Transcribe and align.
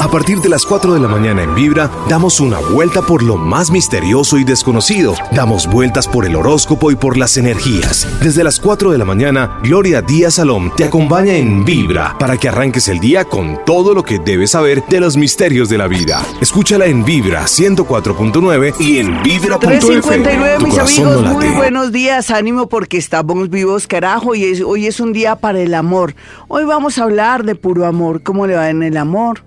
A 0.00 0.10
partir 0.10 0.40
de 0.40 0.48
las 0.48 0.64
4 0.64 0.94
de 0.94 1.00
la 1.00 1.08
mañana 1.08 1.42
en 1.42 1.54
Vibra, 1.54 1.90
damos 2.08 2.40
una 2.40 2.58
vuelta 2.58 3.02
por 3.02 3.22
lo 3.22 3.36
más 3.36 3.70
misterioso 3.70 4.38
y 4.38 4.44
desconocido. 4.44 5.14
Damos 5.30 5.66
vueltas 5.66 6.08
por 6.08 6.24
el 6.24 6.36
horóscopo 6.36 6.90
y 6.90 6.96
por 6.96 7.18
las 7.18 7.36
energías. 7.36 8.08
Desde 8.22 8.42
las 8.42 8.58
4 8.60 8.92
de 8.92 8.96
la 8.96 9.04
mañana, 9.04 9.58
Gloria 9.62 10.00
Díaz 10.00 10.36
Salom 10.36 10.74
te 10.74 10.84
acompaña 10.84 11.34
en 11.34 11.66
Vibra 11.66 12.16
para 12.18 12.38
que 12.38 12.48
arranques 12.48 12.88
el 12.88 12.98
día 12.98 13.26
con 13.26 13.62
todo 13.66 13.92
lo 13.92 14.02
que 14.02 14.18
debes 14.18 14.52
saber 14.52 14.82
de 14.88 15.00
los 15.00 15.18
misterios 15.18 15.68
de 15.68 15.76
la 15.76 15.86
vida. 15.86 16.24
Escúchala 16.40 16.86
en 16.86 17.04
Vibra 17.04 17.42
104.9 17.42 18.80
y 18.80 19.00
en 19.00 19.22
Vibra.fm. 19.22 19.80
359, 19.80 20.64
mis 20.64 20.78
amigos, 20.78 21.22
muy 21.24 21.48
buenos 21.50 21.92
días, 21.92 22.30
ánimo 22.30 22.70
porque 22.70 22.96
estamos 22.96 23.50
vivos, 23.50 23.86
carajo, 23.86 24.34
y 24.34 24.62
hoy 24.62 24.86
es 24.86 24.98
un 24.98 25.12
día 25.12 25.36
para 25.36 25.60
el 25.60 25.74
amor. 25.74 26.14
Hoy 26.48 26.64
vamos 26.64 26.96
a 26.96 27.02
hablar 27.02 27.44
de 27.44 27.54
puro 27.54 27.84
amor, 27.84 28.22
cómo 28.22 28.46
le 28.46 28.54
va 28.54 28.70
en 28.70 28.82
el 28.82 28.96
amor, 28.96 29.42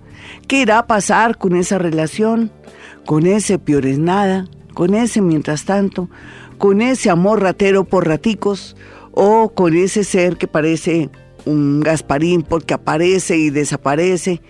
qué 0.47 0.61
irá 0.61 0.79
a 0.79 0.87
pasar 0.87 1.37
con 1.37 1.55
esa 1.55 1.77
relación, 1.77 2.51
con 3.05 3.25
ese 3.25 3.59
peor 3.59 3.85
es 3.85 3.99
nada, 3.99 4.47
con 4.73 4.93
ese 4.95 5.21
mientras 5.21 5.65
tanto, 5.65 6.09
con 6.57 6.81
ese 6.81 7.09
amor 7.09 7.41
ratero 7.41 7.83
por 7.83 8.07
raticos 8.07 8.75
o 9.11 9.53
con 9.53 9.75
ese 9.75 10.03
ser 10.03 10.37
que 10.37 10.47
parece 10.47 11.09
un 11.45 11.81
Gasparín 11.81 12.41
porque 12.41 12.73
aparece 12.73 13.37
y 13.37 13.49
desaparece, 13.49 14.41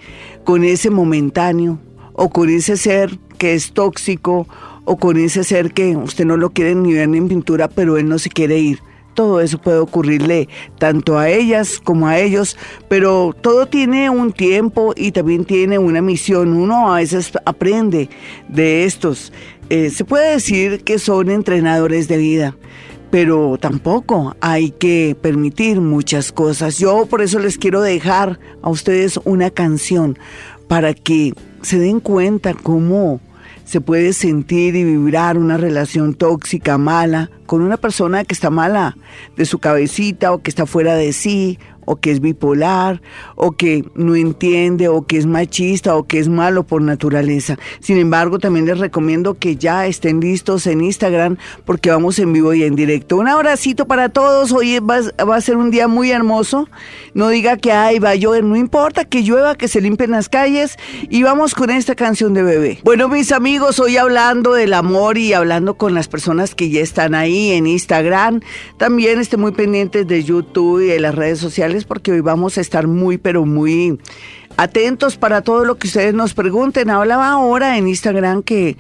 con 0.44 0.64
ese 0.64 0.90
momentáneo 0.90 1.80
o 2.14 2.30
con 2.30 2.50
ese 2.50 2.78
ser 2.78 3.18
que 3.38 3.54
es 3.56 3.74
tóxico 3.74 4.48
o 4.86 4.98
con 4.98 5.18
ese 5.18 5.44
ser 5.44 5.74
que 5.74 5.96
usted 5.96 6.26
no 6.26 6.38
lo 6.38 6.52
quiere 6.52 6.76
ni 6.76 6.94
ver 6.94 7.14
en 7.14 7.28
pintura, 7.28 7.68
pero 7.68 7.98
él 7.98 8.08
no 8.08 8.20
se 8.20 8.30
quiere 8.30 8.60
ir. 8.60 8.80
Todo 9.14 9.42
eso 9.42 9.60
puede 9.60 9.80
ocurrirle 9.80 10.50
tanto 10.80 11.18
a 11.18 11.30
ellas 11.30 11.80
como 11.84 12.08
a 12.08 12.20
ellos, 12.20 12.58
pero 12.88 13.36
todo 13.40 13.68
tiene 13.68 14.10
un 14.10 14.32
tiempo 14.32 14.94
y 14.96 15.12
también 15.12 15.46
tiene 15.46 15.78
una 15.78 16.02
misión. 16.02 16.54
Uno 16.54 16.94
a 16.94 16.98
veces 16.98 17.32
aprende 17.46 18.10
de 18.48 18.86
estos. 18.86 19.32
Eh, 19.70 19.90
se 19.90 20.06
puede 20.06 20.32
decir 20.32 20.84
que 20.84 21.00
son 21.00 21.30
entrenadores 21.30 22.08
de 22.08 22.18
vida 22.18 22.56
pero 23.14 23.60
tampoco 23.60 24.36
hay 24.42 24.72
que 24.72 25.16
permitir 25.22 25.80
muchas 25.80 26.32
cosas. 26.32 26.80
Yo 26.80 27.06
por 27.06 27.22
eso 27.22 27.38
les 27.38 27.60
quiero 27.60 27.84
dejar 27.84 28.40
a 28.64 28.72
ustedes 28.72 29.20
una 29.24 29.52
canción 29.52 30.18
para 30.68 30.96
que 30.96 31.36
se 31.62 31.78
den 31.78 32.00
cuenta 32.00 32.56
cómo 32.56 33.22
se 33.64 33.82
puede 33.82 34.14
sentir 34.14 34.76
y 34.76 34.84
vibrar 34.84 35.38
una 35.38 35.58
relación 35.58 36.14
tóxica, 36.14 36.78
mala, 36.78 37.32
con 37.46 37.62
una 37.62 37.78
persona 37.78 38.24
que 38.24 38.34
está 38.34 38.50
mala 38.50 38.98
de 39.38 39.46
su 39.46 39.60
cabecita 39.60 40.34
o 40.34 40.42
que 40.42 40.50
está 40.50 40.66
fuera 40.66 40.96
de 40.96 41.14
sí 41.14 41.60
o 41.86 41.98
que 41.98 42.12
es 42.12 42.20
bipolar, 42.20 43.02
o 43.36 43.52
que 43.52 43.86
no 43.96 44.16
entiende, 44.16 44.88
o 44.88 45.06
que 45.06 45.18
es 45.18 45.26
machista, 45.26 45.96
o 45.96 46.04
que 46.04 46.20
es 46.20 46.30
malo 46.30 46.64
por 46.64 46.82
naturaleza. 46.82 47.58
Sin 47.80 47.98
embargo, 47.98 48.40
también 48.40 48.66
les 48.66 48.80
recomiendo 48.80 49.36
que 49.36 49.56
ya 49.56 49.86
estén 49.88 50.20
listos 50.20 50.68
en 50.68 50.82
Instagram 50.82 51.38
porque 51.66 51.90
vamos 51.90 52.20
en 52.20 52.34
vivo 52.34 52.54
y 52.54 52.64
en 52.64 52.76
directo. 52.76 53.18
Un 53.18 53.28
abracito 53.28 53.88
para 53.88 54.10
todos, 54.10 54.52
hoy 54.52 54.80
va, 54.80 55.02
a 55.36 55.42
ser 55.42 55.58
un 55.58 55.72
día 55.72 55.88
muy 55.88 56.12
hermoso. 56.12 56.68
No 57.14 57.30
diga 57.30 57.58
que 57.58 57.72
ay, 57.72 58.00
va 58.00 58.12
a 58.12 58.16
llover, 58.16 58.44
no 58.44 58.56
importa 58.56 59.06
que 59.06 59.24
llueva, 59.24 59.56
que 59.56 59.68
se 59.68 59.82
limpien 59.82 60.12
las 60.12 60.30
calles 60.30 60.78
y 61.10 61.24
vamos 61.24 61.56
con 61.56 61.70
esta 61.70 61.96
canción 61.96 62.34
de 62.34 62.44
bebé. 62.44 62.80
Bueno, 62.84 63.08
mis 63.08 63.32
amigos, 63.32 63.80
hoy 63.80 63.98
hablando 63.98 64.54
del 64.54 64.74
amor 64.74 65.18
y 65.18 65.34
hablando 65.34 65.76
con 65.76 65.94
las 65.94 66.08
personas 66.08 66.56
que 66.56 66.70
ya 66.70 66.82
están 66.82 67.16
ahí 67.16 67.52
en 67.52 67.68
Instagram, 67.68 68.42
también 68.78 69.20
estén 69.20 69.40
muy 69.40 69.52
pendientes 69.52 70.08
de 70.08 70.24
YouTube 70.24 70.82
y 70.82 70.88
de 70.88 71.00
las 71.00 71.16
redes 71.16 71.40
sociales 71.40 71.73
porque 71.86 72.12
hoy 72.12 72.22
vamos 72.22 72.58
a 72.58 72.62
estar 72.62 72.88
muy, 72.88 73.18
pero 73.18 73.46
muy 73.46 74.00
atentos 74.58 75.18
para 75.18 75.42
todo 75.42 75.66
lo 75.66 75.78
que 75.78 75.88
ustedes 75.88 76.14
nos 76.14 76.34
pregunten. 76.34 76.90
Hablaba 76.90 77.30
ahora 77.30 77.78
en 77.78 77.88
Instagram 77.88 78.44
que 78.44 78.78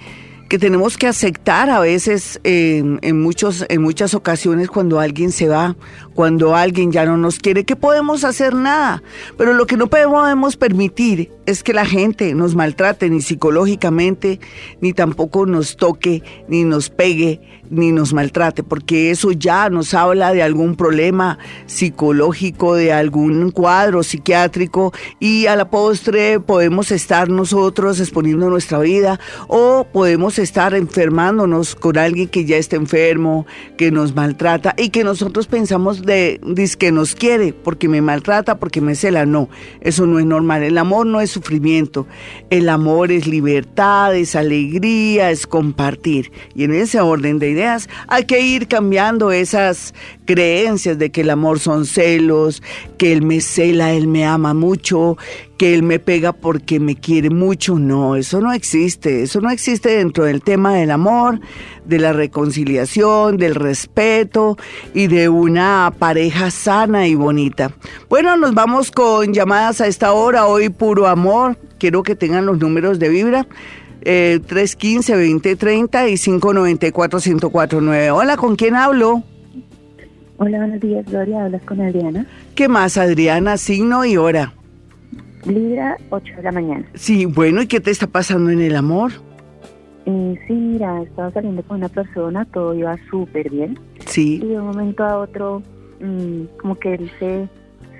que 0.53 0.59
tenemos 0.59 0.97
que 0.99 1.08
aceptar 1.08 1.71
a 1.71 1.80
veces 1.80 2.39
en, 2.44 3.19
muchos, 3.19 3.66
en 3.69 3.81
muchas 3.81 4.14
ocasiones 4.14 4.67
cuando 4.67 4.99
alguien 4.99 5.31
se 5.31 5.48
va, 5.48 5.76
cuando 6.13 6.55
alguien 6.55 6.91
ya 6.91 7.05
no 7.05 7.17
nos 7.17 7.39
quiere, 7.39 7.63
que 7.63 7.75
podemos 7.75 8.23
hacer 8.23 8.53
nada. 8.53 9.03
Pero 9.37 9.53
lo 9.53 9.65
que 9.65 9.77
no 9.77 9.87
podemos 9.87 10.57
permitir 10.57 11.31
es 11.45 11.63
que 11.63 11.73
la 11.73 11.85
gente 11.85 12.33
nos 12.33 12.55
maltrate 12.55 13.09
ni 13.09 13.21
psicológicamente, 13.21 14.39
ni 14.81 14.93
tampoco 14.93 15.45
nos 15.45 15.75
toque, 15.75 16.23
ni 16.47 16.63
nos 16.63 16.89
pegue, 16.89 17.41
ni 17.69 17.91
nos 17.91 18.13
maltrate, 18.13 18.63
porque 18.63 19.11
eso 19.11 19.31
ya 19.31 19.69
nos 19.69 19.93
habla 19.93 20.31
de 20.33 20.43
algún 20.43 20.75
problema 20.75 21.39
psicológico, 21.65 22.75
de 22.75 22.93
algún 22.93 23.51
cuadro 23.51 24.03
psiquiátrico 24.03 24.93
y 25.19 25.47
a 25.47 25.55
la 25.55 25.69
postre 25.69 26.39
podemos 26.39 26.91
estar 26.91 27.30
nosotros 27.30 27.99
exponiendo 27.99 28.49
nuestra 28.49 28.80
vida 28.80 29.19
o 29.47 29.87
podemos 29.91 30.39
estar 30.39 30.73
enfermándonos 30.75 31.75
con 31.75 31.97
alguien 31.97 32.27
que 32.27 32.45
ya 32.45 32.57
está 32.57 32.75
enfermo, 32.75 33.45
que 33.77 33.91
nos 33.91 34.15
maltrata 34.15 34.75
y 34.77 34.89
que 34.89 35.03
nosotros 35.03 35.47
pensamos 35.47 36.02
de, 36.05 36.39
que 36.77 36.91
nos 36.91 37.15
quiere 37.15 37.53
porque 37.53 37.87
me 37.87 38.02
maltrata, 38.02 38.59
porque 38.59 38.81
me 38.81 38.95
cela. 38.95 39.25
No, 39.25 39.49
eso 39.81 40.05
no 40.05 40.19
es 40.19 40.25
normal. 40.25 40.64
El 40.64 40.77
amor 40.77 41.05
no 41.05 41.21
es 41.21 41.31
sufrimiento. 41.31 42.08
El 42.49 42.69
amor 42.69 43.11
es 43.11 43.27
libertad, 43.27 44.15
es 44.15 44.36
alegría, 44.36 45.31
es 45.31 45.47
compartir. 45.47 46.31
Y 46.55 46.63
en 46.63 46.73
ese 46.73 47.02
orden 47.02 47.39
de 47.39 47.49
ideas 47.49 47.89
hay 48.08 48.25
que 48.25 48.42
ir 48.42 48.67
cambiando 48.67 49.31
esas 49.31 49.93
creencias 50.25 50.97
de 50.97 51.11
que 51.11 51.21
el 51.21 51.30
amor 51.30 51.59
son 51.59 51.86
celos, 51.86 52.61
que 52.97 53.13
él 53.13 53.21
me 53.21 53.42
cela, 53.42 53.93
él 53.93 54.08
me 54.08 54.25
ama 54.25 54.53
mucho, 54.53 55.17
que 55.58 55.73
él 55.73 55.83
me 55.83 55.99
pega 55.99 56.33
porque 56.33 56.80
me 56.80 56.95
quiere 56.95 57.30
mucho. 57.30 57.77
No, 57.77 58.15
eso 58.15 58.41
no 58.41 58.53
existe. 58.53 59.23
Eso 59.23 59.41
no 59.41 59.49
existe 59.49 59.97
dentro 59.97 60.25
del 60.25 60.41
tema 60.41 60.73
del 60.75 60.91
amor, 60.91 61.39
de 61.86 61.99
la 61.99 62.14
reconciliación, 62.14 63.37
del 63.37 63.55
respeto 63.55 64.58
y 64.93 65.08
de 65.08 65.30
una 65.30 65.93
pareja 65.97 66.52
sana 66.52 67.08
y 67.08 67.15
bonita. 67.15 67.71
Bueno, 68.09 68.36
nos 68.37 68.53
vamos 68.53 68.92
con 68.92 69.33
llamadas 69.33 69.81
a 69.81 69.87
esta 69.87 70.13
hora. 70.13 70.47
Hoy 70.47 70.69
puro 70.69 71.08
amor. 71.08 71.58
Quiero 71.77 72.03
que 72.03 72.15
tengan 72.15 72.45
los 72.45 72.59
números 72.59 72.99
de 72.99 73.09
vibra. 73.09 73.47
Eh, 74.05 74.42
315-2030 74.47 76.09
y 76.09 76.13
594-1049. 76.15 78.13
Hola, 78.13 78.37
¿con 78.37 78.55
quién 78.55 78.75
hablo? 78.75 79.23
Hola, 80.37 80.58
buenos 80.58 80.81
días, 80.81 81.05
Gloria. 81.05 81.45
Hablas 81.45 81.61
con 81.61 81.80
Adriana. 81.80 82.25
¿Qué 82.55 82.67
más, 82.67 82.97
Adriana? 82.97 83.58
Signo 83.58 84.03
y 84.03 84.17
hora. 84.17 84.53
Libra, 85.45 85.98
8 86.09 86.36
de 86.37 86.43
la 86.43 86.52
mañana. 86.52 86.86
Sí, 86.93 87.26
bueno, 87.26 87.61
¿y 87.61 87.67
qué 87.67 87.80
te 87.80 87.92
está 87.92 88.08
pasando 88.08 88.49
en 88.49 88.61
el 88.61 88.76
amor? 88.76 89.11
Eh, 90.05 90.39
sí, 90.48 90.54
mira, 90.54 91.02
estaba 91.02 91.31
saliendo 91.31 91.64
con 91.64 91.77
una 91.77 91.89
persona, 91.89 92.45
todo 92.45 92.73
iba 92.73 92.95
súper 93.09 93.49
bien. 93.49 93.80
Sí. 94.05 94.42
Y 94.43 94.48
de 94.48 94.59
un 94.59 94.67
momento 94.67 95.04
a 95.04 95.20
otro, 95.20 95.61
mm, 96.02 96.58
como 96.61 96.76
que 96.76 96.95
él 96.95 97.11
se, 97.20 97.48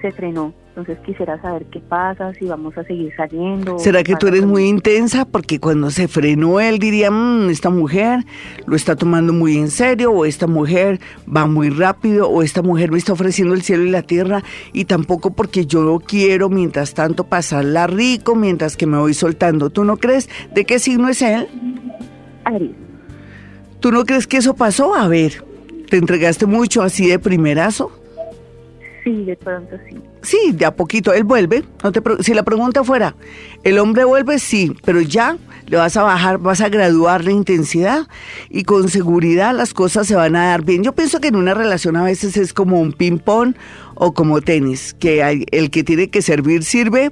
se 0.02 0.12
frenó. 0.12 0.54
Entonces 0.76 0.98
quisiera 1.06 1.40
saber 1.40 1.66
qué 1.66 1.80
pasa, 1.82 2.34
si 2.34 2.46
vamos 2.46 2.76
a 2.76 2.84
seguir 2.84 3.14
saliendo. 3.16 3.78
¿Será 3.78 4.02
que 4.02 4.16
tú 4.16 4.26
eres 4.26 4.44
muy 4.44 4.64
intensa? 4.64 5.24
Porque 5.24 5.60
cuando 5.60 5.92
se 5.92 6.08
frenó 6.08 6.60
él 6.60 6.80
diría, 6.80 7.12
mmm, 7.12 7.48
esta 7.52 7.70
mujer 7.70 8.22
lo 8.66 8.76
está 8.76 8.96
tomando 8.96 9.34
muy 9.34 9.56
en 9.56 9.70
serio, 9.70 10.12
o 10.12 10.26
esta 10.26 10.48
mujer 10.48 11.00
va 11.30 11.46
muy 11.46 11.70
rápido, 11.70 12.28
o 12.28 12.42
esta 12.42 12.64
mujer 12.64 12.92
me 12.92 12.98
está 12.98 13.14
ofreciendo 13.14 13.54
el 13.54 13.62
cielo 13.62 13.84
y 13.84 13.92
la 13.92 14.02
tierra, 14.02 14.42
y 14.72 14.86
tampoco 14.86 15.36
porque 15.36 15.68
yo 15.68 16.00
quiero 16.00 16.50
mientras 16.50 16.96
tanto 16.96 17.26
pasarla 17.26 17.86
rico, 17.86 18.34
mientras 18.34 18.76
que 18.76 18.88
me 18.88 18.98
voy 18.98 19.14
soltando. 19.14 19.70
¿Tú 19.70 19.84
no 19.84 19.98
crees? 19.98 20.28
¿De 20.56 20.66
qué 20.66 20.80
signo 20.80 21.08
es 21.08 21.22
él? 21.22 21.48
Aries. 22.46 22.72
¿Tú 23.80 23.92
no 23.92 24.06
crees 24.06 24.26
que 24.26 24.38
eso 24.38 24.56
pasó? 24.56 24.96
A 24.96 25.08
ver, 25.08 25.44
¿te 25.88 25.98
entregaste 25.98 26.48
mucho 26.48 26.82
así 26.82 27.06
de 27.06 27.20
primerazo? 27.20 27.92
Sí, 29.04 29.24
de 29.26 29.36
pronto 29.36 29.76
sí. 29.88 29.98
Sí, 30.24 30.54
de 30.54 30.66
a 30.66 30.76
poquito. 30.76 31.14
Él 31.14 31.26
vuelve. 31.26 31.66
No 31.84 31.92
te 31.92 32.02
si 32.24 32.34
la 32.34 32.44
pregunta 32.44 32.84
fuera, 32.84 33.16
¿el 33.64 33.78
hombre 33.78 34.06
vuelve? 34.06 34.40
Sí, 34.40 34.74
pero 34.86 35.02
ya 35.02 35.38
le 35.68 35.78
vas 35.78 35.96
a 35.98 36.04
bajar, 36.04 36.38
vas 36.38 36.62
a 36.62 36.70
graduar 36.70 37.24
la 37.24 37.32
intensidad 37.32 38.08
y 38.50 38.64
con 38.64 38.90
seguridad 38.90 39.56
las 39.56 39.74
cosas 39.74 40.08
se 40.08 40.16
van 40.16 40.36
a 40.36 40.48
dar 40.48 40.64
bien. 40.64 40.84
Yo 40.84 40.94
pienso 40.94 41.20
que 41.20 41.28
en 41.28 41.36
una 41.36 41.54
relación 41.54 41.96
a 41.98 42.04
veces 42.04 42.38
es 42.38 42.54
como 42.54 42.80
un 42.80 42.94
ping-pong 42.94 43.56
o 43.96 44.14
como 44.14 44.42
tenis, 44.42 44.96
que 45.00 45.24
hay, 45.24 45.46
el 45.52 45.70
que 45.70 45.84
tiene 45.84 46.10
que 46.10 46.22
servir 46.22 46.64
sirve, 46.64 47.12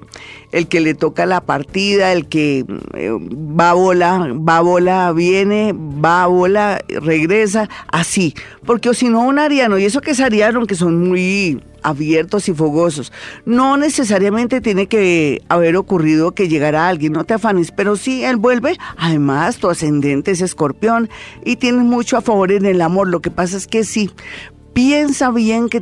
el 0.52 0.68
que 0.68 0.80
le 0.80 0.94
toca 0.94 1.26
la 1.26 1.42
partida, 1.42 2.12
el 2.12 2.28
que 2.28 2.66
eh, 2.96 3.12
va 3.12 3.72
a 3.72 3.74
bola, 3.74 4.34
va 4.34 4.58
a 4.58 4.62
bola, 4.62 5.12
viene, 5.12 5.74
va 5.74 6.24
a 6.24 6.28
bola, 6.28 6.82
regresa, 6.90 7.70
así. 7.88 8.34
Porque 8.66 8.94
si 8.94 9.10
no, 9.10 9.22
un 9.22 9.40
ariano, 9.40 9.78
y 9.78 9.86
eso 9.86 10.02
que 10.02 10.12
es 10.12 10.20
ariano, 10.20 10.66
que 10.66 10.76
son 10.76 11.08
muy 11.10 11.62
abiertos 11.84 12.48
y 12.50 12.54
fogosos. 12.54 13.01
No 13.46 13.78
necesariamente 13.78 14.62
tiene 14.62 14.88
que 14.88 15.42
haber 15.50 15.78
ocurrido 15.78 16.34
que 16.34 16.48
llegara 16.48 16.88
alguien, 16.88 17.14
no 17.14 17.24
te 17.24 17.34
afanes, 17.34 17.72
pero 17.72 17.96
sí, 17.96 18.24
él 18.24 18.38
vuelve. 18.38 18.78
Además, 18.98 19.58
tu 19.58 19.70
ascendente 19.70 20.32
es 20.32 20.42
escorpión 20.42 21.10
y 21.46 21.56
tienes 21.56 21.84
mucho 21.84 22.18
a 22.18 22.22
favor 22.22 22.52
en 22.52 22.66
el 22.66 22.82
amor. 22.82 23.08
Lo 23.08 23.22
que 23.22 23.32
pasa 23.32 23.58
es 23.58 23.68
que 23.68 23.84
sí, 23.84 24.12
piensa 24.74 25.32
bien 25.32 25.70
que 25.70 25.82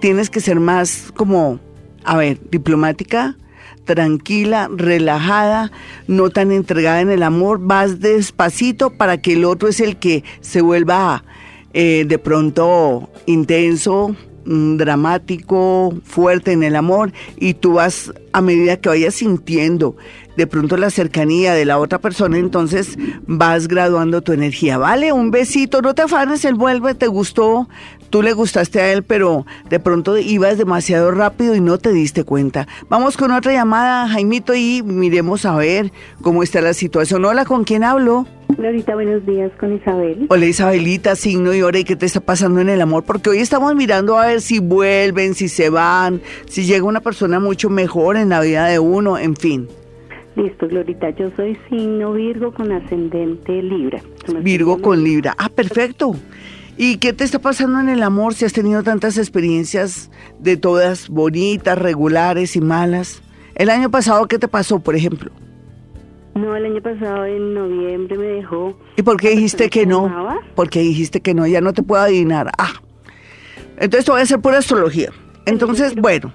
tienes 0.00 0.30
que 0.30 0.40
ser 0.40 0.60
más 0.60 1.12
como, 1.16 1.60
a 2.04 2.16
ver, 2.16 2.38
diplomática, 2.50 3.36
tranquila, 3.84 4.68
relajada, 4.72 5.72
no 6.06 6.30
tan 6.30 6.52
entregada 6.52 7.00
en 7.00 7.10
el 7.10 7.22
amor, 7.22 7.58
vas 7.60 8.00
despacito 8.00 8.90
para 8.90 9.20
que 9.20 9.32
el 9.32 9.44
otro 9.44 9.68
es 9.68 9.80
el 9.80 9.96
que 9.96 10.22
se 10.40 10.60
vuelva 10.60 11.24
eh, 11.72 12.04
de 12.06 12.18
pronto 12.18 13.10
intenso, 13.26 14.14
dramático, 14.44 15.94
fuerte 16.04 16.52
en 16.52 16.62
el 16.62 16.76
amor 16.76 17.12
y 17.38 17.54
tú 17.54 17.74
vas 17.74 18.12
a 18.32 18.40
medida 18.40 18.76
que 18.78 18.88
vayas 18.88 19.14
sintiendo 19.14 19.96
de 20.36 20.46
pronto 20.46 20.76
la 20.76 20.90
cercanía 20.90 21.52
de 21.52 21.64
la 21.64 21.78
otra 21.78 21.98
persona, 21.98 22.38
entonces 22.38 22.96
vas 23.26 23.68
graduando 23.68 24.22
tu 24.22 24.32
energía. 24.32 24.78
Vale, 24.78 25.12
un 25.12 25.30
besito, 25.30 25.82
no 25.82 25.94
te 25.94 26.02
afanes, 26.02 26.44
él 26.44 26.54
vuelve, 26.54 26.94
te 26.94 27.08
gustó, 27.08 27.68
tú 28.10 28.22
le 28.22 28.32
gustaste 28.32 28.80
a 28.80 28.92
él, 28.92 29.02
pero 29.02 29.46
de 29.68 29.80
pronto 29.80 30.18
ibas 30.18 30.58
demasiado 30.58 31.10
rápido 31.12 31.54
y 31.54 31.60
no 31.60 31.78
te 31.78 31.92
diste 31.92 32.24
cuenta. 32.24 32.66
Vamos 32.88 33.16
con 33.16 33.30
otra 33.30 33.52
llamada, 33.52 34.08
Jaimito, 34.08 34.54
y 34.54 34.82
miremos 34.82 35.46
a 35.46 35.56
ver 35.56 35.92
cómo 36.20 36.42
está 36.42 36.60
la 36.60 36.74
situación. 36.74 37.24
Hola, 37.24 37.44
¿con 37.44 37.64
quién 37.64 37.84
hablo? 37.84 38.26
Florita, 38.54 38.94
buenos 38.94 39.24
días 39.24 39.52
con 39.58 39.76
Isabel. 39.76 40.26
Hola 40.28 40.44
Isabelita, 40.44 41.14
signo 41.14 41.54
y 41.54 41.62
hora, 41.62 41.78
¿y 41.78 41.84
qué 41.84 41.96
te 41.96 42.06
está 42.06 42.20
pasando 42.20 42.60
en 42.60 42.68
el 42.68 42.80
amor? 42.80 43.04
Porque 43.04 43.30
hoy 43.30 43.38
estamos 43.38 43.74
mirando 43.74 44.18
a 44.18 44.26
ver 44.26 44.40
si 44.40 44.58
vuelven, 44.58 45.34
si 45.34 45.48
se 45.48 45.70
van, 45.70 46.20
si 46.46 46.64
llega 46.64 46.84
una 46.84 47.00
persona 47.00 47.38
mucho 47.38 47.70
mejor 47.70 48.16
en 48.16 48.28
la 48.28 48.40
vida 48.40 48.66
de 48.66 48.78
uno, 48.78 49.18
en 49.18 49.36
fin. 49.36 49.68
Listo, 50.36 50.68
Glorita, 50.68 51.10
yo 51.10 51.30
soy 51.36 51.56
signo 51.68 52.12
Virgo 52.12 52.52
con 52.52 52.72
ascendente 52.72 53.62
Libra. 53.62 54.00
Virgo 54.42 54.80
con 54.80 55.02
Libra. 55.02 55.34
Ah, 55.38 55.48
perfecto. 55.48 56.14
¿Y 56.82 56.96
qué 56.96 57.12
te 57.12 57.24
está 57.24 57.38
pasando 57.38 57.78
en 57.78 57.90
el 57.90 58.02
amor 58.02 58.32
si 58.32 58.46
has 58.46 58.54
tenido 58.54 58.82
tantas 58.82 59.18
experiencias 59.18 60.10
de 60.38 60.56
todas 60.56 61.10
bonitas, 61.10 61.76
regulares 61.76 62.56
y 62.56 62.62
malas? 62.62 63.22
El 63.54 63.68
año 63.68 63.90
pasado, 63.90 64.26
¿qué 64.28 64.38
te 64.38 64.48
pasó, 64.48 64.80
por 64.80 64.96
ejemplo? 64.96 65.30
No, 66.34 66.56
el 66.56 66.64
año 66.64 66.80
pasado 66.80 67.26
en 67.26 67.52
noviembre 67.52 68.16
me 68.16 68.24
dejó. 68.24 68.78
¿Y 68.96 69.02
por 69.02 69.18
qué 69.18 69.28
dijiste 69.28 69.68
que 69.68 69.84
no? 69.84 70.40
Porque 70.54 70.80
dijiste 70.80 71.20
que 71.20 71.34
no, 71.34 71.46
ya 71.46 71.60
no 71.60 71.74
te 71.74 71.82
puedo 71.82 72.00
adivinar. 72.00 72.50
Ah, 72.56 72.72
entonces 73.76 74.06
te 74.06 74.12
voy 74.12 74.20
a 74.20 74.22
hacer 74.22 74.40
pura 74.40 74.56
astrología. 74.56 75.10
Entonces, 75.44 75.94
bueno, 75.94 76.32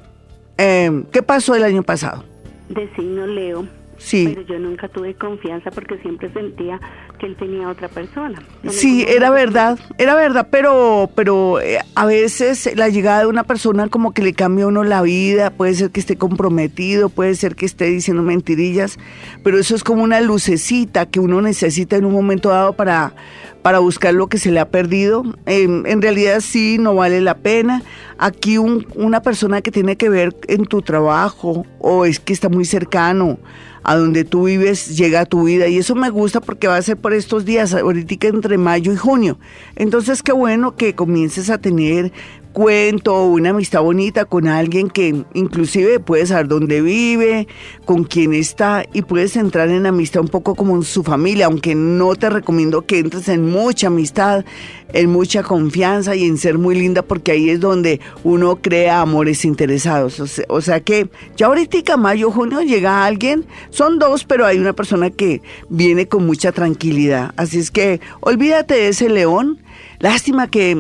em, 0.57 1.06
¿qué 1.06 1.24
pasó 1.24 1.56
el 1.56 1.63
año 1.63 1.81
pasado? 1.81 2.24
De 2.69 2.88
signo 2.95 3.25
Leo. 3.25 3.68
Sí. 4.06 4.28
Pero 4.28 4.46
yo 4.46 4.60
nunca 4.60 4.88
tuve 4.88 5.16
confianza 5.16 5.72
porque 5.72 5.98
siempre 5.98 6.31
sentía 6.31 6.80
que 7.18 7.25
él 7.25 7.36
tenía 7.38 7.68
otra 7.68 7.88
persona. 7.88 8.40
sí, 8.69 9.04
era 9.07 9.31
verdad, 9.31 9.80
era 9.98 10.13
verdad, 10.13 10.50
pero, 10.52 11.10
pero 11.16 11.60
eh, 11.60 11.80
a 11.96 12.06
veces 12.06 12.69
la 12.75 12.90
llegada 12.90 13.22
de 13.22 13.25
una 13.25 13.46
persona 13.46 13.88
como 13.88 14.13
que 14.13 14.22
le 14.22 14.34
cambia 14.34 14.66
a 14.66 14.68
uno 14.68 14.84
la 14.84 15.02
vida, 15.02 15.50
puede 15.50 15.74
ser 15.74 15.90
que 15.90 16.00
esté 16.00 16.18
comprometido, 16.18 17.10
puede 17.10 17.34
ser 17.34 17.56
que 17.56 17.66
esté 17.66 17.86
diciendo 17.86 18.22
mentirillas, 18.22 19.00
pero 19.44 19.57
eso 19.57 19.74
es 19.74 19.84
como 19.84 20.04
una 20.04 20.22
lucecita 20.22 21.07
que 21.07 21.19
uno 21.19 21.42
necesita 21.42 21.96
en 21.96 22.06
un 22.06 22.13
momento 22.13 22.50
dado 22.50 22.74
para, 22.74 23.16
para 23.63 23.80
buscar 23.80 24.13
lo 24.13 24.28
que 24.28 24.38
se 24.38 24.52
le 24.52 24.60
ha 24.60 24.69
perdido. 24.69 25.24
en 25.48 26.02
realidad 26.04 26.42
sí, 26.42 26.78
no 26.80 26.94
vale 26.94 27.22
la 27.22 27.38
pena. 27.38 27.81
Aquí 28.19 28.60
un, 28.60 28.86
una 28.94 29.24
persona 29.24 29.63
que 29.63 29.72
tiene 29.72 29.98
que 29.98 30.10
ver 30.10 30.36
en 30.48 30.66
tu 30.66 30.84
trabajo 30.84 31.66
o 31.80 32.06
es 32.06 32.19
que 32.19 32.34
está 32.34 32.50
muy 32.50 32.66
cercano 32.66 33.40
a 33.86 33.96
donde 33.96 34.24
tú 34.24 34.46
vives 34.46 34.98
llega 34.98 35.26
tu 35.26 35.44
vida 35.44 35.68
y 35.68 35.78
eso 35.78 35.94
me 35.94 36.10
gusta 36.10 36.42
porque 36.42 36.68
va 36.68 36.76
a 36.76 36.82
ser 36.82 36.98
por 36.98 37.14
estos 37.14 37.46
días, 37.46 37.74
ahorita 37.74 38.28
entre 38.28 38.58
mayo 38.58 38.92
y 38.92 38.98
junio. 38.98 39.38
Entonces 39.76 40.24
qué 40.24 40.32
bueno 40.32 40.76
que 40.76 40.96
comiences 40.96 41.52
a 41.52 41.60
tener 41.60 42.12
cuento, 42.56 43.25
una 43.25 43.50
amistad 43.50 43.81
bonita 43.81 44.24
con 44.24 44.48
alguien 44.48 44.90
que 44.90 45.25
inclusive 45.34 46.00
puedes 46.00 46.30
saber 46.30 46.48
dónde 46.48 46.80
vive, 46.81 47.50
con 47.84 48.06
quién 48.06 48.34
está 48.34 48.86
y 48.94 49.02
puedes 49.02 49.36
entrar 49.36 49.68
en 49.68 49.86
amistad 49.86 50.22
un 50.22 50.30
poco 50.30 50.56
como 50.56 50.74
en 50.78 50.84
su 50.84 51.04
familia, 51.04 51.48
aunque 51.48 51.75
no 51.75 52.16
te 52.16 52.30
recomiendo 52.30 52.84
que 52.84 53.00
entres 53.00 53.28
en 53.28 53.52
mucha 53.52 53.88
amistad, 53.88 54.46
en 54.94 55.12
mucha 55.12 55.44
confianza 55.44 56.16
y 56.16 56.24
en 56.24 56.38
ser 56.38 56.57
muy 56.57 56.75
linda 56.75 57.02
porque 57.02 57.34
ahí 57.34 57.50
es 57.50 57.60
donde 57.60 58.00
uno 58.24 58.56
crea 58.62 59.02
amores 59.02 59.44
interesados. 59.44 60.42
O 60.48 60.62
sea, 60.62 60.80
que 60.80 61.10
ya 61.36 61.48
ahorita 61.48 61.98
mayo, 61.98 62.31
junio 62.31 62.62
llega 62.62 63.06
alguien, 63.06 63.46
son 63.69 64.00
dos, 64.00 64.24
pero 64.24 64.46
hay 64.46 64.60
una 64.60 64.72
persona 64.72 65.10
que 65.10 65.42
viene 65.68 66.07
con 66.07 66.25
mucha 66.25 66.54
tranquilidad. 66.54 67.34
Así 67.36 67.60
es 67.60 67.69
que 67.69 68.00
olvídate 68.22 68.75
de 68.75 68.88
ese 68.88 69.10
león 69.10 69.60
Lástima 70.00 70.47
que 70.47 70.77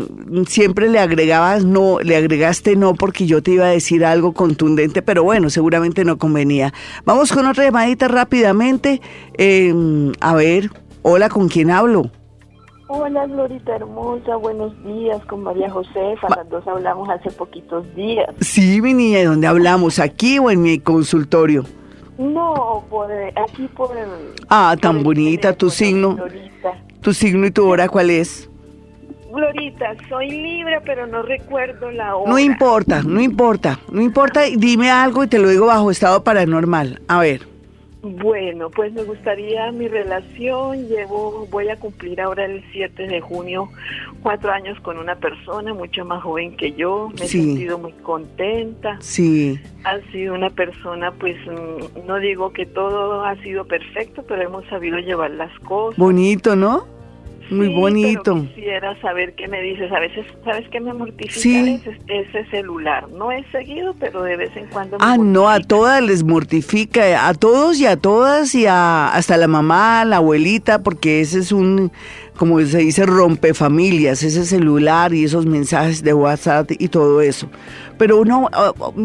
siempre 0.47 0.89
le 0.89 0.99
agregabas 0.99 1.65
no, 1.65 1.99
le 1.99 2.15
agregaste 2.15 2.75
no 2.75 2.95
porque 2.95 3.25
yo 3.25 3.41
te 3.41 3.51
iba 3.51 3.65
a 3.65 3.69
decir 3.69 4.05
algo 4.05 4.33
contundente, 4.33 5.01
pero 5.01 5.23
bueno, 5.23 5.49
seguramente 5.49 6.03
no 6.03 6.17
convenía. 6.17 6.73
Vamos 7.05 7.31
con 7.31 7.45
otra 7.45 7.63
llamadita 7.65 8.07
rápidamente. 8.07 9.01
Em, 9.37 10.11
a 10.19 10.35
ver, 10.35 10.69
hola, 11.01 11.29
¿con 11.29 11.47
quién 11.47 11.71
hablo? 11.71 12.11
Hola, 12.87 13.25
Glorita 13.25 13.75
hermosa, 13.75 14.35
buenos 14.35 14.71
días 14.83 15.23
con 15.25 15.41
María 15.41 15.69
Josefa. 15.71 16.27
Las 16.35 16.47
dos 16.49 16.67
hablamos 16.67 17.09
hace 17.09 17.31
poquitos 17.31 17.83
días. 17.95 18.29
Sí, 18.41 18.79
mi 18.79 18.93
niña, 18.93 19.19
¿de 19.19 19.25
dónde 19.25 19.47
hablamos? 19.47 19.97
¿Aquí 19.97 20.37
o 20.37 20.51
en 20.51 20.61
mi 20.61 20.79
consultorio? 20.79 21.65
No, 22.17 22.85
por 22.89 23.11
aquí 23.11 23.67
por 23.75 23.89
Ah, 24.49 24.75
tan 24.79 25.03
bonita 25.03 25.53
tu 25.53 25.69
signo. 25.69 26.15
Tu 27.01 27.13
signo 27.13 27.47
y 27.47 27.51
tu 27.51 27.67
hora, 27.67 27.89
¿cuál 27.89 28.11
es? 28.11 28.49
Glorita, 29.35 29.95
soy 30.07 30.29
libre, 30.29 30.79
pero 30.85 31.05
no 31.07 31.21
recuerdo 31.21 31.91
la 31.91 32.15
hora. 32.15 32.31
No 32.31 32.39
importa, 32.39 33.03
no 33.03 33.19
importa, 33.19 33.79
no 33.91 34.01
importa. 34.01 34.43
Dime 34.55 34.89
algo 34.89 35.23
y 35.23 35.27
te 35.27 35.39
lo 35.39 35.49
digo 35.49 35.65
bajo 35.65 35.91
estado 35.91 36.23
paranormal. 36.23 37.01
A 37.07 37.19
ver. 37.19 37.41
Bueno, 38.01 38.69
pues 38.69 38.93
me 38.93 39.03
gustaría 39.03 39.71
mi 39.71 39.87
relación. 39.87 40.87
Llevo, 40.87 41.47
voy 41.49 41.69
a 41.69 41.75
cumplir 41.75 42.21
ahora 42.21 42.45
el 42.45 42.63
7 42.71 43.07
de 43.07 43.19
junio 43.19 43.69
cuatro 44.25 44.51
años 44.51 44.79
con 44.81 44.97
una 44.97 45.15
persona 45.15 45.71
mucho 45.75 46.03
más 46.03 46.23
joven 46.23 46.57
que 46.57 46.71
yo. 46.73 47.09
Me 47.15 47.25
he 47.25 47.27
sentido 47.27 47.77
muy 47.77 47.91
contenta. 47.91 48.97
Sí. 48.99 49.59
Ha 49.83 49.99
sido 50.11 50.33
una 50.33 50.49
persona, 50.49 51.11
pues, 51.11 51.35
mm, 51.45 52.07
no 52.07 52.17
digo 52.17 52.51
que 52.51 52.65
todo 52.65 53.23
ha 53.23 53.35
sido 53.43 53.65
perfecto, 53.65 54.23
pero 54.27 54.41
hemos 54.41 54.65
sabido 54.65 54.97
llevar 54.97 55.29
las 55.29 55.51
cosas. 55.59 55.99
Bonito, 55.99 56.55
¿no? 56.55 56.87
Muy 57.49 57.73
bonito. 57.73 58.47
quisiera 58.55 58.99
saber 59.01 59.35
qué 59.35 59.47
me 59.47 59.61
dices. 59.61 59.91
A 59.91 59.99
veces, 59.99 60.25
¿sabes 60.43 60.67
qué 60.69 60.79
me 60.79 60.93
mortifica? 60.93 61.89
Ese, 62.07 62.45
celular. 62.49 63.07
No 63.09 63.31
es 63.31 63.45
seguido, 63.51 63.95
pero 63.99 64.23
de 64.23 64.35
vez 64.35 64.55
en 64.55 64.65
cuando. 64.67 64.97
ah, 64.99 65.17
no, 65.17 65.47
a 65.49 65.59
todas 65.59 66.01
les 66.01 66.23
mortifica. 66.23 67.27
A 67.27 67.33
todos 67.33 67.79
y 67.79 67.85
a 67.85 67.97
todas 67.97 68.55
y 68.55 68.65
a, 68.65 69.09
hasta 69.09 69.37
la 69.37 69.47
mamá, 69.47 70.05
la 70.05 70.17
abuelita, 70.17 70.81
porque 70.81 71.21
ese 71.21 71.39
es 71.39 71.51
un, 71.51 71.91
como 72.37 72.59
se 72.61 72.79
dice, 72.79 73.05
rompe 73.05 73.53
familias, 73.53 74.23
ese 74.23 74.45
celular 74.45 75.13
y 75.13 75.25
esos 75.25 75.45
mensajes 75.45 76.03
de 76.03 76.13
WhatsApp 76.13 76.71
y 76.71 76.87
todo 76.87 77.21
eso. 77.21 77.49
Pero 77.97 78.25
no, 78.25 78.49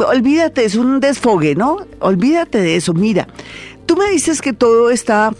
olvídate, 0.07 0.65
es 0.65 0.77
un 0.77 1.01
desfogue, 1.01 1.55
¿no? 1.55 1.79
Olvídate 2.01 2.61
de 2.61 2.77
eso. 2.77 2.95
Mira, 2.95 3.29
tú 3.87 3.97
me 3.97 4.09
dices 4.11 4.41
que 4.41 4.53
todo 4.53 4.91
está 4.91 5.33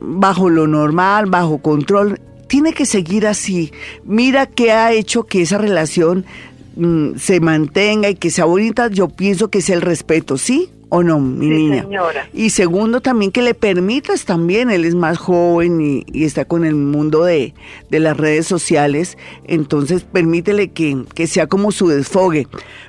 bajo 0.00 0.48
lo 0.48 0.66
normal, 0.66 1.26
bajo 1.26 1.58
control 1.58 2.20
tiene 2.48 2.72
que 2.72 2.86
seguir 2.86 3.26
así. 3.26 3.72
Mira 4.04 4.46
qué 4.46 4.72
ha 4.72 4.92
hecho 4.92 5.24
que 5.24 5.42
esa 5.42 5.58
relación 5.58 6.24
mm, 6.76 7.16
se 7.16 7.40
mantenga 7.40 8.08
y 8.10 8.16
que 8.16 8.30
sea 8.30 8.46
bonita. 8.46 8.88
Yo 8.88 9.08
pienso 9.08 9.48
que 9.48 9.58
es 9.58 9.70
el 9.70 9.82
respeto, 9.82 10.38
¿sí? 10.38 10.70
¿O 10.90 11.02
no, 11.02 11.20
mi 11.20 11.48
niña? 11.48 11.86
Y 12.32 12.48
segundo, 12.48 13.02
también 13.02 13.30
que 13.30 13.42
le 13.42 13.52
permitas 13.52 14.24
también, 14.24 14.70
él 14.70 14.86
es 14.86 14.94
más 14.94 15.18
joven 15.18 15.80
y, 15.82 16.24
está 16.24 16.46
con 16.46 16.64
el 16.64 16.76
mundo 16.76 17.24
de, 17.24 17.52
de, 17.90 18.00
las 18.00 18.16
redes 18.16 18.46
sociales, 18.46 19.18
entonces 19.44 20.04
permítele 20.04 20.68
que, 20.68 21.04
que, 21.14 21.26
sea 21.26 21.46
como 21.46 21.72
su 21.72 21.88
desfogue. 21.88 22.48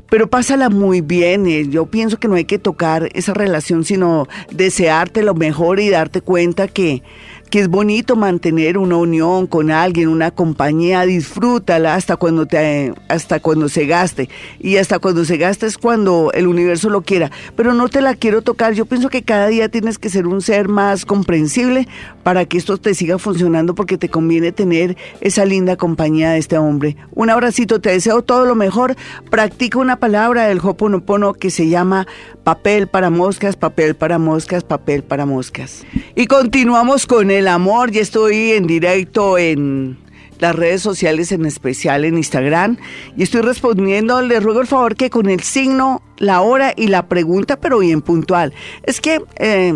Pero 0.10 0.30
pásala 0.30 0.70
muy 0.70 1.02
bien, 1.02 1.46
eh, 1.46 1.68
yo 1.68 1.88
pienso 1.88 2.18
que 2.18 2.30
no 2.30 2.36
hay 2.36 2.46
que 2.46 2.58
tocar 2.58 3.10
esa 3.16 3.34
relación, 3.34 3.84
sino 3.84 4.30
desearte 4.50 5.22
lo 5.22 5.34
mejor 5.34 5.82
y 5.82 5.90
darte 5.90 6.22
cuenta 6.22 6.70
que 6.70 7.04
que 7.50 7.60
es 7.60 7.68
bonito 7.68 8.16
mantener 8.16 8.78
una 8.78 8.98
unión 8.98 9.48
con 9.48 9.72
alguien, 9.72 10.08
una 10.08 10.32
compañía, 10.32 11.06
disfrútala 11.06 11.96
hasta 11.96 12.16
cuando 12.16 12.46
te 12.46 12.94
hasta 13.08 13.40
cuando 13.40 13.70
se 13.70 13.86
gaste 13.86 14.30
y 14.60 14.78
hasta 14.78 15.00
cuando 15.00 15.26
se 15.26 15.38
gaste 15.38 15.66
es 15.66 15.78
cuando 15.78 16.32
el 16.34 16.48
universo 16.48 16.90
lo 16.90 17.02
quiera, 17.02 17.32
pero 17.56 17.74
no 17.74 17.90
te 17.90 18.02
la 18.02 18.16
quiero 18.16 18.42
tocar. 18.42 18.74
Yo 18.74 18.86
pienso 18.86 19.10
que 19.10 19.24
cada 19.24 19.48
día 19.48 19.70
tienes 19.70 19.98
que 19.98 20.10
ser 20.10 20.28
un 20.28 20.42
ser 20.42 20.68
más 20.68 21.06
comprensible 21.06 21.88
para 22.24 22.46
que 22.46 22.58
esto 22.58 22.78
te 22.78 22.94
siga 22.94 23.18
funcionando 23.18 23.76
porque 23.76 23.98
te 23.98 24.10
conviene 24.10 24.52
tener 24.52 24.98
esa 25.22 25.46
linda 25.46 25.76
compañía 25.76 26.32
de 26.32 26.40
este 26.40 26.58
hombre. 26.58 26.96
Un 27.12 27.30
abracito, 27.30 27.82
te 27.82 27.90
deseo 27.90 28.22
todo 28.22 28.46
lo 28.46 28.56
mejor. 28.56 28.96
Practica 29.30 29.80
una 29.80 29.98
palabra 29.98 30.48
del 30.48 30.60
Hoponopono 30.60 31.34
que 31.34 31.50
se 31.50 31.70
llama 31.70 32.08
papel 32.50 32.88
para 32.88 33.12
moscas, 33.12 33.56
papel 33.56 33.96
para 33.96 34.18
moscas, 34.18 34.64
papel 34.64 35.04
para 35.04 35.28
moscas. 35.28 35.86
Y 36.16 36.26
continuamos 36.26 37.06
con 37.06 37.30
el 37.30 37.48
amor. 37.48 37.92
Ya 37.92 38.02
estoy 38.02 38.54
en 38.54 38.66
directo 38.66 39.38
en 39.38 40.00
las 40.40 40.56
redes 40.56 40.82
sociales, 40.82 41.32
en 41.32 41.46
especial 41.46 42.06
en 42.06 42.18
Instagram. 42.18 42.78
Y 43.16 43.22
estoy 43.22 43.42
respondiendo, 43.42 44.24
le 44.24 44.40
ruego 44.40 44.62
el 44.62 44.66
favor 44.66 44.96
que 44.96 45.12
con 45.12 45.30
el 45.30 45.42
signo, 45.42 46.02
la 46.18 46.42
hora 46.42 46.74
y 46.76 46.88
la 46.88 47.08
pregunta, 47.08 47.60
pero 47.60 47.78
bien 47.78 48.02
puntual. 48.02 48.52
Es 48.82 49.00
que 49.00 49.22
eh, 49.38 49.76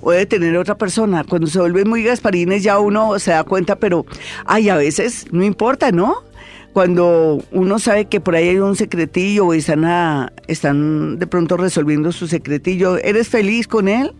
o 0.02 0.12
de 0.12 0.26
tener 0.26 0.56
otra 0.58 0.78
persona. 0.78 1.26
Cuando 1.26 1.48
se 1.48 1.60
vuelven 1.60 1.90
muy 1.90 2.04
Gasparines 2.04 2.64
ya 2.64 2.80
uno 2.80 3.20
se 3.20 3.32
da 3.32 3.44
cuenta, 3.44 3.76
pero 3.76 4.06
ay, 4.46 4.70
a 4.70 4.78
veces 4.78 5.28
no 5.32 5.44
importa, 5.44 5.92
¿no? 5.92 6.24
Cuando 6.72 7.44
uno 7.52 7.80
sabe 7.80 8.06
que 8.06 8.22
por 8.22 8.34
ahí 8.36 8.48
hay 8.48 8.60
un 8.60 8.78
secretillo 8.78 9.48
o 9.48 9.54
están, 9.54 10.32
están 10.48 11.20
de 11.20 11.28
pronto 11.28 11.58
resolviendo 11.58 12.14
su 12.14 12.28
secretillo, 12.28 12.98
¿eres 12.98 13.28
feliz 13.28 13.68
con 13.68 13.90
él? 13.90 14.14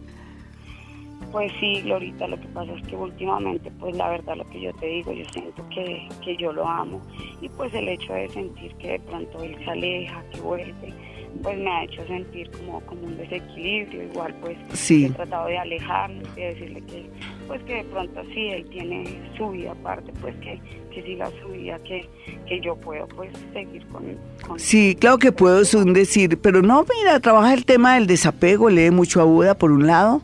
Pues 1.32 1.52
sí, 1.60 1.82
Glorita, 1.82 2.28
lo 2.28 2.40
que 2.40 2.48
pasa 2.48 2.74
es 2.74 2.88
que 2.88 2.96
últimamente, 2.96 3.72
pues 3.80 3.96
la 3.96 4.10
verdad 4.10 4.36
lo 4.36 4.50
que 4.50 4.62
yo 4.62 4.74
te 4.74 4.86
digo, 4.86 5.14
yo 5.14 5.24
siento 5.32 5.64
que, 5.70 6.08
que 6.24 6.36
yo 6.38 6.52
lo 6.52 6.68
amo. 6.68 7.02
Y 7.42 7.48
pues 7.50 7.74
el 7.74 7.88
hecho 7.88 8.14
de 8.14 8.30
sentir 8.30 8.74
que 8.76 8.94
de 8.94 9.00
pronto 9.00 9.42
él 9.42 9.56
se 9.64 9.72
aleja, 9.72 10.24
que 10.32 10.42
vuelve, 10.42 10.94
pues 11.42 11.58
me 11.58 11.70
ha 11.70 11.84
hecho 11.86 12.06
sentir 12.08 12.50
como, 12.52 12.82
como 12.82 13.02
un 13.04 13.18
desequilibrio, 13.18 14.04
igual 14.04 14.36
pues 14.42 14.58
he 14.92 15.10
tratado 15.12 15.48
de 15.48 15.58
alejarme, 15.58 16.22
de 16.36 16.54
decirle 16.54 16.82
que 16.82 17.10
pues 17.48 17.62
que 17.64 17.76
de 17.76 17.84
pronto 17.86 18.22
sí, 18.34 18.48
él 18.48 18.66
tiene 18.70 19.20
su 19.38 19.50
vida 19.50 19.72
aparte, 19.72 20.12
pues 20.22 20.36
que, 20.38 20.60
que 20.94 21.04
sí 21.04 21.16
la 21.16 21.30
su 21.42 21.50
vida, 21.50 21.80
que, 21.84 22.08
que 22.48 22.62
yo 22.62 22.76
puedo 22.76 23.08
pues 23.08 23.30
seguir 23.54 23.86
con, 23.88 24.04
con 24.46 24.60
Sí, 24.60 24.96
claro 25.00 25.18
que 25.18 25.32
puedo, 25.32 25.62
es 25.62 25.74
un 25.74 25.94
decir, 25.94 26.40
pero 26.40 26.62
no, 26.62 26.86
mira, 26.98 27.20
trabaja 27.20 27.54
el 27.54 27.66
tema 27.66 27.96
del 27.96 28.08
desapego, 28.08 28.70
lee 28.70 28.92
mucho 28.92 29.22
a 29.22 29.26
Buda 29.26 29.56
por 29.56 29.72
un 29.72 29.88
lado, 29.88 30.22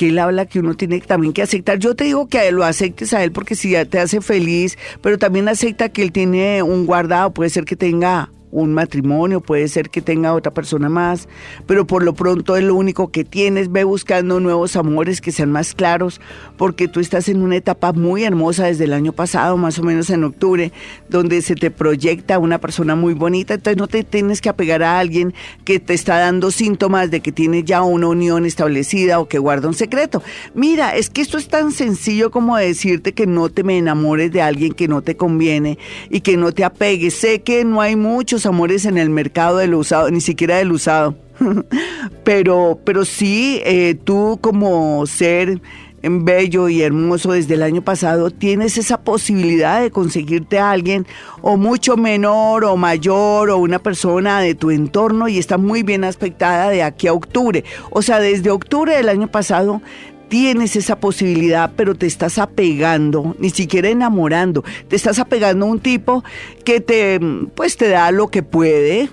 que 0.00 0.08
él 0.08 0.18
habla 0.18 0.46
que 0.46 0.60
uno 0.60 0.74
tiene 0.78 0.98
también 1.00 1.34
que 1.34 1.42
aceptar. 1.42 1.78
Yo 1.78 1.94
te 1.94 2.04
digo 2.04 2.26
que 2.26 2.50
lo 2.52 2.64
aceptes 2.64 3.12
a 3.12 3.22
él 3.22 3.32
porque 3.32 3.54
si 3.54 3.72
ya 3.72 3.84
te 3.84 3.98
hace 3.98 4.22
feliz, 4.22 4.78
pero 5.02 5.18
también 5.18 5.46
acepta 5.46 5.90
que 5.90 6.02
él 6.02 6.10
tiene 6.10 6.62
un 6.62 6.86
guardado, 6.86 7.34
puede 7.34 7.50
ser 7.50 7.66
que 7.66 7.76
tenga 7.76 8.30
un 8.52 8.74
matrimonio, 8.74 9.40
puede 9.40 9.68
ser 9.68 9.90
que 9.90 10.02
tenga 10.02 10.34
otra 10.34 10.52
persona 10.52 10.88
más, 10.88 11.28
pero 11.66 11.86
por 11.86 12.02
lo 12.02 12.14
pronto 12.14 12.56
es 12.56 12.64
lo 12.64 12.74
único 12.74 13.10
que 13.10 13.24
tienes. 13.24 13.70
Ve 13.70 13.84
buscando 13.84 14.40
nuevos 14.40 14.76
amores 14.76 15.20
que 15.20 15.32
sean 15.32 15.52
más 15.52 15.74
claros, 15.74 16.20
porque 16.56 16.88
tú 16.88 17.00
estás 17.00 17.28
en 17.28 17.42
una 17.42 17.56
etapa 17.56 17.92
muy 17.92 18.24
hermosa 18.24 18.66
desde 18.66 18.84
el 18.84 18.92
año 18.92 19.12
pasado, 19.12 19.56
más 19.56 19.78
o 19.78 19.82
menos 19.82 20.10
en 20.10 20.24
octubre, 20.24 20.72
donde 21.08 21.42
se 21.42 21.54
te 21.54 21.70
proyecta 21.70 22.38
una 22.38 22.58
persona 22.58 22.94
muy 22.94 23.14
bonita, 23.14 23.54
entonces 23.54 23.76
no 23.76 23.86
te 23.86 24.04
tienes 24.04 24.40
que 24.40 24.48
apegar 24.48 24.82
a 24.82 24.98
alguien 24.98 25.34
que 25.64 25.80
te 25.80 25.94
está 25.94 26.18
dando 26.18 26.50
síntomas 26.50 27.10
de 27.10 27.20
que 27.20 27.32
tiene 27.32 27.62
ya 27.64 27.82
una 27.82 28.08
unión 28.08 28.46
establecida 28.46 29.20
o 29.20 29.28
que 29.28 29.38
guarda 29.38 29.68
un 29.68 29.74
secreto. 29.74 30.22
Mira, 30.54 30.96
es 30.96 31.10
que 31.10 31.20
esto 31.20 31.38
es 31.38 31.48
tan 31.48 31.72
sencillo 31.72 32.30
como 32.30 32.56
decirte 32.56 33.12
que 33.12 33.26
no 33.26 33.48
te 33.48 33.62
me 33.62 33.78
enamores 33.78 34.32
de 34.32 34.42
alguien 34.42 34.72
que 34.72 34.88
no 34.88 35.02
te 35.02 35.16
conviene 35.16 35.78
y 36.10 36.20
que 36.20 36.36
no 36.36 36.52
te 36.52 36.64
apegues. 36.64 37.14
Sé 37.14 37.42
que 37.42 37.64
no 37.64 37.80
hay 37.80 37.96
muchos 37.96 38.39
amores 38.46 38.84
en 38.84 38.98
el 38.98 39.10
mercado 39.10 39.58
del 39.58 39.74
usado, 39.74 40.10
ni 40.10 40.20
siquiera 40.20 40.56
del 40.56 40.72
usado. 40.72 41.16
pero, 42.24 42.78
pero 42.84 43.04
sí, 43.04 43.60
eh, 43.64 43.96
tú 44.04 44.38
como 44.40 45.06
ser 45.06 45.60
bello 46.02 46.68
y 46.68 46.82
hermoso 46.82 47.32
desde 47.32 47.54
el 47.54 47.62
año 47.62 47.82
pasado, 47.82 48.30
tienes 48.30 48.78
esa 48.78 49.02
posibilidad 49.02 49.82
de 49.82 49.90
conseguirte 49.90 50.58
a 50.58 50.70
alguien 50.70 51.06
o 51.42 51.56
mucho 51.56 51.96
menor 51.96 52.64
o 52.64 52.76
mayor 52.76 53.50
o 53.50 53.58
una 53.58 53.78
persona 53.78 54.40
de 54.40 54.54
tu 54.54 54.70
entorno 54.70 55.28
y 55.28 55.38
está 55.38 55.58
muy 55.58 55.82
bien 55.82 56.04
aspectada 56.04 56.70
de 56.70 56.82
aquí 56.82 57.06
a 57.06 57.12
octubre. 57.12 57.64
O 57.90 58.02
sea, 58.02 58.18
desde 58.18 58.50
octubre 58.50 58.96
del 58.96 59.08
año 59.08 59.28
pasado 59.28 59.82
tienes 60.30 60.76
esa 60.76 61.00
posibilidad, 61.00 61.72
pero 61.76 61.94
te 61.96 62.06
estás 62.06 62.38
apegando, 62.38 63.36
ni 63.38 63.50
siquiera 63.50 63.88
enamorando, 63.88 64.64
te 64.88 64.96
estás 64.96 65.18
apegando 65.18 65.66
a 65.66 65.68
un 65.68 65.80
tipo 65.80 66.24
que 66.64 66.80
te, 66.80 67.20
pues 67.54 67.76
te 67.76 67.88
da 67.88 68.10
lo 68.12 68.28
que 68.28 68.42
puede, 68.42 69.10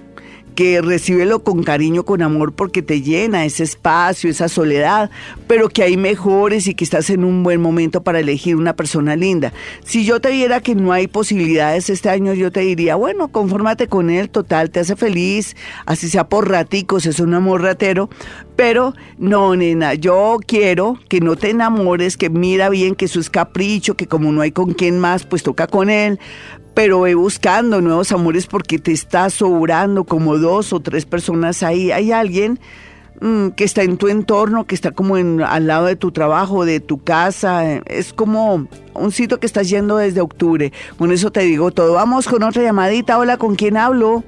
que 0.57 0.81
recíbelo 0.81 1.43
con 1.43 1.61
cariño, 1.61 2.03
con 2.03 2.23
amor, 2.23 2.51
porque 2.51 2.81
te 2.81 3.03
llena 3.03 3.45
ese 3.45 3.61
espacio, 3.61 4.27
esa 4.27 4.49
soledad, 4.49 5.11
pero 5.45 5.69
que 5.69 5.83
hay 5.83 5.97
mejores 5.97 6.65
y 6.65 6.73
que 6.73 6.83
estás 6.83 7.11
en 7.11 7.23
un 7.23 7.43
buen 7.43 7.61
momento 7.61 8.01
para 8.01 8.21
elegir 8.21 8.55
una 8.55 8.75
persona 8.75 9.15
linda. 9.15 9.53
Si 9.85 10.03
yo 10.03 10.19
te 10.19 10.31
viera 10.31 10.59
que 10.59 10.73
no 10.73 10.91
hay 10.93 11.05
posibilidades 11.05 11.91
este 11.91 12.09
año, 12.09 12.33
yo 12.33 12.51
te 12.51 12.61
diría, 12.61 12.95
bueno, 12.95 13.27
confórmate 13.27 13.87
con 13.87 14.09
él, 14.09 14.31
total, 14.31 14.71
te 14.71 14.79
hace 14.79 14.95
feliz, 14.95 15.55
así 15.85 16.09
sea 16.09 16.27
por 16.27 16.49
raticos, 16.49 17.05
es 17.05 17.19
un 17.19 17.35
amor 17.35 17.61
ratero, 17.61 18.09
pero 18.55 18.95
no, 19.19 19.55
nena, 19.55 19.93
yo 19.93 20.39
quiero 20.43 20.97
que 21.07 21.19
no 21.19 21.35
te 21.35 21.51
enamores, 21.51 22.17
que 22.17 22.31
mira 22.31 22.69
bien 22.69 22.95
que 22.95 23.05
eso 23.05 23.19
es 23.19 23.29
capricho, 23.29 23.95
que 23.95 24.07
como 24.07 24.31
no 24.31 24.41
hay 24.41 24.51
con 24.51 24.73
quién 24.73 24.97
más, 24.97 25.23
pues 25.23 25.43
toca 25.43 25.67
con 25.67 25.91
él, 25.91 26.19
pero 26.77 27.01
ve 27.01 27.15
buscando 27.15 27.81
nuevos 27.81 28.11
amores 28.11 28.45
porque 28.45 28.77
te 28.77 28.91
está 28.91 29.31
sobrando 29.31 30.03
como 30.03 30.37
dos 30.37 30.73
o 30.73 30.79
tres 30.79 31.07
personas 31.07 31.63
ahí. 31.63 31.91
Hay 31.91 32.11
alguien 32.11 32.59
mm, 33.19 33.47
que 33.55 33.63
está 33.63 33.81
en 33.81 33.97
tu 33.97 34.09
entorno, 34.09 34.67
que 34.67 34.75
está 34.75 34.91
como 34.91 35.17
en, 35.17 35.41
al 35.41 35.65
lado 35.65 35.87
de 35.87 35.95
tu 35.95 36.11
trabajo, 36.11 36.65
de 36.65 36.79
tu 36.79 37.03
casa. 37.03 37.77
Es 37.87 38.13
como 38.13 38.67
un 38.93 39.11
sitio 39.11 39.39
que 39.39 39.47
estás 39.47 39.67
yendo 39.69 39.97
desde 39.97 40.21
octubre. 40.21 40.71
Con 40.99 41.11
eso 41.11 41.31
te 41.31 41.39
digo 41.39 41.71
todo. 41.71 41.93
Vamos 41.93 42.27
con 42.27 42.43
otra 42.43 42.61
llamadita. 42.61 43.17
Hola, 43.17 43.37
¿con 43.37 43.55
quién 43.55 43.75
hablo? 43.75 44.23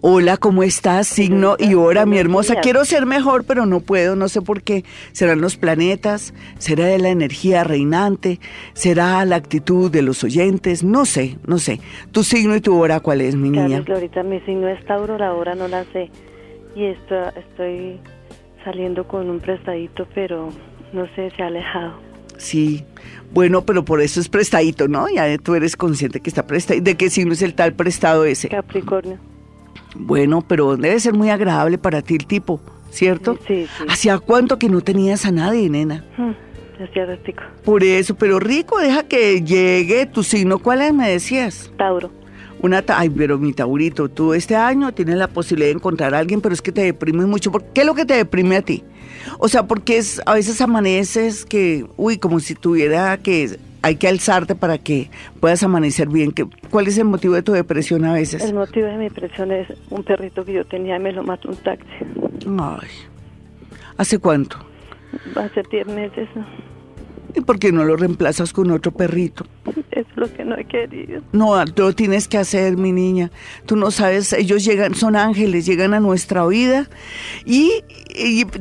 Hola, 0.00 0.36
¿cómo 0.36 0.62
estás? 0.62 1.08
Signo 1.08 1.56
y 1.58 1.74
hora, 1.74 2.06
mi 2.06 2.18
hermosa. 2.18 2.60
Quiero 2.60 2.84
ser 2.84 3.04
mejor, 3.04 3.44
pero 3.44 3.66
no 3.66 3.80
puedo, 3.80 4.14
no 4.14 4.28
sé 4.28 4.40
por 4.40 4.62
qué. 4.62 4.84
¿Serán 5.10 5.40
los 5.40 5.56
planetas? 5.56 6.34
¿Será 6.58 6.86
de 6.86 6.98
la 6.98 7.08
energía 7.08 7.64
reinante? 7.64 8.38
¿Será 8.74 9.24
la 9.24 9.34
actitud 9.34 9.90
de 9.90 10.02
los 10.02 10.22
oyentes? 10.22 10.84
No 10.84 11.04
sé, 11.04 11.38
no 11.46 11.58
sé. 11.58 11.80
¿Tu 12.12 12.22
signo 12.22 12.54
y 12.54 12.60
tu 12.60 12.78
hora 12.78 13.00
cuál 13.00 13.22
es, 13.22 13.34
mi 13.34 13.50
niña? 13.50 13.82
ahorita 13.88 14.22
mi 14.22 14.38
signo 14.42 14.68
es 14.68 14.84
Tauro, 14.86 15.18
la 15.18 15.34
hora 15.34 15.56
no 15.56 15.66
la 15.66 15.84
sé. 15.92 16.10
Y 16.76 16.84
esto, 16.84 17.16
estoy 17.36 17.98
saliendo 18.64 19.08
con 19.08 19.28
un 19.28 19.40
prestadito, 19.40 20.06
pero 20.14 20.50
no 20.92 21.06
sé, 21.16 21.32
se 21.36 21.42
ha 21.42 21.46
alejado. 21.48 21.98
Sí, 22.36 22.84
bueno, 23.32 23.66
pero 23.66 23.84
por 23.84 24.00
eso 24.00 24.20
es 24.20 24.28
prestadito, 24.28 24.86
¿no? 24.86 25.08
Ya 25.08 25.36
tú 25.38 25.56
eres 25.56 25.74
consciente 25.74 26.20
que 26.20 26.30
está 26.30 26.46
prestado. 26.46 26.80
¿De 26.80 26.94
qué 26.94 27.10
signo 27.10 27.32
es 27.32 27.42
el 27.42 27.54
tal 27.54 27.72
prestado 27.72 28.24
ese? 28.24 28.48
Capricornio. 28.48 29.18
Bueno, 29.98 30.44
pero 30.46 30.76
debe 30.76 30.98
ser 31.00 31.14
muy 31.14 31.30
agradable 31.30 31.76
para 31.76 32.02
ti 32.02 32.14
el 32.14 32.26
tipo, 32.26 32.60
¿cierto? 32.90 33.36
Sí, 33.46 33.66
sí. 33.66 33.84
¿Hacía 33.88 34.18
cuánto 34.18 34.58
que 34.58 34.68
no 34.68 34.80
tenías 34.80 35.26
a 35.26 35.32
nadie, 35.32 35.68
nena? 35.68 36.04
Hmm, 36.16 36.32
rico. 37.24 37.42
Por 37.64 37.82
eso, 37.82 38.14
pero 38.14 38.38
rico, 38.38 38.78
deja 38.78 39.02
que 39.02 39.42
llegue 39.42 40.06
tu 40.06 40.22
signo. 40.22 40.58
¿Cuál 40.58 40.82
es, 40.82 40.94
me 40.94 41.10
decías? 41.10 41.70
Tauro. 41.76 42.10
Una 42.60 42.84
ay, 42.88 43.08
pero 43.08 43.38
mi 43.38 43.52
Taurito, 43.52 44.08
tú 44.08 44.34
este 44.34 44.56
año 44.56 44.92
tienes 44.92 45.16
la 45.16 45.28
posibilidad 45.28 45.68
de 45.68 45.76
encontrar 45.76 46.14
a 46.14 46.18
alguien, 46.18 46.40
pero 46.40 46.52
es 46.52 46.60
que 46.60 46.72
te 46.72 46.82
deprime 46.82 47.24
mucho. 47.24 47.52
¿Qué 47.52 47.82
es 47.82 47.86
lo 47.86 47.94
que 47.94 48.04
te 48.04 48.14
deprime 48.14 48.56
a 48.56 48.62
ti? 48.62 48.82
O 49.38 49.48
sea, 49.48 49.66
porque 49.66 49.98
es, 49.98 50.20
a 50.26 50.34
veces 50.34 50.60
amaneces 50.60 51.44
que, 51.44 51.86
uy, 51.96 52.18
como 52.18 52.40
si 52.40 52.54
tuviera 52.54 53.16
que 53.18 53.58
hay 53.82 53.96
que 53.96 54.08
alzarte 54.08 54.54
para 54.54 54.78
que 54.78 55.10
puedas 55.40 55.62
amanecer 55.62 56.08
bien. 56.08 56.34
¿Cuál 56.70 56.88
es 56.88 56.98
el 56.98 57.04
motivo 57.04 57.34
de 57.34 57.42
tu 57.42 57.52
depresión 57.52 58.04
a 58.04 58.12
veces? 58.12 58.44
El 58.44 58.54
motivo 58.54 58.86
de 58.86 58.96
mi 58.96 59.04
depresión 59.04 59.52
es 59.52 59.68
un 59.90 60.02
perrito 60.02 60.44
que 60.44 60.52
yo 60.52 60.64
tenía 60.64 60.96
y 60.96 61.00
me 61.00 61.12
lo 61.12 61.22
mató 61.22 61.48
un 61.48 61.56
taxi. 61.56 61.86
Ay. 62.58 62.88
¿Hace 63.96 64.18
cuánto? 64.18 64.58
Hace 65.34 65.62
10 65.70 65.86
meses. 65.88 66.28
¿Y 67.34 67.40
por 67.40 67.58
qué 67.58 67.72
no 67.72 67.84
lo 67.84 67.96
reemplazas 67.96 68.52
con 68.52 68.70
otro 68.70 68.92
perrito? 68.92 69.46
Es 69.90 70.06
lo 70.16 70.32
que 70.32 70.44
no 70.44 70.56
he 70.56 70.64
querido. 70.64 71.22
No, 71.32 71.64
tú 71.66 71.82
lo 71.82 71.92
tienes 71.94 72.28
que 72.28 72.38
hacer, 72.38 72.76
mi 72.76 72.92
niña. 72.92 73.30
Tú 73.66 73.76
no 73.76 73.90
sabes, 73.90 74.32
ellos 74.32 74.64
llegan, 74.64 74.94
son 74.94 75.16
ángeles, 75.16 75.66
llegan 75.66 75.92
a 75.92 76.00
nuestra 76.00 76.46
vida. 76.46 76.88
Y, 77.44 77.82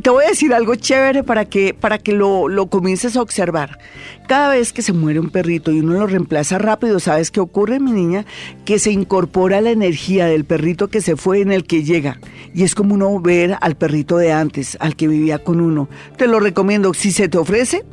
te 0.01 0.09
voy 0.09 0.25
a 0.25 0.29
decir 0.29 0.53
algo 0.53 0.75
chévere 0.75 1.23
para 1.23 1.45
que, 1.45 1.73
para 1.73 1.97
que 1.97 2.11
lo, 2.11 2.49
lo 2.49 2.67
comiences 2.67 3.15
a 3.15 3.21
observar. 3.21 3.79
Cada 4.27 4.49
vez 4.49 4.73
que 4.73 4.81
se 4.81 4.93
muere 4.93 5.19
un 5.19 5.29
perrito 5.29 5.71
y 5.71 5.79
uno 5.79 5.93
lo 5.93 6.07
reemplaza 6.07 6.57
rápido, 6.57 6.99
¿sabes 6.99 7.31
qué 7.31 7.39
ocurre, 7.39 7.79
mi 7.79 7.91
niña? 7.91 8.25
Que 8.65 8.79
se 8.79 8.91
incorpora 8.91 9.61
la 9.61 9.71
energía 9.71 10.25
del 10.25 10.43
perrito 10.43 10.89
que 10.89 11.01
se 11.01 11.15
fue 11.15 11.41
en 11.41 11.51
el 11.51 11.65
que 11.65 11.83
llega. 11.83 12.19
Y 12.53 12.63
es 12.63 12.75
como 12.75 12.95
uno 12.95 13.19
ver 13.19 13.57
al 13.61 13.75
perrito 13.75 14.17
de 14.17 14.33
antes, 14.33 14.77
al 14.79 14.95
que 14.95 15.07
vivía 15.07 15.39
con 15.39 15.61
uno. 15.61 15.87
Te 16.17 16.27
lo 16.27 16.39
recomiendo. 16.39 16.93
Si 16.93 17.11
se 17.11 17.29
te 17.29 17.37
ofrece, 17.37 17.85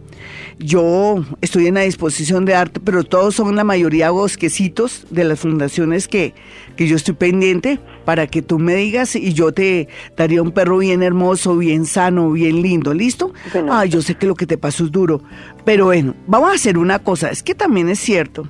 yo 0.59 1.25
estoy 1.41 1.67
en 1.67 1.75
la 1.75 1.81
disposición 1.83 2.45
de 2.45 2.55
arte, 2.55 2.81
pero 2.81 3.05
todos 3.05 3.35
son 3.35 3.57
la 3.57 3.65
mayoría 3.65 4.11
bosquecitos 4.11 5.07
de 5.11 5.25
las 5.25 5.41
fundaciones 5.41 6.09
que, 6.09 6.35
que 6.77 6.87
yo 6.87 6.97
estoy 6.97 7.15
pendiente 7.15 7.81
para 8.05 8.27
que 8.27 8.43
tú 8.43 8.59
me 8.59 8.75
digas 8.75 9.17
y 9.17 9.33
yo 9.33 9.53
te 9.53 9.89
daría 10.17 10.43
un 10.43 10.53
perro 10.53 10.79
bien 10.79 11.03
hermoso, 11.03 11.57
bien 11.57 11.87
sano, 11.87 12.31
bien 12.31 12.63
lindo, 12.63 12.95
¿listo? 12.95 13.33
Ah, 13.71 13.85
yo 13.85 14.03
sé 14.03 14.15
que 14.15 14.27
lo 14.27 14.35
que 14.35 14.47
te 14.47 14.59
pasó 14.59 14.85
es 14.85 14.93
duro, 14.93 15.23
pero 15.65 15.87
bueno, 15.87 16.15
vamos 16.27 16.51
a 16.51 16.55
hacer 16.55 16.79
una 16.79 16.99
cosa, 16.99 17.31
es 17.31 17.43
que 17.43 17.55
también 17.55 17.89
es 17.89 17.99
cierto 17.99 18.49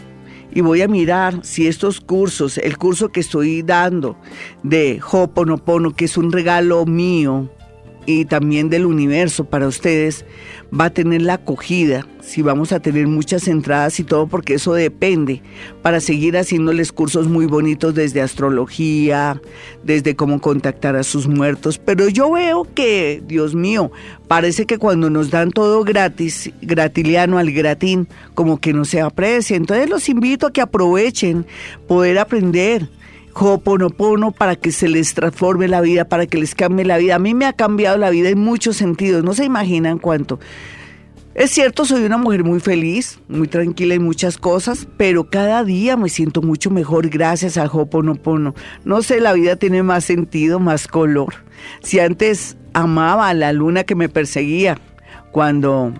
y 0.52 0.62
voy 0.62 0.82
a 0.82 0.88
mirar 0.88 1.40
si 1.44 1.68
estos 1.68 2.02
cursos, 2.02 2.58
el 2.58 2.78
curso 2.78 3.10
que 3.10 3.20
estoy 3.20 3.62
dando 3.62 4.18
de 4.64 5.00
Hoponopono, 5.12 5.96
que 5.96 6.06
es 6.06 6.18
un 6.18 6.32
regalo 6.32 6.86
mío 6.86 7.50
y 8.06 8.26
también 8.26 8.70
del 8.70 8.86
universo 8.86 9.46
para 9.46 9.68
ustedes, 9.68 10.26
va 10.78 10.86
a 10.86 10.90
tener 10.90 11.22
la 11.22 11.36
acogida, 11.36 12.08
si 12.22 12.42
vamos 12.42 12.72
a 12.72 12.80
tener 12.80 13.08
muchas 13.08 13.48
entradas 13.48 14.00
y 14.00 14.04
todo, 14.04 14.28
porque 14.28 14.56
eso 14.56 14.74
depende, 14.74 15.42
para 15.82 16.00
seguir 16.00 16.38
haciéndoles 16.38 16.92
cursos 16.92 17.28
muy 17.28 17.46
bonitos 17.46 17.94
desde 17.94 18.22
astrología, 18.22 19.42
desde 19.84 20.16
cómo 20.16 20.40
contactar 20.40 20.96
a 20.96 21.04
sus 21.04 21.28
muertos. 21.28 21.78
Pero 21.78 22.08
yo 22.08 22.32
veo 22.32 22.68
que, 22.74 23.22
Dios 23.28 23.54
mío, 23.54 23.92
parece 24.28 24.66
que 24.66 24.78
cuando 24.78 25.10
nos 25.10 25.30
dan 25.30 25.52
todo 25.52 25.84
gratis, 25.84 26.52
gratiliano 26.62 27.38
al 27.38 27.52
gratín, 27.52 28.08
como 28.34 28.60
que 28.60 28.74
no 28.74 28.86
se 28.86 29.02
aprecia. 29.02 29.58
Entonces 29.58 29.90
los 29.90 30.08
invito 30.10 30.48
a 30.48 30.54
que 30.54 30.62
aprovechen 30.62 31.46
poder 31.88 32.18
aprender 32.18 32.90
Ho'oponopono 33.34 34.32
para 34.32 34.56
que 34.56 34.72
se 34.72 34.88
les 34.88 35.13
transforme 35.13 35.67
la 35.67 35.82
vida, 35.82 36.06
para 36.06 36.28
que 36.28 36.38
les 36.38 36.56
cambie 36.56 36.86
la 36.86 36.98
vida. 36.98 37.15
A 37.15 37.20
mí 37.20 37.34
me 37.34 37.46
ha 37.46 37.54
cambiado 37.54 37.98
la 37.98 38.10
vida 38.10 38.30
en 38.30 38.39
muchos 38.39 38.78
sentidos, 38.78 39.24
no 39.24 39.34
se 39.34 39.46
imaginan 39.46 39.98
cuánto. 39.98 40.39
Es 41.34 41.52
cierto, 41.52 41.86
soy 41.86 42.04
una 42.04 42.17
mujer 42.17 42.44
muy 42.44 42.60
feliz, 42.60 43.20
muy 43.30 43.48
tranquila 43.48 43.94
en 43.96 44.04
muchas 44.04 44.38
cosas, 44.38 44.86
pero 44.98 45.30
cada 45.30 45.63
día 45.63 45.96
me 45.96 46.10
siento 46.10 46.41
mucho 46.41 46.70
mejor 46.70 47.08
gracias 47.08 47.58
al 47.58 47.70
Ho'oponopono. 47.72 48.54
No 48.84 49.02
sé, 49.02 49.22
la 49.22 49.32
vida 49.32 49.56
tiene 49.56 49.82
más 49.82 50.04
sentido, 50.04 50.60
más 50.60 50.89
color. 50.89 51.34
Si 51.82 52.00
antes 52.00 52.58
amaba 52.74 53.30
a 53.30 53.34
la 53.34 53.54
luna 53.54 53.86
que 53.86 53.96
me 53.96 54.10
perseguía 54.10 54.78
cuando 55.32 55.94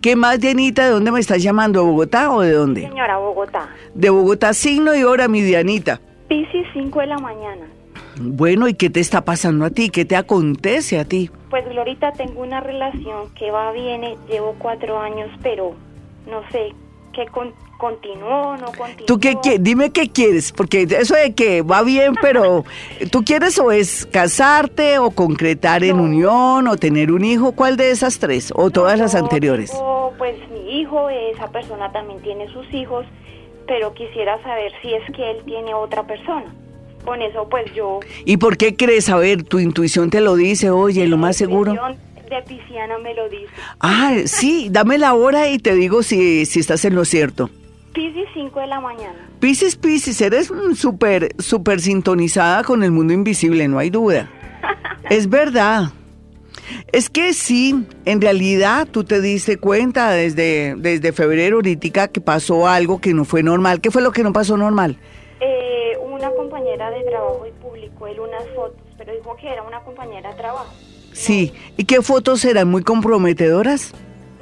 ¿Qué 0.02 0.15
más, 0.15 0.39
Dianita? 0.39 0.86
¿De 0.86 0.92
dónde 0.92 1.12
me 1.12 1.20
estás 1.20 1.42
llamando? 1.42 1.82
¿De 1.82 1.86
Bogotá 1.88 2.32
o 2.32 2.42
de 2.42 2.52
dónde? 2.52 2.82
Señora, 2.82 3.18
Bogotá. 3.18 3.70
De 3.94 4.10
Bogotá, 4.10 4.54
signo 4.54 4.96
y 4.96 5.04
hora, 5.04 5.28
mi 5.28 5.42
Dianita. 5.42 6.00
Piscis, 6.28 6.65
5 6.74 7.00
de 7.00 7.08
la 7.08 7.18
mañana. 7.18 7.65
Bueno, 8.22 8.68
¿y 8.68 8.74
qué 8.74 8.89
te 8.89 9.00
está 9.00 9.24
pasando 9.24 9.65
a 9.65 9.70
ti? 9.70 9.89
¿Qué 9.89 10.06
te 10.06 10.15
acontece 10.15 11.00
a 11.00 11.06
ti? 11.06 11.32
Pues, 11.50 11.68
Glorita, 11.70 12.12
tengo 12.12 12.42
una 12.42 12.60
relación 12.60 13.34
que 13.34 13.50
va, 13.50 13.72
viene, 13.72 14.18
llevo 14.30 14.56
cuatro 14.60 15.00
años, 15.00 15.30
pero 15.42 15.74
no 16.30 16.42
sé 16.52 16.74
qué 17.13 17.26
con, 17.28 17.54
continuó, 17.80 18.58
no 18.58 18.68
continuó. 18.68 19.06
¿Tú 19.08 19.20
qué, 19.20 19.38
qué, 19.42 19.58
Dime 19.58 19.89
qué 19.92 20.10
quieres, 20.10 20.52
porque 20.52 20.84
eso 20.84 21.15
de 21.15 21.34
que 21.34 21.63
va 21.63 21.82
bien, 21.82 22.13
pero 22.22 22.63
¿tú 23.10 23.24
quieres 23.24 23.58
o 23.58 23.72
es 23.72 24.06
casarte 24.06 25.00
o 25.00 25.10
concretar 25.10 25.84
en 25.84 26.00
unión 26.00 26.68
o 26.68 26.78
tener 26.78 27.12
un 27.12 27.26
hijo? 27.26 27.54
¿Cuál 27.54 27.78
de 27.78 27.89
esas 27.89 28.20
tres 28.20 28.54
o 28.56 28.70
todas 28.70 29.00
las 29.00 29.15
anteriores? 29.15 29.74
pues 30.20 30.36
mi 30.52 30.82
hijo, 30.82 31.10
esa 31.10 31.50
persona 31.50 31.92
también 31.94 32.22
tiene 32.22 32.52
sus 32.52 32.72
hijos, 32.74 33.06
pero 33.65 33.94
quisiera 33.94 34.42
saber 34.44 34.74
si 34.82 34.94
es 34.94 35.04
que 35.15 35.32
él 35.32 35.38
tiene 35.46 35.74
otra 35.74 36.06
persona. 36.06 36.54
Con 37.06 37.22
eso 37.22 37.48
pues 37.50 37.74
yo... 37.74 38.02
¿Y 38.26 38.36
por 38.36 38.58
qué 38.58 38.76
crees? 38.76 39.10
A 39.10 39.15
ver, 39.15 39.44
tu 39.44 39.60
intuición 39.60 40.10
te 40.10 40.20
lo 40.20 40.36
dice, 40.36 40.70
oye, 40.72 41.08
lo 41.08 41.15
más 41.15 41.38
seguro 41.38 41.74
de 42.30 42.42
Pisciana 42.44 42.98
me 43.00 43.13
lo 43.13 43.28
dice. 43.28 43.48
Ah, 43.80 44.15
sí, 44.26 44.68
dame 44.70 44.98
la 44.98 45.13
hora 45.15 45.50
y 45.50 45.58
te 45.58 45.74
digo 45.74 46.04
si, 46.04 46.46
si 46.46 46.60
estás 46.60 46.86
en 46.86 46.96
lo 46.96 47.06
cierto. 47.06 47.50
Piscis 47.93 48.28
5 48.34 48.60
de 48.60 48.67
la 48.67 48.80
mañana. 48.80 49.30
Piscis, 49.39 49.75
Piscis, 49.75 50.21
eres 50.21 50.52
súper, 50.75 51.30
súper 51.39 51.80
sintonizada 51.80 52.63
con 52.63 52.84
el 52.84 52.91
mundo 52.91 53.13
invisible, 53.13 53.67
no 53.67 53.80
hay 53.80 53.89
duda. 53.89 54.30
es 55.10 55.30
verdad. 55.30 55.91
Es 56.91 57.10
que 57.10 57.34
sí, 57.34 57.86
en 58.06 58.21
realidad 58.21 58.88
tú 58.89 59.04
te 59.04 59.21
diste 59.21 59.58
cuenta 59.58 60.12
desde, 60.12 60.75
desde 60.75 61.12
febrero 61.13 61.58
ahorita 61.58 62.10
que 62.10 62.21
pasó 62.21 62.67
algo 62.67 63.02
que 63.02 63.13
no 63.13 63.25
fue 63.25 63.41
normal. 63.41 63.82
¿Qué 63.82 63.91
fue 63.91 64.02
lo 64.02 64.12
que 64.12 64.23
no 64.23 64.34
pasó 64.34 64.56
normal? 64.56 64.97
Eh, 65.39 65.97
una 66.04 66.30
compañera 66.32 66.91
de 66.91 67.04
trabajo 67.04 67.45
y 67.47 67.52
publicó 67.62 68.08
él 68.08 68.19
unas 68.19 68.43
fotos, 68.56 68.82
pero 68.97 69.13
dijo 69.13 69.36
que 69.38 69.47
era 69.47 69.63
una 69.63 69.80
compañera 69.82 70.30
de 70.32 70.36
trabajo. 70.36 70.73
Sí, 71.13 71.54
¿y 71.75 71.86
qué 71.86 72.02
fotos 72.02 72.45
eran 72.45 72.69
muy 72.69 72.84
comprometedoras? 72.84 73.93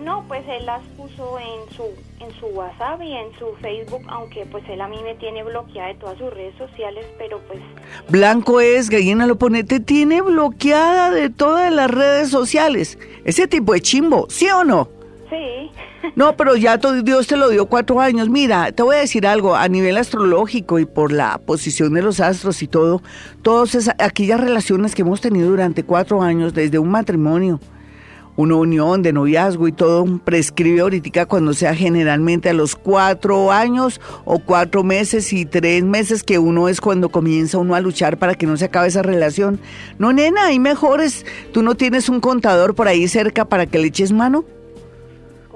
No, 0.03 0.25
pues 0.27 0.43
él 0.47 0.65
las 0.65 0.83
puso 0.97 1.39
en 1.39 1.75
su 1.75 1.83
en 2.27 2.39
su 2.39 2.45
WhatsApp 2.47 3.01
y 3.01 3.13
en 3.13 3.31
su 3.37 3.55
Facebook, 3.61 4.01
aunque 4.07 4.45
pues 4.45 4.63
él 4.69 4.81
a 4.81 4.87
mí 4.87 4.97
me 5.03 5.15
tiene 5.15 5.43
bloqueada 5.43 5.89
de 5.89 5.95
todas 5.95 6.17
sus 6.17 6.33
redes 6.33 6.55
sociales, 6.57 7.05
pero 7.17 7.39
pues... 7.47 7.59
Blanco 8.09 8.59
es, 8.59 8.89
Gallina 8.89 9.25
lo 9.25 9.37
pone, 9.37 9.63
te 9.63 9.79
tiene 9.79 10.21
bloqueada 10.21 11.11
de 11.11 11.29
todas 11.29 11.71
las 11.71 11.89
redes 11.89 12.29
sociales. 12.29 12.97
Ese 13.23 13.47
tipo 13.47 13.73
de 13.73 13.81
chimbo, 13.81 14.27
¿sí 14.29 14.47
o 14.49 14.63
no? 14.63 14.89
Sí. 15.29 15.71
No, 16.15 16.35
pero 16.37 16.55
ya 16.55 16.77
todo, 16.77 17.01
Dios 17.01 17.27
te 17.27 17.37
lo 17.37 17.49
dio 17.49 17.65
cuatro 17.67 17.99
años. 17.99 18.29
Mira, 18.29 18.71
te 18.71 18.83
voy 18.83 18.95
a 18.95 18.99
decir 18.99 19.25
algo, 19.27 19.55
a 19.55 19.67
nivel 19.67 19.97
astrológico 19.97 20.79
y 20.79 20.85
por 20.85 21.11
la 21.11 21.37
posición 21.39 21.93
de 21.93 22.01
los 22.01 22.19
astros 22.19 22.61
y 22.61 22.67
todo, 22.67 23.01
todas 23.41 23.75
esas, 23.75 23.95
aquellas 23.99 24.39
relaciones 24.39 24.95
que 24.95 25.01
hemos 25.01 25.21
tenido 25.21 25.49
durante 25.49 25.83
cuatro 25.83 26.21
años, 26.21 26.53
desde 26.53 26.79
un 26.79 26.89
matrimonio, 26.89 27.59
una 28.37 28.55
unión 28.55 29.01
de 29.01 29.11
noviazgo 29.11 29.67
y 29.67 29.73
todo 29.73 30.05
prescribe 30.23 30.81
ahorita 30.81 31.25
cuando 31.25 31.53
sea 31.53 31.75
generalmente 31.75 32.49
a 32.49 32.53
los 32.53 32.75
cuatro 32.75 33.51
años 33.51 33.99
o 34.23 34.39
cuatro 34.39 34.83
meses 34.83 35.33
y 35.33 35.45
tres 35.45 35.83
meses 35.83 36.23
que 36.23 36.39
uno 36.39 36.69
es 36.69 36.79
cuando 36.79 37.09
comienza 37.09 37.57
uno 37.57 37.75
a 37.75 37.81
luchar 37.81 38.17
para 38.17 38.35
que 38.35 38.45
no 38.45 38.55
se 38.55 38.65
acabe 38.65 38.87
esa 38.87 39.01
relación. 39.01 39.59
No, 39.97 40.13
nena, 40.13 40.45
hay 40.45 40.59
mejores. 40.59 41.25
¿Tú 41.51 41.63
no 41.63 41.75
tienes 41.75 42.07
un 42.07 42.21
contador 42.21 42.75
por 42.75 42.87
ahí 42.87 43.07
cerca 43.07 43.43
para 43.45 43.65
que 43.65 43.79
le 43.79 43.87
eches 43.87 44.11
mano? 44.11 44.45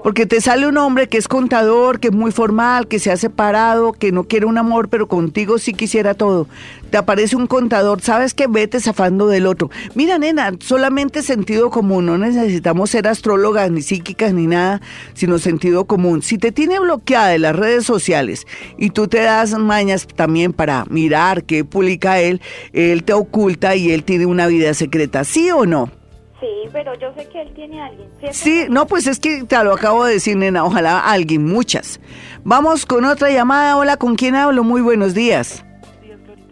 Porque 0.02 0.26
te 0.26 0.40
sale 0.40 0.66
un 0.66 0.76
hombre 0.78 1.08
que 1.08 1.16
es 1.16 1.28
contador, 1.28 2.00
que 2.00 2.08
es 2.08 2.14
muy 2.14 2.32
formal, 2.32 2.88
que 2.88 2.98
se 2.98 3.12
ha 3.12 3.16
separado, 3.16 3.92
que 3.92 4.10
no 4.10 4.24
quiere 4.24 4.46
un 4.46 4.58
amor, 4.58 4.88
pero 4.88 5.06
contigo 5.06 5.58
sí 5.58 5.74
quisiera 5.74 6.14
todo. 6.14 6.48
Te 6.90 6.98
aparece 6.98 7.36
un 7.36 7.46
contador, 7.46 8.00
sabes 8.02 8.34
que 8.34 8.48
vete 8.48 8.80
zafando 8.80 9.28
del 9.28 9.46
otro. 9.46 9.70
Mira, 9.94 10.18
nena, 10.18 10.52
solamente 10.58 11.22
sentido 11.22 11.70
común, 11.70 12.06
no 12.06 12.18
necesitamos 12.18 12.90
ser 12.90 13.06
astrólogas, 13.06 13.70
ni 13.70 13.80
psíquicas, 13.80 14.34
ni 14.34 14.48
nada, 14.48 14.80
sino 15.14 15.38
sentido 15.38 15.84
común. 15.84 16.22
Si 16.22 16.36
te 16.36 16.50
tiene 16.50 16.80
bloqueada 16.80 17.28
de 17.28 17.38
las 17.38 17.54
redes 17.54 17.84
sociales 17.84 18.46
y 18.76 18.90
tú 18.90 19.06
te 19.06 19.20
das 19.20 19.56
mañas 19.56 20.08
también 20.16 20.52
para 20.52 20.84
mirar 20.90 21.44
qué 21.44 21.64
publica 21.64 22.20
él, 22.20 22.40
él 22.72 23.04
te 23.04 23.12
oculta 23.12 23.76
y 23.76 23.92
él 23.92 24.02
tiene 24.02 24.26
una 24.26 24.48
vida 24.48 24.74
secreta, 24.74 25.22
¿sí 25.22 25.50
o 25.52 25.64
no? 25.64 26.01
Sí, 26.42 26.68
pero 26.72 26.92
yo 26.98 27.14
sé 27.14 27.28
que 27.28 27.40
él 27.40 27.52
tiene 27.54 27.80
a 27.80 27.86
alguien. 27.86 28.08
Sí, 28.32 28.64
no, 28.68 28.88
pues 28.88 29.06
es 29.06 29.20
que 29.20 29.44
te 29.44 29.62
lo 29.62 29.74
acabo 29.74 30.04
de 30.04 30.14
decir, 30.14 30.36
nena. 30.36 30.64
Ojalá 30.64 30.98
alguien, 30.98 31.46
muchas. 31.46 32.00
Vamos 32.42 32.84
con 32.84 33.04
otra 33.04 33.30
llamada. 33.30 33.76
Hola, 33.76 33.96
¿con 33.96 34.16
quién 34.16 34.34
hablo? 34.34 34.64
Muy 34.64 34.80
buenos 34.80 35.14
días. 35.14 35.64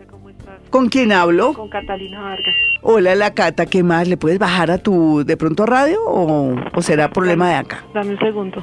¿cómo 0.09 0.31
estás? 0.31 0.61
¿Con 0.70 0.90
quién 0.90 1.11
hablo? 1.11 1.55
Con 1.55 1.68
Catalina 1.68 2.22
Vargas. 2.22 2.55
Hola, 2.83 3.16
la 3.16 3.35
Cata, 3.35 3.66
¿qué 3.66 3.83
más? 3.83 4.07
¿Le 4.07 4.16
puedes 4.16 4.38
bajar 4.38 4.70
a 4.70 4.79
tu 4.79 5.24
de 5.24 5.37
pronto 5.37 5.66
radio 5.66 5.98
o, 6.07 6.55
será 6.83 7.11
problema 7.11 7.48
de 7.48 7.55
acá? 7.57 7.85
Dame 7.92 8.11
un 8.11 8.18
segundo. 8.20 8.62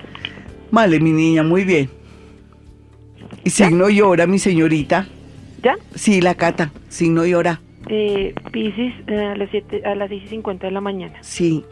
Vale, 0.72 0.98
mi 1.02 1.12
niña, 1.12 1.44
muy 1.44 1.66
bien. 1.66 1.90
Y 3.44 3.50
signo 3.50 3.90
llora, 3.90 4.28
mi 4.28 4.40
señorita. 4.40 5.06
¿Ya? 5.62 5.76
Sí, 5.94 6.22
la 6.22 6.36
Cata, 6.36 6.72
signo 6.88 7.26
llora 7.26 7.60
eh, 7.90 8.34
Pisces 8.52 8.94
a 9.08 9.36
las 9.36 9.50
siete, 9.50 9.82
a 9.86 9.96
las 9.96 10.10
6 10.10 10.24
y 10.26 10.28
50 10.28 10.68
de 10.68 10.72
la 10.72 10.82
mañana. 10.82 11.18
Sí. 11.22 11.64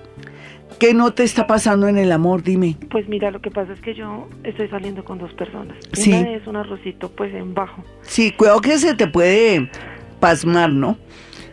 ¿Qué 0.80 0.94
no 0.94 1.14
te 1.14 1.24
está 1.24 1.48
pasando 1.48 1.88
en 1.88 1.98
el 1.98 2.12
amor? 2.12 2.44
Dime. 2.44 2.76
Pues 2.90 3.08
mira, 3.08 3.32
lo 3.32 3.42
que 3.42 3.50
pasa 3.50 3.74
es 3.74 3.80
que 3.80 3.94
yo 3.94 4.28
estoy 4.44 4.68
saliendo 4.68 5.06
con 5.06 5.20
dos 5.20 5.34
personas. 5.34 5.78
Sí. 5.94 6.12
Una 6.12 6.32
es 6.32 6.48
un 6.48 6.56
arrocito 6.58 7.10
pues 7.10 7.34
en 7.34 7.54
bajo. 7.54 7.84
Sí, 8.02 8.32
cuidado 8.32 8.62
que 8.62 8.78
se 8.78 8.94
te 8.96 9.08
puede 9.08 9.70
pasmar, 10.20 10.72
¿no? 10.72 10.98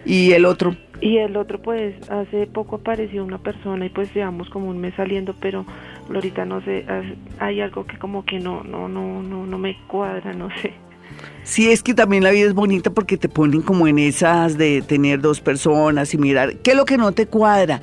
Y 0.05 0.33
el 0.33 0.44
otro. 0.44 0.75
Y 1.01 1.18
el 1.18 1.37
otro 1.37 1.61
pues 1.61 1.94
hace 2.11 2.46
poco 2.46 2.77
apareció 2.77 3.25
una 3.25 3.38
persona 3.38 3.87
y 3.87 3.90
pues 3.90 4.12
llevamos 4.14 4.48
como 4.51 4.68
un 4.68 4.79
mes 4.79 4.94
saliendo, 4.96 5.35
pero 5.40 5.66
ahorita 6.12 6.44
no 6.44 6.61
sé, 6.62 6.85
hay 7.38 7.61
algo 7.61 7.87
que 7.87 7.98
como 7.98 8.25
que 8.25 8.38
no, 8.38 8.62
no, 8.62 8.88
no, 8.88 9.22
no, 9.22 9.46
no 9.46 9.59
me 9.59 9.77
cuadra, 9.88 10.33
no 10.33 10.48
sé. 10.61 10.72
Sí, 11.44 11.70
es 11.70 11.83
que 11.83 11.94
también 11.94 12.22
la 12.22 12.31
vida 12.31 12.46
es 12.46 12.55
bonita 12.55 12.90
porque 12.90 13.16
te 13.16 13.29
ponen 13.29 13.62
como 13.62 13.87
en 13.87 13.98
esas 13.98 14.57
de 14.57 14.83
tener 14.83 15.20
dos 15.20 15.40
personas 15.40 16.14
y 16.14 16.18
mirar. 16.18 16.57
¿Qué 16.59 16.72
es 16.72 16.77
lo 16.77 16.85
que 16.85 16.96
no 16.96 17.12
te 17.12 17.27
cuadra? 17.27 17.83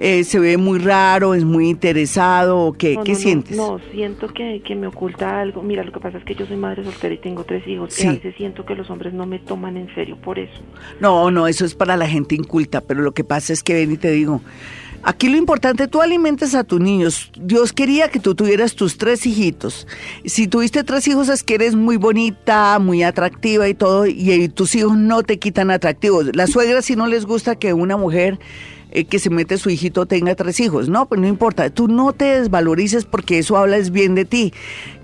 Eh, 0.00 0.22
¿Se 0.22 0.38
ve 0.38 0.56
muy 0.58 0.78
raro, 0.78 1.34
es 1.34 1.44
muy 1.44 1.68
interesado 1.68 2.58
o 2.58 2.72
qué, 2.72 2.96
¿qué 3.04 3.16
sientes? 3.16 3.56
No, 3.56 3.80
siento 3.90 4.28
que, 4.28 4.62
que, 4.64 4.76
me 4.76 4.86
oculta 4.86 5.40
algo. 5.40 5.60
Mira, 5.60 5.82
lo 5.82 5.90
que 5.90 5.98
pasa 5.98 6.18
es 6.18 6.24
que 6.24 6.36
yo 6.36 6.46
soy 6.46 6.56
madre 6.56 6.84
soltera 6.84 7.14
y 7.14 7.18
tengo 7.18 7.42
tres 7.42 7.66
hijos. 7.66 7.94
Sí. 7.94 8.04
Y 8.04 8.08
a 8.10 8.12
veces 8.12 8.34
siento 8.36 8.64
que 8.64 8.76
los 8.76 8.88
hombres 8.90 9.12
no 9.12 9.26
me 9.26 9.40
toman 9.40 9.76
en 9.76 9.92
serio 9.96 10.16
por 10.16 10.38
eso. 10.38 10.60
No, 11.00 11.32
no, 11.32 11.48
eso 11.48 11.64
es 11.64 11.74
para 11.74 11.96
la 11.96 12.06
gente 12.06 12.36
inculta, 12.36 12.80
pero 12.80 13.02
lo 13.02 13.12
que 13.12 13.24
pasa 13.24 13.52
es 13.52 13.64
que 13.64 13.74
ven 13.74 13.90
y 13.90 13.96
te 13.96 14.12
digo, 14.12 14.40
Aquí 15.02 15.28
lo 15.28 15.36
importante, 15.36 15.86
tú 15.86 16.02
alimentes 16.02 16.54
a 16.54 16.64
tus 16.64 16.80
niños. 16.80 17.30
Dios 17.38 17.72
quería 17.72 18.08
que 18.08 18.18
tú 18.18 18.34
tuvieras 18.34 18.74
tus 18.74 18.98
tres 18.98 19.24
hijitos. 19.26 19.86
Si 20.24 20.48
tuviste 20.48 20.82
tres 20.82 21.06
hijos 21.06 21.28
es 21.28 21.42
que 21.42 21.54
eres 21.54 21.74
muy 21.74 21.96
bonita, 21.96 22.78
muy 22.78 23.02
atractiva 23.02 23.68
y 23.68 23.74
todo, 23.74 24.06
y, 24.06 24.48
tus 24.48 24.74
hijos 24.74 24.96
no 24.96 25.22
te 25.22 25.38
quitan 25.38 25.70
atractivos. 25.70 26.34
Las 26.34 26.50
suegras 26.50 26.84
si 26.84 26.96
no 26.96 27.06
les 27.06 27.26
gusta 27.26 27.56
que 27.56 27.72
una 27.72 27.96
mujer 27.96 28.38
eh, 28.90 29.04
que 29.04 29.18
se 29.18 29.30
mete 29.30 29.58
su 29.58 29.70
hijito 29.70 30.06
tenga 30.06 30.34
tres 30.34 30.60
hijos. 30.60 30.88
No, 30.88 31.06
pues 31.06 31.20
no 31.20 31.26
importa. 31.26 31.70
Tú 31.70 31.88
no 31.88 32.12
te 32.12 32.40
desvalorices 32.40 33.04
porque 33.04 33.38
eso 33.38 33.56
habla 33.56 33.76
es 33.76 33.90
bien 33.90 34.14
de 34.14 34.24
ti. 34.24 34.52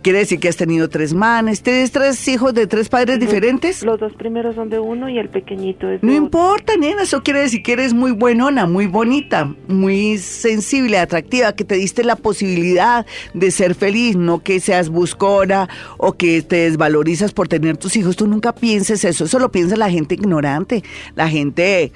Quiere 0.03 0.19
decir 0.19 0.39
que 0.39 0.49
has 0.49 0.57
tenido 0.57 0.91
tres 0.91 1.15
manes. 1.15 1.63
¿Tienes 1.63 1.91
tres 1.91 2.29
hijos 2.29 2.53
de 2.53 2.67
tres 2.67 2.91
padres 2.91 3.19
diferentes? 3.19 3.83
Los 3.83 3.99
dos 3.99 4.13
primeros 4.13 4.55
son 4.55 4.69
de 4.69 4.79
uno 4.79 5.09
y 5.09 5.19
el 5.19 5.31
pequeñito 5.31 5.89
es 5.89 6.03
de 6.03 6.07
No 6.07 6.13
importa, 6.13 6.77
nena. 6.77 7.05
Eso 7.05 7.23
quiere 7.23 7.41
decir 7.41 7.63
que 7.63 7.73
eres 7.73 7.95
muy 7.95 8.13
buenona, 8.13 8.67
muy 8.67 8.87
bonita, 8.87 9.55
muy 9.67 10.19
sensible, 10.19 10.99
atractiva, 10.99 11.55
que 11.55 11.65
te 11.65 11.77
diste 11.77 12.05
la 12.05 12.17
posibilidad 12.17 13.07
de 13.33 13.51
ser 13.51 13.75
feliz, 13.75 14.15
no 14.15 14.43
que 14.43 14.61
seas 14.61 14.91
buscona 14.91 15.71
o 15.97 16.13
que 16.13 16.43
te 16.43 16.57
desvalorizas 16.57 17.33
por 17.33 17.49
tener 17.49 17.79
tus 17.79 17.97
hijos. 17.97 18.17
Tú 18.17 18.27
nunca 18.27 18.55
pienses 18.55 19.05
eso. 19.07 19.25
Eso 19.25 19.39
lo 19.39 19.51
piensa 19.51 19.75
la 19.75 19.91
gente 19.91 20.17
ignorante, 20.17 20.83
la 21.15 21.31
gente 21.31 21.93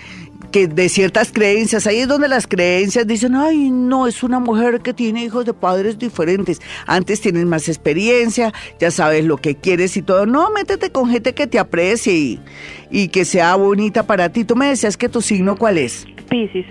que 0.51 0.69
de 0.69 0.89
ciertas 0.89 1.33
creencias, 1.33 1.87
ahí 1.87 1.99
es 1.99 2.09
donde 2.09 2.29
las 2.29 2.47
creencias 2.47 3.07
dicen, 3.07 3.35
ay, 3.35 3.71
no, 3.71 4.07
es 4.07 4.23
una 4.23 4.39
mujer 4.39 4.81
que 4.81 4.95
tiene 4.95 5.25
hijos 5.25 5.45
de 5.45 5.55
padres 5.55 5.99
diferentes. 5.99 6.61
Antes 6.87 7.21
tienes 7.21 7.47
más 7.47 7.69
experiencia, 7.69 8.53
ya 8.79 8.91
sabes 8.91 9.25
lo 9.25 9.37
que 9.37 9.55
quieres 9.57 9.97
y 9.97 10.03
todo. 10.03 10.27
No, 10.27 10.51
métete 10.51 10.91
con 10.91 11.11
gente 11.11 11.35
que 11.35 11.47
te 11.47 11.59
aprecie 11.59 12.15
y, 12.15 12.41
y 12.91 13.09
que 13.09 13.25
sea 13.25 13.55
bonita 13.57 14.05
para 14.05 14.31
ti. 14.31 14.45
Tú 14.45 14.57
me 14.57 14.69
decías 14.69 14.97
que 14.97 15.09
tu 15.09 15.21
signo, 15.21 15.57
¿cuál 15.57 15.79
es? 15.79 16.07
Piscis. 16.29 16.67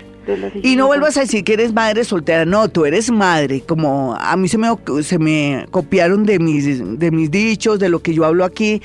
Y 0.62 0.76
no 0.76 0.86
vuelvas 0.86 1.16
a 1.16 1.20
decir 1.20 1.44
que 1.44 1.54
eres 1.54 1.72
madre 1.72 2.04
soltera, 2.04 2.44
no, 2.44 2.68
tú 2.68 2.84
eres 2.84 3.10
madre, 3.10 3.62
como 3.62 4.14
a 4.14 4.36
mí 4.36 4.48
se 4.48 4.58
me, 4.58 4.68
se 5.02 5.18
me 5.18 5.66
copiaron 5.70 6.24
de 6.24 6.38
mis, 6.38 6.98
de 6.98 7.10
mis 7.10 7.30
dichos, 7.30 7.78
de 7.78 7.88
lo 7.88 8.00
que 8.00 8.14
yo 8.14 8.24
hablo 8.24 8.44
aquí, 8.44 8.82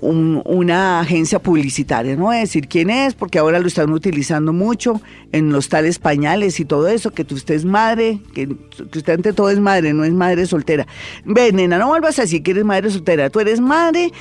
una 0.00 1.00
agencia 1.00 1.38
publicitaria, 1.38 2.14
no 2.14 2.24
voy 2.24 2.36
a 2.36 2.40
decir 2.40 2.68
quién 2.68 2.90
es, 2.90 3.14
porque 3.14 3.38
ahora 3.38 3.58
lo 3.58 3.66
están 3.66 3.90
utilizando 3.90 4.52
mucho 4.52 5.00
en 5.32 5.50
los 5.50 5.70
tales 5.70 5.98
pañales 5.98 6.60
y 6.60 6.66
todo 6.66 6.88
eso, 6.88 7.10
que 7.10 7.22
usted 7.30 7.54
es 7.54 7.64
madre, 7.64 8.18
que, 8.34 8.48
que, 8.90 8.98
usted 8.98 9.14
ante 9.14 9.32
todo 9.32 9.48
es 9.48 9.60
madre, 9.60 9.94
no 9.94 10.04
es 10.04 10.12
madre 10.12 10.44
soltera. 10.44 10.86
Ven, 11.24 11.56
nena, 11.56 11.78
no 11.78 11.88
vuelvas 11.88 12.18
a 12.18 12.22
decir 12.22 12.42
que 12.42 12.50
eres 12.50 12.64
madre 12.64 12.90
soltera, 12.90 13.30
tú 13.30 13.40
eres 13.40 13.60
madre 13.60 14.12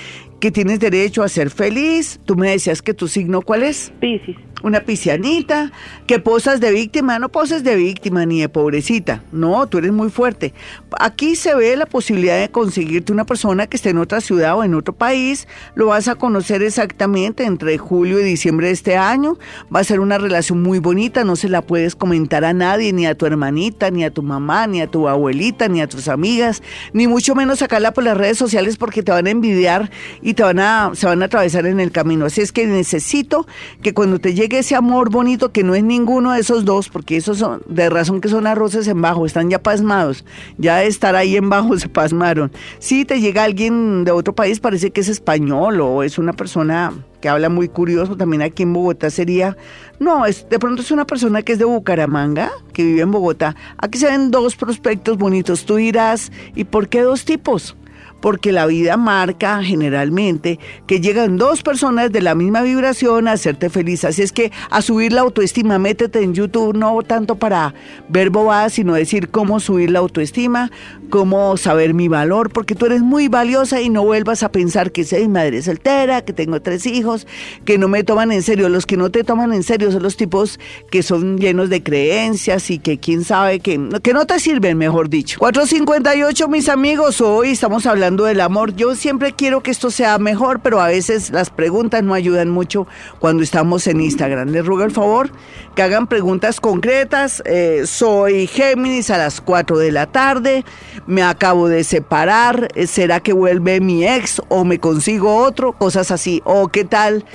que 0.43 0.51
tienes 0.51 0.81
derecho 0.81 1.23
a 1.23 1.29
ser 1.29 1.49
feliz. 1.49 2.19
Tú 2.25 2.35
me 2.35 2.49
decías 2.49 2.81
que 2.81 2.93
tu 2.93 3.07
signo, 3.07 3.41
¿cuál 3.41 3.63
es? 3.63 3.93
Piscis. 4.01 4.35
Una 4.63 4.79
piscianita, 4.79 5.73
que 6.07 6.19
posas 6.19 6.61
de 6.61 6.71
víctima, 6.71 7.19
no 7.19 7.27
poses 7.27 7.65
de 7.65 7.75
víctima 7.75 8.25
ni 8.25 8.39
de 8.39 8.47
pobrecita. 8.47 9.21
No, 9.33 9.67
tú 9.67 9.77
eres 9.77 9.91
muy 9.91 10.09
fuerte. 10.09 10.53
Aquí 10.99 11.35
se 11.35 11.53
ve 11.53 11.75
la 11.75 11.85
posibilidad 11.85 12.39
de 12.39 12.49
conseguirte 12.49 13.11
una 13.11 13.25
persona 13.25 13.67
que 13.67 13.75
esté 13.75 13.89
en 13.89 13.97
otra 13.97 14.21
ciudad 14.21 14.57
o 14.57 14.63
en 14.63 14.73
otro 14.73 14.93
país. 14.93 15.49
Lo 15.75 15.87
vas 15.87 16.07
a 16.07 16.15
conocer 16.15 16.63
exactamente 16.63 17.43
entre 17.43 17.77
julio 17.77 18.21
y 18.21 18.23
diciembre 18.23 18.67
de 18.67 18.73
este 18.73 18.95
año. 18.95 19.37
Va 19.73 19.81
a 19.81 19.83
ser 19.83 19.99
una 19.99 20.17
relación 20.17 20.63
muy 20.63 20.79
bonita, 20.79 21.25
no 21.25 21.35
se 21.35 21.49
la 21.49 21.61
puedes 21.61 21.93
comentar 21.93 22.45
a 22.45 22.53
nadie, 22.53 22.93
ni 22.93 23.05
a 23.05 23.15
tu 23.15 23.25
hermanita, 23.25 23.91
ni 23.91 24.05
a 24.05 24.11
tu 24.11 24.23
mamá, 24.23 24.65
ni 24.67 24.79
a 24.79 24.87
tu 24.87 25.09
abuelita, 25.09 25.67
ni 25.67 25.81
a 25.81 25.87
tus 25.87 26.07
amigas, 26.07 26.63
ni 26.93 27.07
mucho 27.07 27.35
menos 27.35 27.59
sacarla 27.59 27.91
por 27.91 28.05
las 28.05 28.15
redes 28.15 28.37
sociales 28.37 28.77
porque 28.77 29.03
te 29.03 29.11
van 29.11 29.27
a 29.27 29.29
envidiar 29.29 29.91
y 30.21 30.35
te 30.35 30.43
van 30.43 30.59
a, 30.59 30.91
se 30.93 31.05
van 31.05 31.21
a 31.21 31.25
atravesar 31.25 31.65
en 31.65 31.81
el 31.81 31.91
camino. 31.91 32.27
Así 32.27 32.39
es 32.39 32.53
que 32.53 32.65
necesito 32.65 33.45
que 33.81 33.93
cuando 33.93 34.19
te 34.19 34.33
llegue 34.33 34.52
ese 34.59 34.75
amor 34.75 35.09
bonito, 35.09 35.51
que 35.51 35.63
no 35.63 35.75
es 35.75 35.83
ninguno 35.83 36.31
de 36.31 36.39
esos 36.39 36.65
dos, 36.65 36.89
porque 36.89 37.17
esos 37.17 37.37
son, 37.37 37.61
de 37.67 37.89
razón 37.89 38.21
que 38.21 38.29
son 38.29 38.47
arroces 38.47 38.87
en 38.87 39.01
bajo, 39.01 39.25
están 39.25 39.49
ya 39.49 39.61
pasmados, 39.61 40.25
ya 40.57 40.77
de 40.77 40.87
estar 40.87 41.15
ahí 41.15 41.35
en 41.35 41.49
bajo 41.49 41.77
se 41.79 41.89
pasmaron. 41.89 42.51
Si 42.79 43.05
te 43.05 43.19
llega 43.19 43.43
alguien 43.43 44.03
de 44.03 44.11
otro 44.11 44.33
país, 44.33 44.59
parece 44.59 44.91
que 44.91 45.01
es 45.01 45.09
español 45.09 45.81
o 45.81 46.03
es 46.03 46.17
una 46.17 46.33
persona 46.33 46.93
que 47.21 47.29
habla 47.29 47.47
muy 47.47 47.69
curioso, 47.69 48.17
también 48.17 48.41
aquí 48.41 48.63
en 48.63 48.73
Bogotá 48.73 49.09
sería, 49.09 49.55
no, 49.99 50.25
es, 50.25 50.49
de 50.49 50.59
pronto 50.59 50.81
es 50.81 50.91
una 50.91 51.05
persona 51.05 51.41
que 51.41 51.53
es 51.53 51.59
de 51.59 51.65
Bucaramanga, 51.65 52.51
que 52.73 52.83
vive 52.83 53.01
en 53.01 53.11
Bogotá. 53.11 53.55
Aquí 53.77 53.97
se 53.97 54.07
ven 54.07 54.29
dos 54.29 54.57
prospectos 54.57 55.17
bonitos, 55.17 55.65
tú 55.65 55.75
dirás, 55.75 56.31
¿y 56.53 56.65
por 56.65 56.89
qué 56.89 57.01
dos 57.01 57.23
tipos? 57.23 57.77
Porque 58.23 58.53
la 58.53 58.65
vida 58.67 58.95
marca 58.95 59.61
generalmente 59.61 60.57
que 60.87 61.01
llegan 61.01 61.35
dos 61.35 61.61
personas 61.61 62.09
de 62.09 62.21
la 62.21 62.35
misma 62.35 62.61
vibración 62.61 63.27
a 63.27 63.33
hacerte 63.33 63.69
feliz. 63.69 64.05
Así 64.05 64.21
es 64.21 64.31
que 64.31 64.49
a 64.69 64.81
subir 64.81 65.11
la 65.11 65.19
autoestima, 65.19 65.77
métete 65.77 66.23
en 66.23 66.33
YouTube, 66.33 66.73
no 66.73 67.01
tanto 67.01 67.35
para 67.35 67.73
ver 68.07 68.29
bobadas, 68.29 68.75
sino 68.75 68.93
decir 68.93 69.27
cómo 69.27 69.59
subir 69.59 69.91
la 69.91 69.99
autoestima, 69.99 70.71
cómo 71.09 71.57
saber 71.57 71.93
mi 71.93 72.07
valor, 72.07 72.49
porque 72.49 72.75
tú 72.75 72.85
eres 72.85 73.01
muy 73.01 73.27
valiosa 73.27 73.81
y 73.81 73.89
no 73.89 74.05
vuelvas 74.05 74.41
a 74.41 74.53
pensar 74.53 74.93
que 74.93 75.03
soy 75.03 75.27
madre 75.27 75.61
soltera, 75.61 76.21
que 76.21 76.31
tengo 76.31 76.61
tres 76.61 76.85
hijos, 76.85 77.27
que 77.65 77.77
no 77.77 77.89
me 77.89 78.05
toman 78.05 78.31
en 78.31 78.41
serio. 78.41 78.69
Los 78.69 78.85
que 78.85 78.95
no 78.95 79.11
te 79.11 79.25
toman 79.25 79.51
en 79.51 79.63
serio 79.63 79.91
son 79.91 80.01
los 80.01 80.15
tipos 80.15 80.61
que 80.89 81.03
son 81.03 81.39
llenos 81.39 81.69
de 81.69 81.83
creencias 81.83 82.71
y 82.71 82.79
que 82.79 82.99
quién 82.99 83.25
sabe 83.25 83.59
que, 83.59 83.89
que 84.01 84.13
no 84.13 84.25
te 84.25 84.39
sirven, 84.39 84.77
mejor 84.77 85.09
dicho. 85.09 85.39
458, 85.39 86.47
mis 86.47 86.69
amigos, 86.69 87.19
hoy 87.19 87.49
estamos 87.49 87.85
hablando 87.85 88.12
del 88.21 88.39
amor. 88.39 88.75
Yo 88.75 88.93
siempre 88.93 89.33
quiero 89.33 89.63
que 89.63 89.71
esto 89.71 89.89
sea 89.89 90.19
mejor, 90.19 90.59
pero 90.59 90.79
a 90.79 90.87
veces 90.87 91.31
las 91.31 91.49
preguntas 91.49 92.03
no 92.03 92.13
ayudan 92.13 92.49
mucho 92.49 92.85
cuando 93.17 93.41
estamos 93.41 93.87
en 93.87 93.99
Instagram. 93.99 94.49
Les 94.49 94.63
ruego 94.63 94.83
el 94.83 94.91
favor 94.91 95.31
que 95.75 95.81
hagan 95.81 96.05
preguntas 96.05 96.59
concretas. 96.59 97.41
Eh, 97.45 97.83
soy 97.87 98.45
Géminis 98.45 99.09
a 99.09 99.17
las 99.17 99.41
4 99.41 99.79
de 99.79 99.91
la 99.91 100.05
tarde. 100.05 100.63
Me 101.07 101.23
acabo 101.23 101.67
de 101.67 101.83
separar. 101.83 102.67
Eh, 102.75 102.85
¿Será 102.85 103.19
que 103.19 103.33
vuelve 103.33 103.81
mi 103.81 104.05
ex 104.05 104.41
o 104.49 104.63
me 104.63 104.79
consigo 104.79 105.35
otro? 105.35 105.73
Cosas 105.73 106.11
así. 106.11 106.41
O 106.45 106.67
qué 106.67 106.85
tal. 106.85 107.25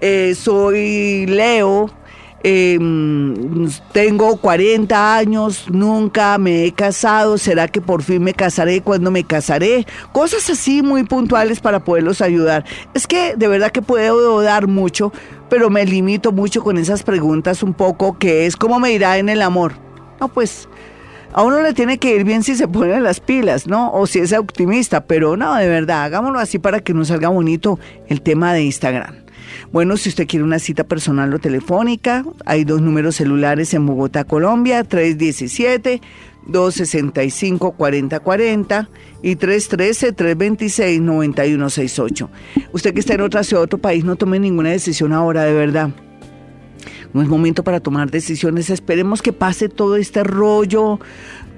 Eh, 0.00 0.34
soy 0.34 1.26
Leo 1.26 1.90
eh, 2.46 2.78
tengo 3.92 4.36
40 4.36 5.16
años, 5.16 5.64
nunca 5.70 6.36
me 6.36 6.66
he 6.66 6.72
casado, 6.72 7.38
¿será 7.38 7.68
que 7.68 7.80
por 7.80 8.02
fin 8.02 8.22
me 8.22 8.34
casaré? 8.34 8.82
cuando 8.82 9.10
me 9.10 9.24
casaré? 9.24 9.86
Cosas 10.12 10.50
así 10.50 10.82
muy 10.82 11.04
puntuales 11.04 11.60
para 11.60 11.82
poderlos 11.82 12.20
ayudar. 12.20 12.66
Es 12.92 13.06
que 13.06 13.34
de 13.34 13.48
verdad 13.48 13.72
que 13.72 13.80
puedo 13.80 14.42
dar 14.42 14.66
mucho, 14.66 15.10
pero 15.48 15.70
me 15.70 15.86
limito 15.86 16.32
mucho 16.32 16.62
con 16.62 16.76
esas 16.76 17.02
preguntas 17.02 17.62
un 17.62 17.72
poco, 17.72 18.18
que 18.18 18.44
es 18.44 18.56
¿cómo 18.56 18.78
me 18.78 18.92
irá 18.92 19.16
en 19.16 19.30
el 19.30 19.40
amor? 19.40 19.72
No, 20.20 20.28
pues 20.28 20.68
a 21.32 21.42
uno 21.42 21.62
le 21.62 21.72
tiene 21.72 21.96
que 21.96 22.14
ir 22.14 22.24
bien 22.24 22.42
si 22.42 22.56
se 22.56 22.68
pone 22.68 23.00
las 23.00 23.20
pilas, 23.20 23.66
¿no? 23.66 23.90
O 23.90 24.06
si 24.06 24.18
es 24.18 24.34
optimista, 24.34 25.06
pero 25.06 25.38
no, 25.38 25.54
de 25.54 25.66
verdad, 25.66 26.04
hagámoslo 26.04 26.40
así 26.40 26.58
para 26.58 26.80
que 26.80 26.92
nos 26.92 27.08
salga 27.08 27.30
bonito 27.30 27.78
el 28.06 28.20
tema 28.20 28.52
de 28.52 28.64
Instagram. 28.64 29.23
Bueno, 29.72 29.96
si 29.96 30.08
usted 30.08 30.26
quiere 30.26 30.44
una 30.44 30.58
cita 30.58 30.84
personal 30.84 31.32
o 31.34 31.38
telefónica, 31.38 32.24
hay 32.46 32.64
dos 32.64 32.80
números 32.80 33.16
celulares 33.16 33.74
en 33.74 33.86
Bogotá, 33.86 34.24
Colombia, 34.24 34.84
317 34.84 36.00
265 36.46 37.72
4040 37.72 38.88
y 39.22 39.36
313 39.36 40.12
326 40.12 41.00
9168. 41.00 42.30
Usted 42.72 42.94
que 42.94 43.00
está 43.00 43.14
en 43.14 43.22
otra 43.22 43.44
ciudad, 43.44 43.62
otro 43.62 43.78
país, 43.78 44.04
no 44.04 44.16
tome 44.16 44.38
ninguna 44.38 44.70
decisión 44.70 45.12
ahora, 45.12 45.44
de 45.44 45.54
verdad. 45.54 45.90
No 47.14 47.22
es 47.22 47.28
momento 47.28 47.62
para 47.62 47.78
tomar 47.78 48.10
decisiones. 48.10 48.70
Esperemos 48.70 49.22
que 49.22 49.32
pase 49.32 49.68
todo 49.68 49.94
este 49.96 50.24
rollo 50.24 50.98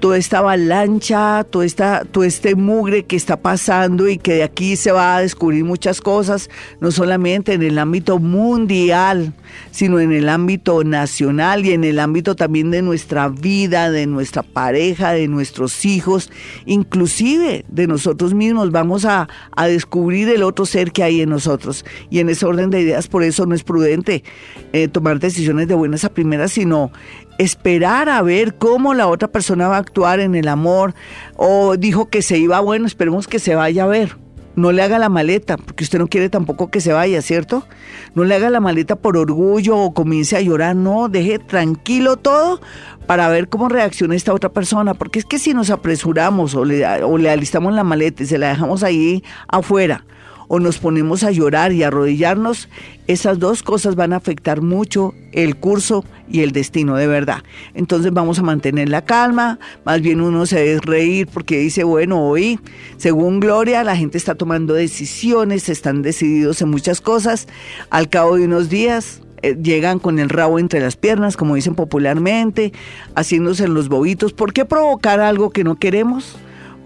toda 0.01 0.19
esta 0.19 0.39
avalancha, 0.39 1.45
todo, 1.45 1.63
esta, 1.63 2.05
todo 2.05 2.25
este 2.25 2.55
mugre 2.55 3.05
que 3.05 3.17
está 3.17 3.41
pasando 3.41 4.09
y 4.09 4.19
que 4.19 4.35
de 4.35 4.43
aquí 4.43 4.77
se 4.77 4.93
va 4.93 5.17
a 5.17 5.21
descubrir 5.21 5.65
muchas 5.65 6.01
cosas, 6.01 6.51
no 6.81 6.91
solamente 6.91 7.55
en 7.55 7.63
el 7.63 7.79
ámbito 7.79 8.19
mundial, 8.19 9.33
sino 9.71 9.99
en 10.01 10.13
el 10.13 10.29
ámbito 10.29 10.85
nacional 10.85 11.65
y 11.65 11.73
en 11.73 11.85
el 11.85 11.99
ámbito 11.99 12.37
también 12.37 12.71
de 12.71 12.83
nuestra 12.83 13.29
vida, 13.29 13.91
de 13.91 14.07
nuestra 14.07 14.43
pareja, 14.43 15.13
de 15.13 15.29
nuestros 15.29 15.85
hijos, 15.85 16.31
inclusive 16.67 17.65
de 17.69 17.87
nosotros 17.87 18.35
mismos. 18.35 18.71
Vamos 18.71 19.05
a, 19.05 19.29
a 19.55 19.67
descubrir 19.67 20.29
el 20.29 20.43
otro 20.43 20.67
ser 20.67 20.93
que 20.93 21.03
hay 21.03 21.21
en 21.21 21.31
nosotros. 21.31 21.85
Y 22.11 22.19
en 22.19 22.29
ese 22.29 22.47
orden 22.47 22.71
de 22.71 22.81
ideas, 22.81 23.09
por 23.09 23.23
eso 23.23 23.47
no 23.47 23.55
es 23.55 23.65
prudente 23.65 24.25
eh, 24.73 24.89
tomar 24.89 25.21
decisiones 25.21 25.69
de 25.69 25.75
buenas 25.75 26.05
a 26.05 26.13
primeras, 26.13 26.53
sino 26.53 26.91
esperar 27.39 28.09
a 28.09 28.23
ver 28.23 28.55
cómo 28.55 28.95
la 28.95 29.07
otra 29.09 29.29
persona 29.29 29.69
va 29.69 29.77
a 29.77 29.81
actuar 29.81 30.21
en 30.21 30.35
el 30.35 30.49
amor 30.49 30.95
o 31.37 31.77
dijo 31.77 32.09
que 32.09 32.23
se 32.23 32.39
iba, 32.39 32.61
bueno, 32.61 32.87
esperemos 32.87 33.27
que 33.27 33.39
se 33.39 33.55
vaya 33.55 33.85
a 33.85 33.87
ver. 33.87 34.17
No 34.55 34.73
le 34.73 34.83
haga 34.83 34.99
la 34.99 35.11
maleta, 35.11 35.59
porque 35.59 35.85
usted 35.85 35.99
no 35.99 36.07
quiere 36.07 36.31
tampoco 36.31 36.71
que 36.71 36.81
se 36.81 36.91
vaya, 36.91 37.21
¿cierto? 37.21 37.69
No 38.15 38.25
le 38.25 38.35
haga 38.35 38.49
la 38.49 38.61
maleta 38.61 38.97
por 38.97 39.19
orgullo 39.19 39.77
o 39.77 39.93
comience 39.93 40.35
a 40.35 40.41
llorar, 40.41 40.75
no, 40.75 41.11
deje 41.11 41.39
tranquilo 41.39 42.17
todo 42.17 42.61
para 43.07 43.29
ver 43.29 43.49
cómo 43.49 43.69
reacciona 43.69 44.17
esta 44.17 44.33
otra 44.33 44.49
persona, 44.49 44.95
porque 44.95 45.19
es 45.19 45.27
que 45.27 45.39
si 45.39 45.53
nos 45.53 45.69
apresuramos 45.69 46.55
o 46.55 46.65
le, 46.65 46.87
o 47.03 47.19
le 47.19 47.31
alistamos 47.31 47.75
la 47.75 47.85
maleta 47.85 48.23
y 48.23 48.27
se 48.27 48.39
la 48.39 48.49
dejamos 48.49 48.83
ahí 48.83 49.23
afuera, 49.47 50.07
o 50.49 50.61
nos 50.61 50.79
ponemos 50.79 51.23
a 51.23 51.31
llorar 51.31 51.73
y 51.73 51.83
arrodillarnos, 51.83 52.69
esas 53.07 53.39
dos 53.39 53.63
cosas 53.63 53.95
van 53.95 54.13
a 54.13 54.17
afectar 54.17 54.63
mucho 54.63 55.15
el 55.33 55.57
curso 55.57 56.05
y 56.29 56.41
el 56.41 56.53
destino 56.53 56.97
de 56.97 57.07
verdad. 57.07 57.43
Entonces 57.75 58.13
vamos 58.13 58.39
a 58.39 58.43
mantener 58.43 58.89
la 58.89 59.05
calma, 59.05 59.59
más 59.85 60.01
bien 60.01 60.21
uno 60.21 60.47
se 60.47 60.59
debe 60.59 60.81
reír 60.81 61.29
porque 61.33 61.59
dice, 61.59 61.85
bueno, 61.85 62.27
hoy, 62.27 62.59
según 62.97 63.41
Gloria, 63.41 63.85
la 63.85 63.97
gente 63.97 64.19
está 64.19 64.35
tomando 64.35 64.75
decisiones, 64.75 65.69
están 65.69 66.03
decididos 66.03 66.63
en 66.63 66.71
muchas 66.71 67.01
cosas, 67.01 67.47
al 67.91 68.09
cabo 68.09 68.37
de 68.37 68.45
unos 68.45 68.69
días 68.69 69.21
eh, 69.43 69.57
llegan 69.63 69.99
con 69.99 70.19
el 70.19 70.29
rabo 70.29 70.59
entre 70.59 70.81
las 70.81 70.97
piernas, 70.97 71.37
como 71.37 71.55
dicen 71.55 71.75
popularmente, 71.75 72.73
haciéndose 73.15 73.69
los 73.69 73.89
bobitos. 73.89 74.33
¿Por 74.33 74.53
qué 74.53 74.65
provocar 74.65 75.21
algo 75.21 75.51
que 75.51 75.65
no 75.65 75.77
queremos? 75.77 76.37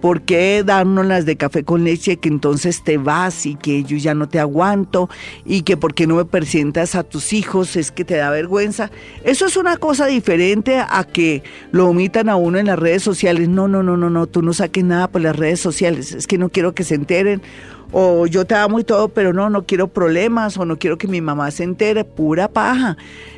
¿Por 0.01 0.23
qué 0.23 0.63
darnos 0.65 1.07
las 1.07 1.27
de 1.27 1.37
café 1.37 1.63
con 1.63 1.85
leche 1.85 2.17
que 2.17 2.29
entonces 2.29 2.83
te 2.83 2.97
vas 2.97 3.45
y 3.45 3.55
que 3.55 3.85
yo 3.85 3.97
ya 3.97 4.15
no 4.15 4.29
te 4.29 4.39
aguanto 4.39 5.11
y 5.45 5.63
que 5.63 5.77
por 5.77 5.95
qué 5.95 6.07
no 6.07 6.17
me 6.17 6.25
presentas 6.25 6.95
a 6.95 7.03
tus 7.03 7.33
hijos 7.33 7.77
es 7.77 7.91
que 7.91 8.05
te 8.05 8.17
da 8.17 8.31
vergüenza? 8.31 8.91
Eso 9.25 9.47
es 9.47 9.57
una 9.57 9.77
cosa 9.77 10.07
diferente 10.07 10.79
a 10.79 11.05
que 11.05 11.43
lo 11.71 11.89
omitan 11.89 12.29
a 12.29 12.37
uno 12.37 12.59
en 12.59 12.67
las 12.67 12.79
redes 12.79 13.03
sociales. 13.03 13.49
No, 13.49 13.69
no, 13.69 13.83
no, 13.83 13.97
no, 13.97 14.09
no, 14.09 14.27
tú 14.27 14.43
no 14.43 14.53
saques 14.53 14.85
nada 14.85 15.09
por 15.09 15.21
las 15.21 15.37
redes 15.37 15.61
sociales. 15.61 16.13
Es 16.13 16.27
que 16.27 16.39
no 16.39 16.49
quiero 16.49 16.75
que 16.75 16.85
se 16.85 16.95
enteren 16.95 17.43
o 17.93 18.27
yo 18.27 18.45
te 18.45 18.55
amo 18.55 18.79
y 18.79 18.85
todo, 18.85 19.09
pero 19.09 19.33
no, 19.33 19.51
no 19.51 19.65
quiero 19.67 19.89
problemas 19.89 20.57
o 20.57 20.65
no 20.65 20.79
quiero 20.79 20.99
que 20.99 21.09
mi 21.09 21.21
mamá 21.21 21.51
se 21.51 21.65
entere, 21.65 22.05
pura 22.05 22.49
paja. 22.49 22.97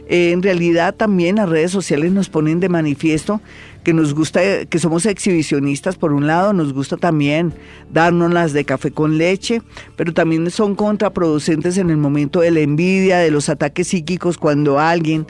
Eh, 0.08 0.32
en 0.32 0.42
realidad 0.42 0.94
también 0.94 1.36
las 1.36 1.48
redes 1.48 1.70
sociales 1.70 2.12
nos 2.12 2.28
ponen 2.28 2.60
de 2.60 2.68
manifiesto 2.68 3.40
que 3.82 3.92
nos 3.92 4.14
gusta, 4.14 4.64
que 4.66 4.78
somos 4.78 5.06
exhibicionistas 5.06 5.96
por 5.96 6.12
un 6.12 6.26
lado, 6.26 6.52
nos 6.52 6.72
gusta 6.72 6.96
también 6.96 7.52
darnos 7.92 8.32
las 8.32 8.52
de 8.52 8.64
café 8.64 8.90
con 8.90 9.18
leche, 9.18 9.62
pero 9.96 10.12
también 10.12 10.50
son 10.50 10.74
contraproducentes 10.74 11.78
en 11.78 11.90
el 11.90 11.96
momento 11.96 12.40
de 12.40 12.50
la 12.50 12.60
envidia, 12.60 13.18
de 13.18 13.30
los 13.30 13.48
ataques 13.48 13.88
psíquicos, 13.88 14.38
cuando 14.38 14.78
alguien 14.78 15.26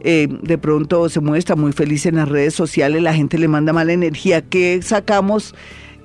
eh, 0.00 0.28
de 0.42 0.58
pronto 0.58 1.08
se 1.08 1.20
muestra 1.20 1.56
muy 1.56 1.72
feliz 1.72 2.06
en 2.06 2.16
las 2.16 2.28
redes 2.28 2.54
sociales, 2.54 3.02
la 3.02 3.14
gente 3.14 3.38
le 3.38 3.48
manda 3.48 3.72
mala 3.72 3.92
energía. 3.92 4.42
¿Qué 4.42 4.80
sacamos 4.82 5.54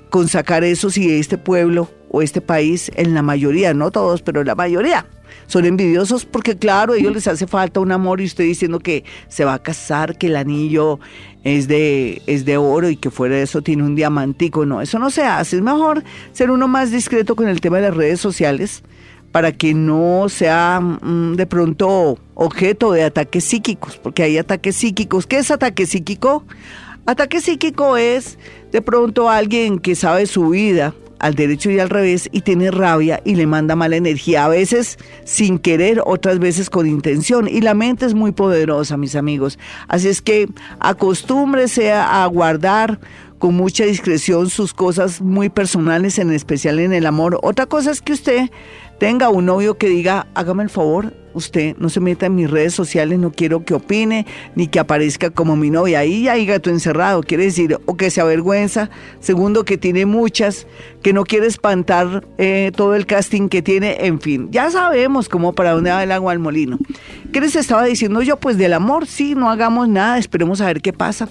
con 0.09 0.27
sacar 0.27 0.63
eso 0.63 0.89
si 0.89 1.11
este 1.11 1.37
pueblo 1.37 1.89
o 2.11 2.21
este 2.21 2.41
país, 2.41 2.91
en 2.95 3.13
la 3.13 3.21
mayoría, 3.21 3.73
no 3.73 3.89
todos, 3.89 4.21
pero 4.21 4.43
la 4.43 4.53
mayoría, 4.53 5.05
son 5.47 5.65
envidiosos 5.65 6.25
porque 6.25 6.57
claro, 6.57 6.93
a 6.93 6.97
ellos 6.97 7.13
les 7.13 7.27
hace 7.27 7.47
falta 7.47 7.79
un 7.79 7.91
amor 7.91 8.21
y 8.21 8.25
usted 8.25 8.43
diciendo 8.43 8.79
que 8.79 9.03
se 9.29 9.45
va 9.45 9.55
a 9.55 9.59
casar, 9.59 10.17
que 10.17 10.27
el 10.27 10.35
anillo 10.35 10.99
es 11.43 11.67
de, 11.67 12.21
es 12.27 12.45
de 12.45 12.57
oro 12.57 12.89
y 12.89 12.97
que 12.97 13.11
fuera 13.11 13.35
de 13.35 13.43
eso 13.43 13.61
tiene 13.61 13.83
un 13.83 13.95
diamantico. 13.95 14.65
No, 14.65 14.81
eso 14.81 14.99
no 14.99 15.09
se 15.09 15.23
hace. 15.23 15.57
Es 15.57 15.61
mejor 15.61 16.03
ser 16.33 16.51
uno 16.51 16.67
más 16.67 16.91
discreto 16.91 17.35
con 17.35 17.47
el 17.47 17.61
tema 17.61 17.77
de 17.77 17.83
las 17.83 17.95
redes 17.95 18.19
sociales 18.19 18.83
para 19.31 19.53
que 19.53 19.73
no 19.73 20.27
sea 20.27 20.79
mm, 20.81 21.35
de 21.35 21.45
pronto 21.47 22.17
objeto 22.33 22.91
de 22.91 23.03
ataques 23.03 23.45
psíquicos, 23.45 23.97
porque 23.97 24.23
hay 24.23 24.37
ataques 24.37 24.75
psíquicos. 24.75 25.27
¿Qué 25.27 25.37
es 25.37 25.51
ataque 25.51 25.85
psíquico? 25.85 26.43
Ataque 27.05 27.41
psíquico 27.41 27.97
es 27.97 28.37
de 28.71 28.81
pronto 28.81 29.29
alguien 29.29 29.79
que 29.79 29.95
sabe 29.95 30.25
su 30.25 30.49
vida 30.49 30.93
al 31.21 31.35
derecho 31.35 31.69
y 31.69 31.79
al 31.79 31.89
revés 31.89 32.27
y 32.31 32.41
tiene 32.41 32.71
rabia 32.71 33.21
y 33.23 33.35
le 33.35 33.45
manda 33.45 33.75
mala 33.75 33.95
energía, 33.95 34.45
a 34.45 34.49
veces 34.49 34.97
sin 35.23 35.59
querer, 35.59 36.01
otras 36.05 36.39
veces 36.39 36.69
con 36.69 36.87
intención. 36.87 37.47
Y 37.47 37.61
la 37.61 37.75
mente 37.75 38.07
es 38.07 38.15
muy 38.15 38.31
poderosa, 38.31 38.97
mis 38.97 39.15
amigos. 39.15 39.59
Así 39.87 40.07
es 40.07 40.21
que 40.21 40.49
acostúmbrese 40.79 41.91
a 41.91 42.25
guardar 42.25 42.99
con 43.37 43.55
mucha 43.55 43.85
discreción 43.85 44.49
sus 44.49 44.73
cosas 44.73 45.21
muy 45.21 45.49
personales, 45.49 46.17
en 46.19 46.31
especial 46.31 46.79
en 46.79 46.91
el 46.91 47.05
amor. 47.05 47.39
Otra 47.43 47.67
cosa 47.67 47.91
es 47.91 48.01
que 48.01 48.13
usted 48.13 48.49
tenga 49.01 49.29
un 49.29 49.47
novio 49.47 49.79
que 49.79 49.89
diga, 49.89 50.27
hágame 50.35 50.61
el 50.61 50.69
favor, 50.69 51.11
usted 51.33 51.75
no 51.79 51.89
se 51.89 51.99
meta 51.99 52.27
en 52.27 52.35
mis 52.35 52.47
redes 52.47 52.75
sociales, 52.75 53.17
no 53.17 53.31
quiero 53.31 53.65
que 53.65 53.73
opine 53.73 54.27
ni 54.53 54.67
que 54.67 54.77
aparezca 54.77 55.31
como 55.31 55.55
mi 55.55 55.71
novia. 55.71 55.97
Ahí 55.97 56.25
ya 56.25 56.33
hay 56.33 56.45
gato 56.45 56.69
encerrado, 56.69 57.23
quiere 57.23 57.45
decir, 57.45 57.79
o 57.87 57.97
que 57.97 58.11
se 58.11 58.21
avergüenza, 58.21 58.91
segundo, 59.19 59.65
que 59.65 59.79
tiene 59.79 60.05
muchas, 60.05 60.67
que 61.01 61.13
no 61.13 61.23
quiere 61.23 61.47
espantar 61.47 62.27
eh, 62.37 62.71
todo 62.75 62.93
el 62.93 63.07
casting 63.07 63.49
que 63.49 63.63
tiene, 63.63 64.05
en 64.05 64.21
fin, 64.21 64.49
ya 64.51 64.69
sabemos 64.69 65.29
cómo 65.29 65.53
para 65.53 65.71
dónde 65.71 65.89
va 65.89 66.03
el 66.03 66.11
agua 66.11 66.31
al 66.31 66.37
molino. 66.37 66.77
¿Qué 67.33 67.41
les 67.41 67.55
estaba 67.55 67.85
diciendo 67.85 68.21
yo? 68.21 68.37
Pues 68.37 68.59
del 68.59 68.73
amor, 68.73 69.07
sí, 69.07 69.33
no 69.33 69.49
hagamos 69.49 69.89
nada, 69.89 70.19
esperemos 70.19 70.61
a 70.61 70.67
ver 70.67 70.79
qué 70.79 70.93
pasa. 70.93 71.27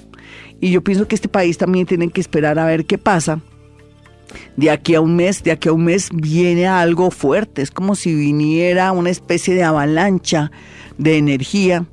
Y 0.60 0.72
yo 0.72 0.82
pienso 0.82 1.06
que 1.06 1.14
este 1.14 1.28
país 1.28 1.56
también 1.56 1.86
tiene 1.86 2.08
que 2.08 2.20
esperar 2.20 2.58
a 2.58 2.66
ver 2.66 2.84
qué 2.84 2.98
pasa 2.98 3.38
de 4.56 4.70
aquí 4.70 4.94
a 4.94 5.00
un 5.00 5.16
mes, 5.16 5.42
de 5.42 5.52
aquí 5.52 5.68
a 5.68 5.72
un 5.72 5.84
mes 5.84 6.08
viene 6.12 6.66
algo 6.66 7.10
fuerte, 7.10 7.62
es 7.62 7.70
como 7.70 7.94
si 7.94 8.14
viniera 8.14 8.92
una 8.92 9.10
especie 9.10 9.54
de 9.54 9.64
avalancha 9.64 10.50
de 10.98 11.18
energía. 11.18 11.86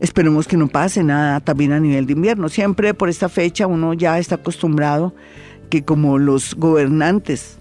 Esperemos 0.00 0.46
que 0.46 0.56
no 0.56 0.68
pase 0.68 1.02
nada 1.02 1.40
también 1.40 1.72
a 1.72 1.80
nivel 1.80 2.06
de 2.06 2.12
invierno. 2.12 2.48
Siempre 2.48 2.94
por 2.94 3.08
esta 3.08 3.28
fecha 3.28 3.66
uno 3.66 3.94
ya 3.94 4.18
está 4.18 4.36
acostumbrado 4.36 5.14
que 5.70 5.84
como 5.84 6.18
los 6.18 6.54
gobernantes 6.54 7.57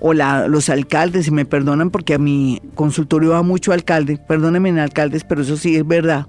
o 0.00 0.14
la, 0.14 0.48
los 0.48 0.68
alcaldes, 0.68 1.26
y 1.26 1.30
me 1.30 1.44
perdonan 1.44 1.90
porque 1.90 2.14
a 2.14 2.18
mi 2.18 2.60
consultorio 2.74 3.30
va 3.30 3.42
mucho 3.42 3.72
alcalde, 3.72 4.18
perdónenme 4.18 4.80
alcaldes, 4.80 5.24
pero 5.24 5.42
eso 5.42 5.56
sí 5.56 5.76
es 5.76 5.86
verdad. 5.86 6.26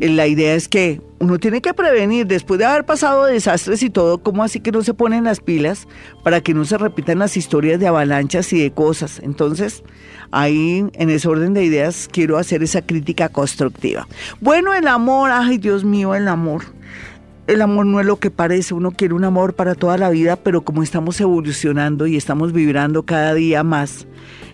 Eh, 0.00 0.08
la 0.08 0.26
idea 0.26 0.54
es 0.54 0.68
que 0.68 1.00
uno 1.18 1.38
tiene 1.38 1.62
que 1.62 1.72
prevenir, 1.72 2.26
después 2.26 2.58
de 2.58 2.66
haber 2.66 2.84
pasado 2.84 3.24
desastres 3.24 3.82
y 3.82 3.90
todo, 3.90 4.18
¿cómo 4.18 4.44
así 4.44 4.60
que 4.60 4.70
no 4.70 4.82
se 4.82 4.92
ponen 4.92 5.24
las 5.24 5.40
pilas 5.40 5.88
para 6.22 6.42
que 6.42 6.52
no 6.52 6.64
se 6.64 6.76
repitan 6.76 7.18
las 7.18 7.36
historias 7.36 7.80
de 7.80 7.86
avalanchas 7.86 8.52
y 8.52 8.60
de 8.60 8.70
cosas? 8.70 9.20
Entonces, 9.22 9.82
ahí 10.30 10.84
en 10.92 11.10
ese 11.10 11.28
orden 11.28 11.54
de 11.54 11.64
ideas 11.64 12.08
quiero 12.12 12.36
hacer 12.36 12.62
esa 12.62 12.82
crítica 12.82 13.30
constructiva. 13.30 14.06
Bueno, 14.40 14.74
el 14.74 14.86
amor, 14.88 15.30
ay 15.32 15.56
Dios 15.56 15.84
mío, 15.84 16.14
el 16.14 16.28
amor 16.28 16.75
el 17.46 17.62
amor 17.62 17.86
no 17.86 18.00
es 18.00 18.06
lo 18.06 18.16
que 18.16 18.30
parece, 18.30 18.74
uno 18.74 18.90
quiere 18.90 19.14
un 19.14 19.24
amor 19.24 19.54
para 19.54 19.74
toda 19.74 19.96
la 19.98 20.10
vida, 20.10 20.36
pero 20.36 20.62
como 20.62 20.82
estamos 20.82 21.20
evolucionando 21.20 22.06
y 22.06 22.16
estamos 22.16 22.52
vibrando 22.52 23.04
cada 23.04 23.34
día 23.34 23.62
más, 23.62 24.06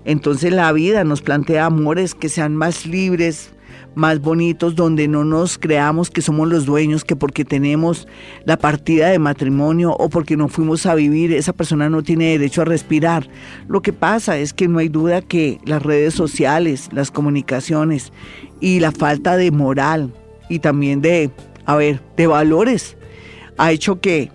entonces 0.05 0.53
la 0.53 0.71
vida 0.73 1.03
nos 1.05 1.23
plantea 1.23 1.67
amores 1.67 2.15
que 2.15 2.29
sean 2.29 2.55
más 2.55 2.85
libres, 2.85 3.53
más 3.95 4.21
bonitos, 4.21 4.75
donde 4.75 5.09
no 5.09 5.25
nos 5.25 5.59
creamos 5.59 6.11
que 6.11 6.23
somos 6.23 6.49
los 6.49 6.67
dueños, 6.67 7.05
que 7.05 7.17
porque 7.17 7.45
tenemos 7.45 8.09
la 8.45 8.59
partida 8.59 9.09
de 9.09 9.19
matrimonio 9.19 9.93
o 9.93 10.09
porque 10.09 10.37
no 10.37 10.49
fuimos 10.49 10.85
a 10.85 10.95
vivir, 10.95 11.33
esa 11.33 11.53
persona 11.53 11.89
no 11.89 12.03
tiene 12.03 12.27
derecho 12.27 12.63
a 12.63 12.67
respirar. 12.67 13.29
Lo 13.69 13.81
que 13.81 13.93
pasa 13.93 14.37
es 14.37 14.53
que 14.53 14.69
no 14.69 14.79
hay 14.79 14.89
duda 14.89 15.23
que 15.23 15.59
las 15.65 15.83
redes 15.83 16.15
sociales, 16.15 16.89
las 16.93 17.11
comunicaciones 17.11 18.13
y 18.61 18.81
la 18.81 18.93
falta 18.93 19.37
de 19.37 19.51
moral 19.51 20.13
y 20.49 20.59
también 20.59 21.01
de 21.01 21.31
a 21.73 21.77
ver, 21.77 22.01
de 22.17 22.27
valores, 22.27 22.97
ha 23.59 23.73
hecho 23.73 24.01
que 24.01 24.31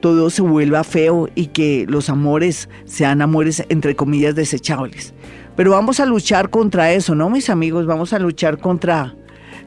todo 0.00 0.30
se 0.30 0.42
vuelva 0.42 0.84
feo 0.84 1.28
y 1.34 1.46
que 1.48 1.86
los 1.88 2.08
amores 2.10 2.68
sean 2.84 3.22
amores 3.22 3.64
entre 3.68 3.96
comillas 3.96 4.34
desechables. 4.34 5.14
Pero 5.56 5.70
vamos 5.70 6.00
a 6.00 6.06
luchar 6.06 6.50
contra 6.50 6.92
eso, 6.92 7.14
¿no, 7.14 7.30
mis 7.30 7.50
amigos? 7.50 7.86
Vamos 7.86 8.12
a 8.12 8.18
luchar 8.18 8.58
contra 8.58 9.14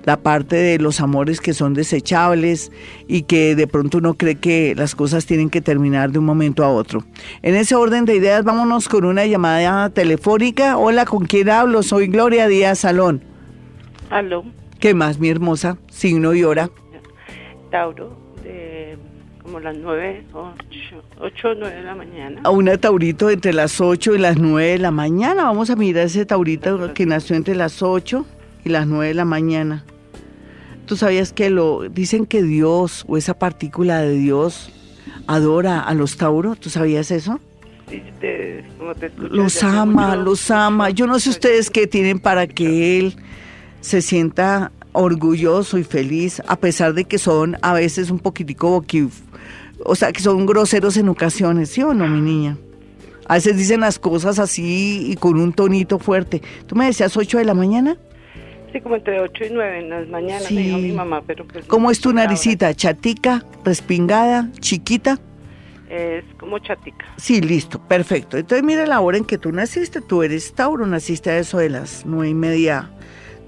la 0.06 0.18
parte 0.18 0.56
de 0.56 0.80
los 0.80 1.02
amores 1.02 1.42
que 1.42 1.54
son 1.54 1.74
desechables 1.74 2.72
y 3.08 3.24
que 3.24 3.56
de 3.56 3.68
pronto 3.68 3.98
uno 3.98 4.14
cree 4.14 4.36
que 4.36 4.76
las 4.76 4.96
cosas 4.96 5.26
tienen 5.26 5.50
que 5.50 5.62
terminar 5.62 6.12
de 6.12 6.20
un 6.20 6.26
momento 6.26 6.64
a 6.64 6.70
otro. 6.70 7.04
En 7.42 7.56
ese 7.56 7.76
orden 7.76 8.06
de 8.06 8.16
ideas, 8.16 8.44
vámonos 8.44 8.88
con 8.88 9.04
una 9.04 9.26
llamada 9.26 9.90
telefónica. 9.90 10.78
Hola, 10.78 11.06
¿con 11.06 11.26
quién 11.26 11.50
hablo? 11.50 11.84
Soy 11.84 12.08
Gloria 12.08 12.48
Díaz 12.48 12.80
Salón. 12.80 13.24
Aló. 14.10 14.46
¿Qué 14.80 14.94
más, 14.94 15.20
mi 15.20 15.30
hermosa? 15.30 15.78
Signo 15.90 16.34
y 16.34 16.44
hora. 16.44 16.70
Tauro 17.70 18.18
de 18.44 18.98
como 19.44 19.60
las 19.60 19.76
9, 19.78 20.26
8, 20.32 21.48
o 21.48 21.54
9 21.56 21.76
de 21.76 21.82
la 21.82 21.96
mañana. 21.96 22.42
A 22.44 22.52
una 22.52 22.78
Taurito 22.78 23.30
entre 23.30 23.54
las 23.54 23.82
8 23.82 24.16
y 24.16 24.18
las 24.20 24.38
9 24.38 24.72
de 24.72 24.78
la 24.78 24.92
mañana. 24.92 25.46
Vamos 25.46 25.70
a 25.70 25.76
mirar 25.76 26.06
ese 26.06 26.26
Taurito 26.26 26.94
que 26.94 27.06
nació 27.06 27.36
entre 27.36 27.56
las 27.56 27.82
8 27.82 28.26
y 28.66 28.70
las 28.70 28.86
9 28.86 29.08
de 29.08 29.14
la 29.14 29.26
mañana. 29.26 29.86
¿Tú 30.86 30.98
sabías 30.98 31.34
que 31.34 31.50
lo 31.50 31.88
dicen 31.90 32.26
que 32.26 32.44
Dios 32.44 33.06
o 33.08 33.18
esa 33.18 33.38
partícula 33.38 34.02
de 34.02 34.12
Dios 34.18 34.72
adora 35.28 35.80
a 35.80 35.94
los 35.94 36.18
Tauros? 36.18 36.60
¿Tú 36.60 36.70
sabías 36.70 37.10
eso? 37.12 37.40
Sí, 37.90 38.04
te, 38.20 38.66
te 39.00 39.12
los 39.18 39.64
ama, 39.64 40.16
los 40.16 40.52
ama. 40.52 40.90
Yo 40.92 41.08
no 41.08 41.20
sé 41.20 41.30
ustedes 41.30 41.70
qué 41.70 41.88
tienen 41.88 42.20
para 42.20 42.46
que 42.46 43.00
él 43.00 43.16
se 43.82 44.02
sienta 44.02 44.72
orgulloso 44.92 45.78
y 45.78 45.84
feliz, 45.84 46.42
a 46.48 46.56
pesar 46.56 46.94
de 46.94 47.06
que 47.06 47.18
son 47.18 47.58
a 47.62 47.74
veces 47.74 48.10
un 48.10 48.20
poquitico 48.20 48.70
boqui, 48.70 49.10
o 49.86 49.96
sea, 49.96 50.12
que 50.12 50.22
son 50.22 50.46
groseros 50.46 50.98
en 50.98 51.10
ocasiones, 51.10 51.70
¿sí 51.70 51.82
o 51.84 51.94
no, 51.94 52.08
mi 52.08 52.22
niña? 52.22 52.58
A 53.28 53.36
veces 53.36 53.58
dicen 53.58 53.82
las 53.82 54.00
cosas 54.00 54.40
así 54.40 55.12
y 55.12 55.16
con 55.16 55.40
un 55.40 55.54
tonito 55.54 56.00
fuerte. 56.00 56.42
¿Tú 56.66 56.76
me 56.76 56.86
decías 56.86 57.16
8 57.16 57.38
de 57.38 57.46
la 57.46 57.54
mañana? 57.54 57.96
Sí, 58.74 58.82
como 58.82 58.96
entre 58.96 59.20
8 59.22 59.46
y 59.46 59.50
9 59.52 59.80
en 59.80 59.90
las 59.90 60.08
mañanas, 60.10 60.52
me 60.52 60.62
dijo 60.62 60.78
mi 60.78 60.92
mamá, 60.92 61.22
pero 61.26 61.46
pues... 61.46 61.66
¿Cómo 61.66 61.92
es 61.92 62.02
tu 62.02 62.12
naricita? 62.12 62.74
¿Chatica, 62.74 63.46
respingada, 63.64 64.50
chiquita? 64.60 65.20
Es 65.90 66.24
como 66.40 66.60
chatica. 66.60 67.06
Sí, 67.18 67.42
listo, 67.42 67.80
perfecto. 67.80 68.38
Entonces 68.38 68.64
mira 68.64 68.86
la 68.86 69.00
hora 69.00 69.18
en 69.18 69.26
que 69.26 69.40
tú 69.40 69.52
naciste, 69.52 70.02
tú 70.02 70.22
eres 70.22 70.54
Tauro, 70.54 70.86
naciste 70.86 71.32
a 71.32 71.40
eso 71.40 71.58
de 71.58 71.70
las 71.70 72.04
nueve 72.06 72.30
y 72.30 72.36
media 72.36 72.92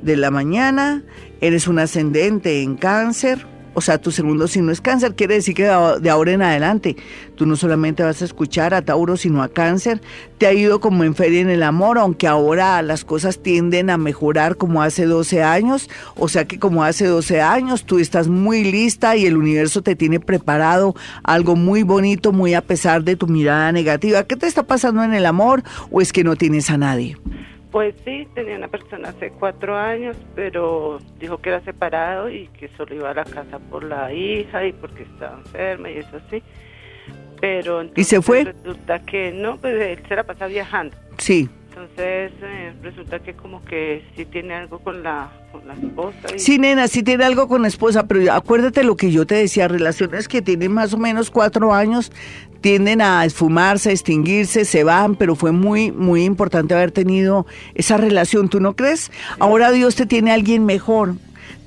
de 0.01 0.17
la 0.17 0.31
mañana, 0.31 1.03
eres 1.41 1.67
un 1.67 1.79
ascendente 1.79 2.61
en 2.61 2.75
cáncer, 2.75 3.45
o 3.73 3.79
sea, 3.79 3.99
tu 3.99 4.11
segundo 4.11 4.49
signo 4.49 4.73
es 4.73 4.81
cáncer, 4.81 5.15
quiere 5.15 5.35
decir 5.35 5.55
que 5.55 5.63
de 5.63 6.09
ahora 6.09 6.31
en 6.33 6.41
adelante 6.41 6.97
tú 7.35 7.45
no 7.45 7.55
solamente 7.55 8.03
vas 8.03 8.21
a 8.21 8.25
escuchar 8.25 8.73
a 8.73 8.81
Tauro, 8.81 9.15
sino 9.15 9.41
a 9.41 9.47
cáncer. 9.47 10.01
Te 10.37 10.45
ha 10.45 10.53
ido 10.53 10.81
como 10.81 11.05
en 11.05 11.15
feria 11.15 11.39
en 11.39 11.49
el 11.49 11.63
amor, 11.63 11.97
aunque 11.97 12.27
ahora 12.27 12.81
las 12.81 13.05
cosas 13.05 13.41
tienden 13.41 13.89
a 13.89 13.97
mejorar 13.97 14.57
como 14.57 14.81
hace 14.81 15.05
12 15.05 15.41
años. 15.43 15.89
O 16.15 16.27
sea 16.27 16.45
que 16.45 16.59
como 16.59 16.83
hace 16.83 17.05
12 17.05 17.41
años 17.41 17.85
tú 17.85 17.99
estás 17.99 18.27
muy 18.27 18.65
lista 18.65 19.15
y 19.15 19.25
el 19.25 19.37
universo 19.37 19.81
te 19.81 19.95
tiene 19.95 20.19
preparado 20.19 20.93
algo 21.23 21.55
muy 21.55 21.83
bonito, 21.83 22.33
muy 22.33 22.53
a 22.53 22.61
pesar 22.61 23.05
de 23.05 23.15
tu 23.15 23.27
mirada 23.27 23.71
negativa. 23.71 24.23
¿Qué 24.23 24.35
te 24.35 24.47
está 24.47 24.63
pasando 24.63 25.01
en 25.03 25.13
el 25.13 25.25
amor 25.25 25.63
o 25.91 26.01
es 26.01 26.11
que 26.11 26.25
no 26.25 26.35
tienes 26.35 26.69
a 26.69 26.77
nadie? 26.77 27.17
Pues 27.71 27.95
sí, 28.03 28.27
tenía 28.35 28.57
una 28.57 28.67
persona 28.67 29.09
hace 29.09 29.31
cuatro 29.31 29.77
años, 29.77 30.17
pero 30.35 30.99
dijo 31.19 31.37
que 31.37 31.49
era 31.49 31.61
separado 31.61 32.29
y 32.29 32.47
que 32.47 32.69
solo 32.75 32.93
iba 32.95 33.11
a 33.11 33.13
la 33.13 33.23
casa 33.23 33.59
por 33.59 33.83
la 33.83 34.11
hija 34.13 34.65
y 34.65 34.73
porque 34.73 35.03
estaba 35.03 35.37
enferma 35.37 35.89
y 35.89 35.97
eso 35.99 36.19
sí. 36.29 36.43
Pero 37.39 37.89
¿Y 37.95 38.03
se 38.03 38.21
fue? 38.21 38.43
Resulta 38.43 38.99
que 39.05 39.31
no, 39.31 39.57
pues 39.57 39.81
él 39.81 39.99
se 40.07 40.15
la 40.15 40.23
pasa 40.23 40.47
viajando. 40.47 40.95
Sí. 41.17 41.49
Entonces 41.69 42.33
eh, 42.41 42.73
resulta 42.83 43.19
que 43.19 43.33
como 43.33 43.63
que 43.63 44.03
sí 44.17 44.25
tiene 44.25 44.53
algo 44.53 44.79
con 44.79 45.01
la, 45.01 45.31
con 45.53 45.65
la 45.65 45.73
esposa. 45.73 46.27
Sí, 46.35 46.59
nena, 46.59 46.89
sí 46.89 47.01
tiene 47.01 47.23
algo 47.23 47.47
con 47.47 47.61
la 47.61 47.69
esposa, 47.69 48.05
pero 48.05 48.33
acuérdate 48.33 48.83
lo 48.83 48.97
que 48.97 49.11
yo 49.11 49.25
te 49.25 49.35
decía, 49.35 49.69
relaciones 49.69 50.27
que 50.27 50.41
tienen 50.41 50.73
más 50.73 50.93
o 50.93 50.97
menos 50.97 51.31
cuatro 51.31 51.73
años 51.73 52.11
tienden 52.61 53.01
a 53.01 53.25
esfumarse, 53.25 53.89
a 53.89 53.91
extinguirse, 53.91 54.65
se 54.65 54.83
van, 54.83 55.15
pero 55.15 55.35
fue 55.35 55.51
muy, 55.51 55.91
muy 55.91 56.23
importante 56.23 56.73
haber 56.73 56.91
tenido 56.91 57.45
esa 57.75 57.97
relación, 57.97 58.49
¿tú 58.49 58.59
no 58.59 58.75
crees? 58.75 59.11
Ahora 59.39 59.71
Dios 59.71 59.95
te 59.95 60.05
tiene 60.05 60.31
a 60.31 60.35
alguien 60.35 60.65
mejor, 60.65 61.15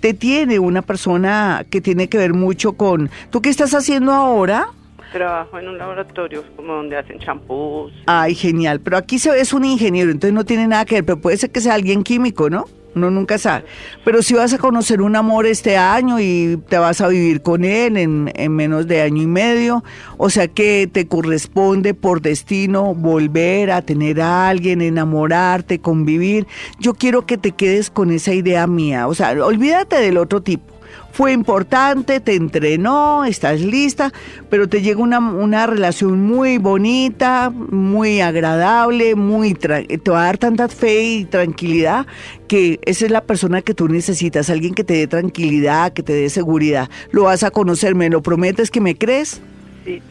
te 0.01 0.15
tiene 0.15 0.59
una 0.59 0.83
persona 0.83 1.67
que 1.69 1.81
tiene 1.81 2.09
que 2.09 2.19
ver 2.19 2.33
mucho 2.33 2.75
con... 2.75 3.11
¿Tú 3.31 3.43
qué 3.43 3.51
estás 3.51 3.75
haciendo 3.75 4.13
ahora? 4.13 4.69
Trabajo 5.13 5.59
en 5.59 5.69
un 5.69 5.79
laboratorio 5.79 6.45
como 6.57 6.75
donde 6.75 6.97
hacen 6.97 7.19
champús. 7.19 7.93
Ay, 8.07 8.35
genial, 8.35 8.81
pero 8.81 8.97
aquí 8.97 9.19
se, 9.19 9.39
es 9.39 9.53
un 9.53 9.65
ingeniero, 9.65 10.11
entonces 10.11 10.35
no 10.35 10.45
tiene 10.45 10.67
nada 10.67 10.85
que 10.85 10.97
ver, 10.97 11.05
pero 11.05 11.21
puede 11.21 11.37
ser 11.37 11.51
que 11.51 11.61
sea 11.61 11.75
alguien 11.75 12.03
químico, 12.03 12.51
¿no? 12.51 12.67
Uno 12.95 13.11
nunca 13.11 13.39
sabe. 13.39 13.65
Pero 14.05 14.23
si 14.23 14.35
vas 14.35 14.53
a 14.53 14.59
conocer 14.59 15.01
un 15.03 15.17
amor 15.17 15.47
este 15.47 15.77
año 15.77 16.21
y 16.21 16.59
te 16.69 16.79
vas 16.79 17.01
a 17.01 17.09
vivir 17.09 17.43
con 17.43 17.65
él 17.65 17.97
en, 17.97 18.31
en, 18.35 18.53
menos 18.53 18.87
de 18.87 19.03
año 19.03 19.23
y 19.23 19.27
medio, 19.27 19.85
o 20.17 20.31
sea 20.31 20.49
que 20.49 20.89
te 20.91 21.07
corresponde 21.07 21.95
por 21.95 22.21
destino 22.21 22.95
volver 22.95 23.71
a 23.71 23.83
tener 23.83 24.21
a 24.21 24.49
alguien, 24.49 24.83
enamorarte, 24.83 25.81
convivir. 25.81 26.47
Yo 26.79 26.95
quiero 26.95 27.27
que 27.27 27.39
te 27.39 27.53
quedes 27.53 27.91
con 27.91 28.11
esa 28.11 28.33
idea 28.33 28.67
mía, 28.67 29.09
o 29.09 29.15
sea, 29.15 29.33
olvídate 29.45 29.97
del 29.97 30.19
otro 30.19 30.43
tipo 30.43 30.74
fue 31.13 31.33
importante, 31.33 32.19
te 32.21 32.35
entrenó, 32.35 33.25
estás 33.25 33.61
lista, 33.61 34.13
pero 34.51 34.69
te 34.69 34.83
llega 34.83 35.01
una, 35.01 35.21
una 35.21 35.67
relación 35.67 36.21
muy 36.23 36.59
bonita, 36.59 37.51
muy 37.51 38.21
agradable, 38.21 39.15
muy 39.15 39.55
te 39.55 40.11
va 40.11 40.23
a 40.23 40.25
dar 40.27 40.39
tanta 40.39 40.69
fe 40.69 41.03
y 41.03 41.25
tranquilidad 41.25 42.07
que 42.49 42.81
esa 42.85 43.05
es 43.05 43.11
la 43.11 43.23
persona 43.23 43.63
que 43.63 43.75
tú 43.75 43.89
necesitas, 43.89 44.51
alguien 44.51 44.75
que 44.75 44.85
te 44.85 44.95
dé 44.95 45.07
tranquilidad, 45.07 45.93
que 45.93 46.03
te 46.03 46.13
dé 46.13 46.29
seguridad. 46.31 46.91
Lo 47.13 47.25
vas 47.25 47.43
a 47.43 47.51
conocer, 47.51 47.95
¿me 47.95 48.11
lo 48.11 48.23
prometes 48.23 48.71
que 48.71 48.81
me 48.81 48.97
crees? 48.97 49.41
Sí. 49.85 50.03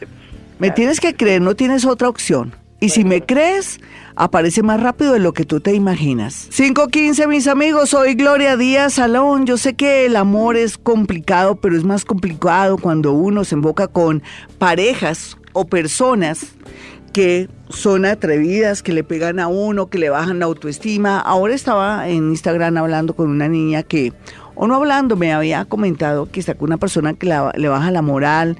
Me 0.58 0.70
tienes 0.70 1.00
que 1.00 1.14
creer, 1.14 1.42
no 1.42 1.54
tienes 1.54 1.84
otra 1.84 2.08
opción. 2.08 2.54
Y 2.80 2.90
si 2.90 3.04
me 3.04 3.22
crees, 3.22 3.80
aparece 4.16 4.62
más 4.62 4.80
rápido 4.80 5.12
de 5.12 5.18
lo 5.18 5.32
que 5.32 5.44
tú 5.44 5.60
te 5.60 5.74
imaginas. 5.74 6.48
515, 6.54 7.26
mis 7.26 7.46
amigos, 7.46 7.90
soy 7.90 8.14
Gloria 8.14 8.56
Díaz 8.56 8.94
Salón. 8.94 9.46
Yo 9.46 9.56
sé 9.56 9.74
que 9.74 10.06
el 10.06 10.16
amor 10.16 10.56
es 10.56 10.76
complicado, 10.76 11.56
pero 11.56 11.76
es 11.76 11.84
más 11.84 12.04
complicado 12.04 12.76
cuando 12.78 13.12
uno 13.12 13.44
se 13.44 13.54
invoca 13.54 13.88
con 13.88 14.22
parejas 14.58 15.38
o 15.52 15.66
personas 15.66 16.46
que 17.12 17.48
son 17.70 18.04
atrevidas, 18.04 18.82
que 18.82 18.92
le 18.92 19.04
pegan 19.04 19.38
a 19.38 19.46
uno, 19.46 19.88
que 19.88 19.98
le 19.98 20.10
bajan 20.10 20.40
la 20.40 20.46
autoestima. 20.46 21.20
Ahora 21.20 21.54
estaba 21.54 22.08
en 22.08 22.30
Instagram 22.30 22.76
hablando 22.76 23.14
con 23.14 23.30
una 23.30 23.48
niña 23.48 23.84
que, 23.84 24.12
o 24.56 24.66
no 24.66 24.74
hablando, 24.74 25.16
me 25.16 25.32
había 25.32 25.64
comentado 25.64 26.30
que 26.30 26.40
está 26.40 26.54
con 26.54 26.68
una 26.70 26.76
persona 26.76 27.14
que 27.14 27.26
le 27.26 27.68
baja 27.68 27.90
la 27.92 28.02
moral, 28.02 28.58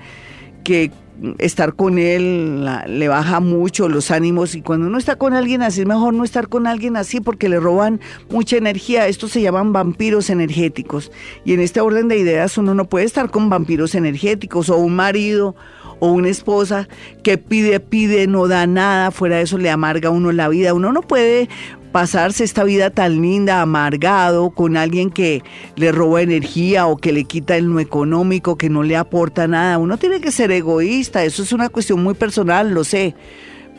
que 0.62 0.92
estar 1.38 1.74
con 1.74 1.98
él 1.98 2.68
le 2.88 3.08
baja 3.08 3.40
mucho 3.40 3.88
los 3.88 4.10
ánimos 4.10 4.54
y 4.54 4.62
cuando 4.62 4.86
uno 4.86 4.98
está 4.98 5.16
con 5.16 5.32
alguien 5.32 5.62
así 5.62 5.82
es 5.82 5.86
mejor 5.86 6.12
no 6.14 6.24
estar 6.24 6.48
con 6.48 6.66
alguien 6.66 6.96
así 6.96 7.20
porque 7.20 7.48
le 7.48 7.60
roban 7.60 8.00
mucha 8.30 8.56
energía. 8.56 9.06
Estos 9.06 9.32
se 9.32 9.40
llaman 9.40 9.72
vampiros 9.72 10.30
energéticos 10.30 11.12
y 11.44 11.52
en 11.52 11.60
este 11.60 11.80
orden 11.80 12.08
de 12.08 12.18
ideas 12.18 12.58
uno 12.58 12.74
no 12.74 12.86
puede 12.86 13.06
estar 13.06 13.30
con 13.30 13.48
vampiros 13.48 13.94
energéticos 13.94 14.70
o 14.70 14.76
un 14.76 14.96
marido 14.96 15.54
o 16.00 16.08
una 16.08 16.28
esposa 16.28 16.88
que 17.22 17.38
pide, 17.38 17.80
pide, 17.80 18.26
no 18.26 18.48
da 18.48 18.66
nada, 18.66 19.10
fuera 19.10 19.36
de 19.36 19.42
eso 19.42 19.58
le 19.58 19.70
amarga 19.70 20.08
a 20.08 20.12
uno 20.12 20.32
la 20.32 20.48
vida. 20.48 20.74
Uno 20.74 20.92
no 20.92 21.02
puede 21.02 21.48
pasarse 21.94 22.42
esta 22.42 22.64
vida 22.64 22.90
tan 22.90 23.22
linda, 23.22 23.62
amargado, 23.62 24.50
con 24.50 24.76
alguien 24.76 25.10
que 25.10 25.44
le 25.76 25.92
roba 25.92 26.22
energía 26.22 26.88
o 26.88 26.96
que 26.96 27.12
le 27.12 27.22
quita 27.22 27.56
en 27.56 27.72
lo 27.72 27.78
económico, 27.78 28.58
que 28.58 28.68
no 28.68 28.82
le 28.82 28.96
aporta 28.96 29.46
nada. 29.46 29.78
Uno 29.78 29.96
tiene 29.96 30.20
que 30.20 30.32
ser 30.32 30.50
egoísta, 30.50 31.22
eso 31.22 31.44
es 31.44 31.52
una 31.52 31.68
cuestión 31.68 32.02
muy 32.02 32.14
personal, 32.14 32.74
lo 32.74 32.82
sé 32.82 33.14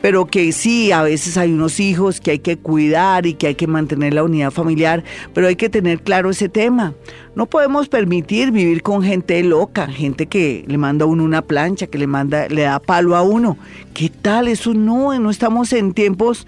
pero 0.02 0.26
que 0.26 0.52
sí, 0.52 0.92
a 0.92 1.02
veces 1.02 1.36
hay 1.36 1.52
unos 1.52 1.80
hijos 1.80 2.20
que 2.20 2.32
hay 2.32 2.38
que 2.38 2.58
cuidar 2.58 3.26
y 3.26 3.34
que 3.34 3.48
hay 3.48 3.54
que 3.54 3.66
mantener 3.66 4.14
la 4.14 4.22
unidad 4.22 4.50
familiar, 4.50 5.02
pero 5.32 5.48
hay 5.48 5.56
que 5.56 5.70
tener 5.70 6.02
claro 6.02 6.30
ese 6.30 6.48
tema. 6.48 6.94
No 7.36 7.44
podemos 7.44 7.90
permitir 7.90 8.50
vivir 8.50 8.82
con 8.82 9.02
gente 9.02 9.42
loca, 9.44 9.88
gente 9.88 10.24
que 10.24 10.64
le 10.66 10.78
manda 10.78 11.04
a 11.04 11.06
uno 11.06 11.22
una 11.22 11.42
plancha, 11.42 11.86
que 11.86 11.98
le 11.98 12.06
manda, 12.06 12.48
le 12.48 12.62
da 12.62 12.78
palo 12.78 13.14
a 13.14 13.20
uno. 13.20 13.58
¿Qué 13.92 14.08
tal? 14.08 14.48
Eso 14.48 14.72
no, 14.72 15.20
no 15.20 15.28
estamos 15.28 15.74
en 15.74 15.92
tiempos 15.92 16.46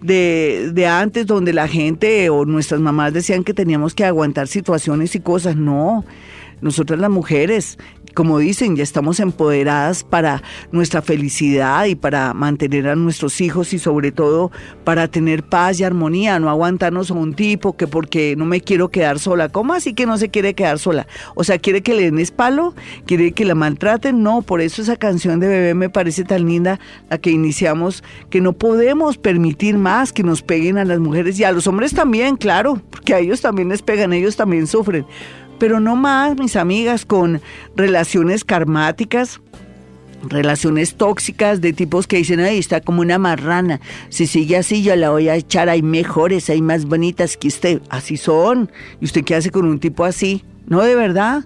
de, 0.00 0.70
de 0.72 0.86
antes 0.86 1.26
donde 1.26 1.52
la 1.52 1.68
gente 1.68 2.30
o 2.30 2.46
nuestras 2.46 2.80
mamás 2.80 3.12
decían 3.12 3.44
que 3.44 3.52
teníamos 3.52 3.92
que 3.92 4.06
aguantar 4.06 4.48
situaciones 4.48 5.14
y 5.14 5.20
cosas. 5.20 5.56
No, 5.56 6.06
nosotras 6.62 6.98
las 6.98 7.10
mujeres 7.10 7.76
como 8.14 8.38
dicen, 8.38 8.76
ya 8.76 8.82
estamos 8.82 9.20
empoderadas 9.20 10.04
para 10.04 10.42
nuestra 10.72 11.02
felicidad 11.02 11.86
y 11.86 11.94
para 11.94 12.34
mantener 12.34 12.88
a 12.88 12.96
nuestros 12.96 13.40
hijos 13.40 13.72
y 13.72 13.78
sobre 13.78 14.12
todo 14.12 14.50
para 14.84 15.08
tener 15.08 15.42
paz 15.42 15.80
y 15.80 15.84
armonía, 15.84 16.38
no 16.38 16.50
aguantarnos 16.50 17.10
a 17.10 17.14
un 17.14 17.34
tipo 17.34 17.76
que 17.76 17.86
porque 17.86 18.34
no 18.36 18.44
me 18.44 18.60
quiero 18.60 18.88
quedar 18.88 19.18
sola. 19.18 19.48
¿Cómo 19.48 19.74
así 19.74 19.94
que 19.94 20.06
no 20.06 20.18
se 20.18 20.29
quiere 20.30 20.54
quedar 20.54 20.78
sola? 20.78 21.06
O 21.34 21.44
sea, 21.44 21.58
quiere 21.58 21.82
que 21.82 21.94
le 21.94 22.04
den 22.04 22.18
espalo, 22.18 22.74
quiere 23.06 23.32
que 23.32 23.44
la 23.44 23.54
maltraten. 23.54 24.22
No, 24.22 24.42
por 24.42 24.60
eso 24.60 24.82
esa 24.82 24.96
canción 24.96 25.40
de 25.40 25.48
bebé 25.48 25.74
me 25.74 25.90
parece 25.90 26.24
tan 26.24 26.46
linda, 26.46 26.80
la 27.08 27.18
que 27.18 27.30
iniciamos, 27.30 28.02
que 28.30 28.40
no 28.40 28.52
podemos 28.52 29.18
permitir 29.18 29.76
más 29.78 30.12
que 30.12 30.22
nos 30.22 30.42
peguen 30.42 30.78
a 30.78 30.84
las 30.84 30.98
mujeres 30.98 31.38
y 31.38 31.44
a 31.44 31.52
los 31.52 31.66
hombres 31.66 31.92
también, 31.94 32.36
claro, 32.36 32.80
porque 32.90 33.14
a 33.14 33.18
ellos 33.18 33.40
también 33.40 33.68
les 33.68 33.82
pegan, 33.82 34.12
ellos 34.12 34.36
también 34.36 34.66
sufren 34.66 35.06
pero 35.60 35.78
no 35.78 35.94
más, 35.94 36.38
mis 36.38 36.56
amigas, 36.56 37.04
con 37.04 37.42
relaciones 37.76 38.44
karmáticas, 38.44 39.42
relaciones 40.22 40.94
tóxicas 40.94 41.60
de 41.60 41.72
tipos 41.72 42.06
que 42.06 42.18
dicen, 42.18 42.40
ahí 42.40 42.58
está 42.58 42.80
como 42.80 43.00
una 43.00 43.18
marrana, 43.18 43.80
si 44.08 44.26
sigue 44.26 44.56
así 44.56 44.82
yo 44.82 44.94
la 44.96 45.10
voy 45.10 45.28
a 45.28 45.36
echar, 45.36 45.68
hay 45.68 45.82
mejores, 45.82 46.50
hay 46.50 46.62
más 46.62 46.84
bonitas 46.84 47.36
que 47.36 47.48
usted, 47.48 47.82
así 47.88 48.16
son. 48.16 48.70
¿Y 49.00 49.04
usted 49.04 49.24
qué 49.24 49.34
hace 49.34 49.50
con 49.50 49.66
un 49.66 49.78
tipo 49.78 50.04
así? 50.04 50.44
No, 50.66 50.82
de 50.82 50.94
verdad. 50.94 51.44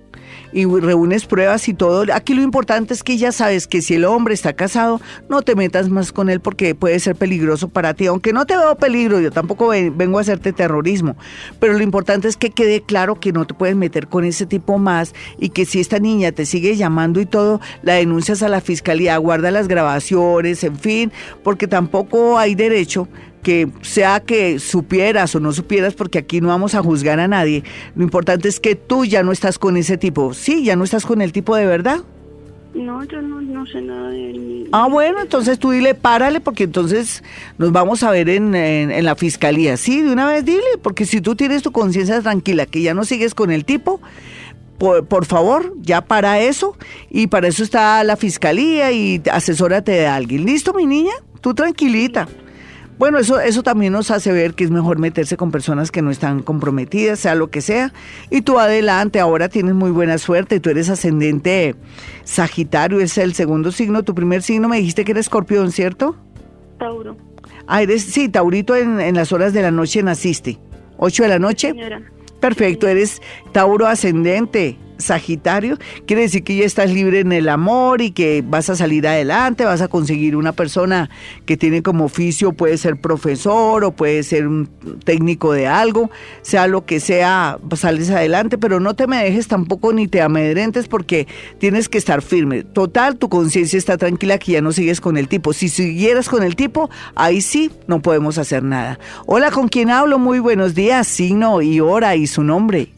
y 0.53 0.65
reúnes 0.65 1.25
pruebas 1.25 1.67
y 1.67 1.73
todo. 1.73 2.05
Aquí 2.13 2.33
lo 2.33 2.41
importante 2.41 2.93
es 2.93 3.03
que 3.03 3.17
ya 3.17 3.31
sabes 3.31 3.67
que 3.67 3.81
si 3.81 3.95
el 3.95 4.05
hombre 4.05 4.33
está 4.33 4.53
casado, 4.53 5.01
no 5.29 5.41
te 5.41 5.55
metas 5.55 5.89
más 5.89 6.11
con 6.11 6.29
él 6.29 6.39
porque 6.39 6.75
puede 6.75 6.99
ser 6.99 7.15
peligroso 7.15 7.69
para 7.69 7.93
ti. 7.93 8.07
Aunque 8.07 8.33
no 8.33 8.45
te 8.45 8.57
veo 8.57 8.75
peligro, 8.75 9.19
yo 9.19 9.31
tampoco 9.31 9.69
vengo 9.69 10.17
a 10.17 10.21
hacerte 10.21 10.53
terrorismo, 10.53 11.15
pero 11.59 11.73
lo 11.73 11.83
importante 11.83 12.27
es 12.27 12.37
que 12.37 12.49
quede 12.49 12.81
claro 12.81 13.19
que 13.19 13.31
no 13.31 13.45
te 13.45 13.53
puedes 13.53 13.75
meter 13.75 14.07
con 14.07 14.23
ese 14.23 14.45
tipo 14.45 14.77
más 14.77 15.13
y 15.39 15.49
que 15.49 15.65
si 15.65 15.79
esta 15.79 15.99
niña 15.99 16.31
te 16.31 16.45
sigue 16.45 16.75
llamando 16.75 17.19
y 17.19 17.25
todo, 17.25 17.61
la 17.83 17.93
denuncias 17.93 18.43
a 18.43 18.49
la 18.49 18.61
fiscalía, 18.61 19.17
guarda 19.17 19.51
las 19.51 19.67
grabaciones, 19.67 20.63
en 20.63 20.77
fin, 20.77 21.11
porque 21.43 21.67
tampoco 21.67 22.37
hay 22.37 22.55
derecho 22.55 23.07
que 23.41 23.67
sea 23.81 24.19
que 24.19 24.59
supieras 24.59 25.35
o 25.35 25.39
no 25.39 25.51
supieras, 25.51 25.93
porque 25.93 26.19
aquí 26.19 26.41
no 26.41 26.47
vamos 26.47 26.75
a 26.75 26.81
juzgar 26.81 27.19
a 27.19 27.27
nadie. 27.27 27.63
Lo 27.95 28.03
importante 28.03 28.47
es 28.47 28.59
que 28.59 28.75
tú 28.75 29.05
ya 29.05 29.23
no 29.23 29.31
estás 29.31 29.59
con 29.59 29.77
ese 29.77 29.97
tipo. 29.97 30.33
Sí, 30.33 30.63
ya 30.63 30.75
no 30.75 30.83
estás 30.83 31.05
con 31.05 31.21
el 31.21 31.31
tipo 31.31 31.55
de 31.55 31.65
verdad. 31.65 32.01
No, 32.73 33.03
yo 33.03 33.21
no, 33.21 33.65
sé 33.65 33.81
nada 33.81 34.09
de 34.11 34.31
él. 34.31 34.69
Ah, 34.71 34.87
bueno, 34.89 35.21
entonces 35.21 35.59
tú 35.59 35.71
dile, 35.71 35.93
párale, 35.93 36.39
porque 36.39 36.63
entonces 36.63 37.21
nos 37.57 37.73
vamos 37.73 38.01
a 38.03 38.11
ver 38.11 38.29
en, 38.29 38.55
en, 38.55 39.03
la 39.03 39.15
fiscalía. 39.15 39.75
Sí, 39.75 40.01
de 40.01 40.11
una 40.11 40.25
vez 40.25 40.45
dile, 40.45 40.61
porque 40.81 41.05
si 41.05 41.19
tú 41.19 41.35
tienes 41.35 41.63
tu 41.63 41.73
conciencia 41.73 42.21
tranquila, 42.21 42.65
que 42.65 42.81
ya 42.81 42.93
no 42.93 43.03
sigues 43.03 43.35
con 43.35 43.51
el 43.51 43.65
tipo, 43.65 43.99
por, 44.77 45.05
por, 45.05 45.25
favor, 45.25 45.73
ya 45.81 46.01
para 46.01 46.39
eso, 46.39 46.77
y 47.09 47.27
para 47.27 47.49
eso 47.49 47.61
está 47.61 48.01
la 48.05 48.15
fiscalía 48.15 48.91
y 48.93 49.21
asesórate 49.29 49.91
de 49.91 50.07
alguien. 50.07 50.45
¿Listo, 50.45 50.73
mi 50.73 50.85
niña? 50.85 51.13
Tú 51.41 51.53
tranquilita. 51.53 52.29
Bueno, 53.01 53.17
eso, 53.17 53.39
eso 53.39 53.63
también 53.63 53.93
nos 53.93 54.11
hace 54.11 54.31
ver 54.31 54.53
que 54.53 54.63
es 54.63 54.69
mejor 54.69 54.99
meterse 54.99 55.35
con 55.35 55.49
personas 55.49 55.89
que 55.89 56.03
no 56.03 56.11
están 56.11 56.43
comprometidas, 56.43 57.17
sea 57.17 57.33
lo 57.33 57.49
que 57.49 57.61
sea. 57.61 57.91
Y 58.29 58.43
tú 58.43 58.59
adelante, 58.59 59.19
ahora 59.19 59.49
tienes 59.49 59.73
muy 59.73 59.89
buena 59.89 60.19
suerte, 60.19 60.59
tú 60.59 60.69
eres 60.69 60.87
ascendente 60.87 61.73
Sagitario, 62.25 62.99
es 62.99 63.17
el 63.17 63.33
segundo 63.33 63.71
signo. 63.71 64.03
Tu 64.03 64.13
primer 64.13 64.43
signo 64.43 64.69
me 64.69 64.77
dijiste 64.77 65.03
que 65.03 65.13
era 65.13 65.19
escorpión, 65.19 65.71
¿cierto? 65.71 66.15
Tauro. 66.77 67.17
Ah, 67.65 67.81
eres, 67.81 68.03
sí, 68.03 68.29
Taurito 68.29 68.75
en, 68.75 68.99
en 68.99 69.15
las 69.15 69.31
horas 69.31 69.51
de 69.53 69.63
la 69.63 69.71
noche 69.71 70.03
naciste. 70.03 70.59
¿Ocho 70.97 71.23
de 71.23 71.29
la 71.29 71.39
noche? 71.39 71.73
Perfecto, 72.39 72.87
eres 72.87 73.19
Tauro 73.51 73.87
ascendente. 73.87 74.77
Sagitario, 75.01 75.77
quiere 76.05 76.23
decir 76.23 76.43
que 76.43 76.55
ya 76.55 76.65
estás 76.65 76.91
libre 76.91 77.19
en 77.19 77.31
el 77.31 77.49
amor 77.49 78.01
y 78.01 78.11
que 78.11 78.43
vas 78.45 78.69
a 78.69 78.75
salir 78.75 79.07
adelante, 79.07 79.65
vas 79.65 79.81
a 79.81 79.87
conseguir 79.87 80.35
una 80.35 80.53
persona 80.53 81.09
que 81.45 81.57
tiene 81.57 81.81
como 81.83 82.05
oficio, 82.05 82.53
puede 82.53 82.77
ser 82.77 82.99
profesor 82.99 83.83
o 83.83 83.91
puede 83.91 84.23
ser 84.23 84.47
un 84.47 84.69
técnico 85.03 85.53
de 85.53 85.67
algo, 85.67 86.09
sea 86.41 86.67
lo 86.67 86.85
que 86.85 86.99
sea, 86.99 87.57
sales 87.75 88.09
adelante, 88.09 88.57
pero 88.57 88.79
no 88.79 88.95
te 88.95 89.07
me 89.07 89.23
dejes 89.23 89.47
tampoco 89.47 89.93
ni 89.93 90.07
te 90.07 90.21
amedrentes 90.21 90.87
porque 90.87 91.27
tienes 91.57 91.89
que 91.89 91.97
estar 91.97 92.21
firme. 92.21 92.63
Total, 92.63 93.17
tu 93.17 93.29
conciencia 93.29 93.77
está 93.77 93.97
tranquila 93.97 94.37
que 94.37 94.53
ya 94.53 94.61
no 94.61 94.71
sigues 94.71 95.01
con 95.01 95.17
el 95.17 95.27
tipo. 95.27 95.53
Si 95.53 95.69
siguieras 95.69 96.29
con 96.29 96.43
el 96.43 96.55
tipo, 96.55 96.89
ahí 97.15 97.41
sí 97.41 97.71
no 97.87 98.01
podemos 98.01 98.37
hacer 98.37 98.63
nada. 98.63 98.99
Hola, 99.25 99.51
¿con 99.51 99.67
quién 99.67 99.89
hablo? 99.89 100.19
Muy 100.19 100.39
buenos 100.39 100.75
días, 100.75 101.07
signo 101.07 101.61
y 101.61 101.79
hora 101.79 102.15
y 102.15 102.27
su 102.27 102.43
nombre. 102.43 102.89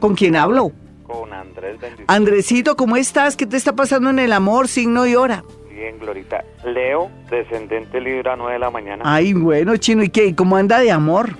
¿Con 0.00 0.14
quién 0.14 0.36
hablo? 0.36 0.72
Con 1.06 1.32
Andrés 1.32 1.80
Bendición. 1.80 2.06
Andresito, 2.08 2.76
¿cómo 2.76 2.96
estás? 2.96 3.36
¿Qué 3.36 3.46
te 3.46 3.56
está 3.56 3.74
pasando 3.74 4.10
en 4.10 4.18
el 4.18 4.32
amor, 4.32 4.68
signo 4.68 5.06
y 5.06 5.16
hora? 5.16 5.44
Bien, 5.70 5.98
Glorita. 5.98 6.44
Leo, 6.64 7.10
descendente 7.30 8.00
Libra, 8.00 8.36
9 8.36 8.52
de 8.52 8.58
la 8.58 8.70
mañana. 8.70 9.02
Ay, 9.06 9.32
bueno, 9.32 9.76
chino, 9.76 10.02
¿y 10.02 10.10
qué? 10.10 10.34
¿Cómo 10.34 10.56
anda 10.56 10.78
de 10.78 10.90
amor? 10.90 11.36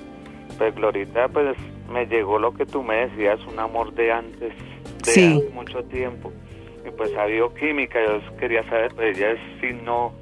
Pues, 0.58 0.74
Glorita, 0.74 1.28
pues 1.28 1.56
me 1.90 2.06
llegó 2.06 2.38
lo 2.38 2.54
que 2.54 2.66
tú 2.66 2.82
me 2.82 3.06
decías, 3.06 3.38
un 3.50 3.58
amor 3.58 3.94
de 3.94 4.12
antes, 4.12 4.52
de 5.04 5.11
sí. 5.11 5.44
mucho 5.52 5.82
tiempo. 5.84 6.32
Y 6.86 6.90
pues 6.90 7.14
ha 7.16 7.22
habido 7.22 7.52
química, 7.54 7.98
yo 8.04 8.36
quería 8.36 8.62
saber, 8.68 8.92
pues 8.94 9.16
ella 9.16 9.32
es 9.32 9.38
signo 9.61 10.12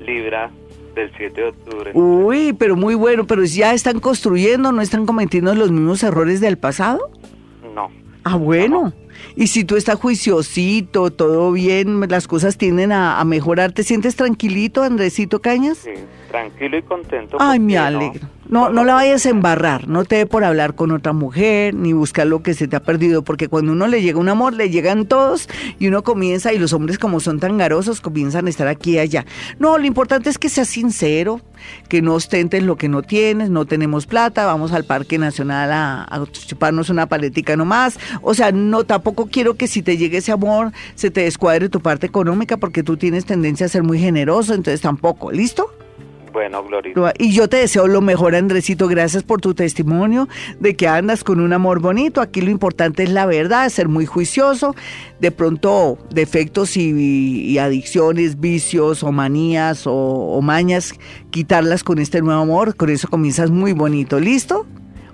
Libra, 0.00 0.50
del 0.94 1.12
7 1.16 1.40
de 1.40 1.48
octubre. 1.48 1.90
Uy, 1.94 2.52
pero 2.52 2.76
muy 2.76 2.94
bueno, 2.94 3.26
pero 3.26 3.44
ya 3.44 3.72
están 3.72 4.00
construyendo, 4.00 4.72
no 4.72 4.80
están 4.80 5.06
cometiendo 5.06 5.54
los 5.54 5.70
mismos 5.70 6.02
errores 6.02 6.40
del 6.40 6.58
pasado. 6.58 7.10
Ah, 8.24 8.36
bueno. 8.36 8.92
Y 9.36 9.46
si 9.48 9.64
tú 9.64 9.76
estás 9.76 9.96
juiciosito, 9.96 11.10
todo 11.10 11.52
bien, 11.52 12.00
las 12.08 12.28
cosas 12.28 12.58
tienden 12.58 12.92
a, 12.92 13.22
mejorar, 13.24 13.72
¿te 13.72 13.82
sientes 13.82 14.16
tranquilito, 14.16 14.82
Andresito 14.82 15.40
Cañas? 15.40 15.78
Sí, 15.78 15.92
tranquilo 16.30 16.78
y 16.78 16.82
contento. 16.82 17.36
Ay, 17.40 17.58
me 17.58 17.78
alegro. 17.78 18.20
No, 18.22 18.37
no 18.48 18.84
la 18.84 18.94
vayas 18.94 19.26
a 19.26 19.30
embarrar, 19.30 19.88
no 19.88 20.04
te 20.04 20.16
dé 20.16 20.26
por 20.26 20.44
hablar 20.44 20.74
con 20.74 20.90
otra 20.90 21.12
mujer, 21.12 21.74
ni 21.74 21.92
buscar 21.92 22.26
lo 22.26 22.42
que 22.42 22.54
se 22.54 22.68
te 22.68 22.76
ha 22.76 22.82
perdido, 22.82 23.22
porque 23.22 23.48
cuando 23.48 23.72
uno 23.72 23.86
le 23.86 24.02
llega 24.02 24.18
un 24.18 24.28
amor, 24.28 24.54
le 24.54 24.70
llegan 24.70 25.06
todos 25.06 25.48
y 25.78 25.88
uno 25.88 26.02
comienza, 26.02 26.52
y 26.52 26.58
los 26.58 26.72
hombres 26.72 26.98
como 26.98 27.20
son 27.20 27.40
tan 27.40 27.58
garosos, 27.58 28.00
comienzan 28.00 28.46
a 28.46 28.50
estar 28.50 28.68
aquí 28.68 28.92
y 28.92 28.98
allá. 28.98 29.26
No, 29.58 29.76
lo 29.78 29.84
importante 29.84 30.30
es 30.30 30.38
que 30.38 30.48
seas 30.48 30.68
sincero, 30.68 31.40
que 31.88 32.02
no 32.02 32.14
ostentes 32.14 32.62
lo 32.62 32.76
que 32.76 32.88
no 32.88 33.02
tienes, 33.02 33.50
no 33.50 33.66
tenemos 33.66 34.06
plata, 34.06 34.46
vamos 34.46 34.72
al 34.72 34.84
Parque 34.84 35.18
Nacional 35.18 35.72
a, 35.72 36.02
a 36.04 36.24
chuparnos 36.26 36.90
una 36.90 37.06
paletica 37.06 37.56
nomás. 37.56 37.98
O 38.22 38.34
sea, 38.34 38.52
no, 38.52 38.84
tampoco 38.84 39.26
quiero 39.26 39.54
que 39.54 39.66
si 39.66 39.82
te 39.82 39.96
llegue 39.96 40.18
ese 40.18 40.32
amor, 40.32 40.72
se 40.94 41.10
te 41.10 41.22
descuadre 41.22 41.68
tu 41.68 41.80
parte 41.80 42.06
económica, 42.06 42.56
porque 42.56 42.82
tú 42.82 42.96
tienes 42.96 43.24
tendencia 43.24 43.66
a 43.66 43.68
ser 43.68 43.82
muy 43.82 43.98
generoso, 43.98 44.54
entonces 44.54 44.80
tampoco, 44.80 45.30
¿listo? 45.32 45.70
Bueno, 46.32 46.62
Gloria. 46.64 46.94
Y 47.18 47.32
yo 47.32 47.48
te 47.48 47.58
deseo 47.58 47.86
lo 47.86 48.00
mejor, 48.00 48.34
Andresito. 48.34 48.88
Gracias 48.88 49.22
por 49.22 49.40
tu 49.40 49.54
testimonio 49.54 50.28
de 50.60 50.74
que 50.74 50.88
andas 50.88 51.24
con 51.24 51.40
un 51.40 51.52
amor 51.52 51.80
bonito. 51.80 52.20
Aquí 52.20 52.40
lo 52.40 52.50
importante 52.50 53.02
es 53.02 53.10
la 53.10 53.26
verdad, 53.26 53.68
ser 53.68 53.88
muy 53.88 54.06
juicioso. 54.06 54.74
De 55.20 55.30
pronto, 55.30 55.98
defectos 56.10 56.76
y, 56.76 57.58
adicciones, 57.58 58.40
vicios 58.40 59.02
o 59.02 59.12
manías 59.12 59.86
o, 59.86 59.94
o 59.94 60.40
mañas, 60.42 60.94
quitarlas 61.30 61.82
con 61.84 61.98
este 61.98 62.20
nuevo 62.22 62.42
amor. 62.42 62.76
Con 62.76 62.90
eso 62.90 63.08
comienzas 63.08 63.50
muy 63.50 63.72
bonito. 63.72 64.20
¿Listo? 64.20 64.66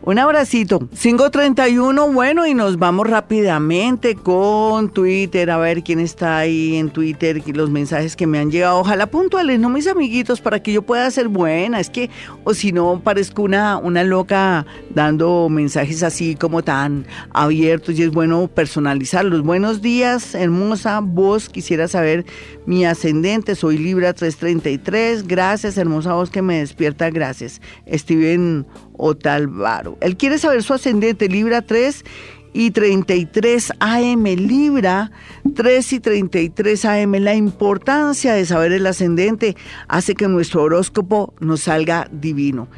Un 0.06 0.18
abracito. 0.18 0.86
531, 1.00 2.12
bueno, 2.12 2.46
y 2.46 2.52
nos 2.52 2.78
vamos 2.78 3.08
rápidamente 3.08 4.14
con 4.14 4.90
Twitter, 4.90 5.50
a 5.50 5.56
ver 5.56 5.82
quién 5.82 5.98
está 5.98 6.36
ahí 6.36 6.76
en 6.76 6.90
Twitter, 6.90 7.42
y 7.46 7.52
los 7.54 7.70
mensajes 7.70 8.14
que 8.14 8.26
me 8.26 8.38
han 8.38 8.50
llegado. 8.50 8.80
Ojalá 8.80 9.06
puntuales, 9.06 9.58
no 9.58 9.70
mis 9.70 9.86
amiguitos, 9.86 10.42
para 10.42 10.62
que 10.62 10.74
yo 10.74 10.82
pueda 10.82 11.10
ser 11.10 11.28
buena. 11.28 11.80
Es 11.80 11.88
que, 11.88 12.10
o 12.44 12.52
si 12.52 12.70
no, 12.70 13.00
parezco 13.02 13.44
una, 13.44 13.78
una 13.78 14.04
loca 14.04 14.66
dando 14.90 15.48
mensajes 15.48 16.02
así 16.02 16.34
como 16.34 16.62
tan 16.62 17.06
abiertos 17.32 17.98
y 17.98 18.02
es 18.02 18.10
bueno 18.10 18.46
personalizarlos. 18.48 19.40
Buenos 19.40 19.80
días, 19.80 20.34
hermosa 20.34 21.00
voz. 21.00 21.48
Quisiera 21.48 21.88
saber 21.88 22.26
mi 22.66 22.84
ascendente, 22.84 23.54
soy 23.54 23.78
Libra 23.78 24.12
333. 24.12 25.26
Gracias, 25.26 25.78
hermosa 25.78 26.12
voz 26.12 26.28
que 26.28 26.42
me 26.42 26.58
despierta. 26.58 27.08
Gracias. 27.08 27.62
Steven 27.90 28.66
Otalvaro. 28.96 29.98
Él 30.00 30.16
quiere 30.16 30.38
saber 30.38 30.62
su 30.62 30.74
ascendente, 30.74 31.28
Libra 31.28 31.62
3 31.62 32.04
y 32.52 32.70
33 32.70 33.72
AM, 33.80 34.24
Libra 34.24 35.10
3 35.52 35.92
y 35.92 36.00
33 36.00 36.84
AM. 36.84 37.12
La 37.14 37.34
importancia 37.34 38.34
de 38.34 38.46
saber 38.46 38.72
el 38.72 38.86
ascendente 38.86 39.56
hace 39.88 40.14
que 40.14 40.28
nuestro 40.28 40.62
horóscopo 40.62 41.34
nos 41.40 41.62
salga 41.62 42.08
divino 42.10 42.68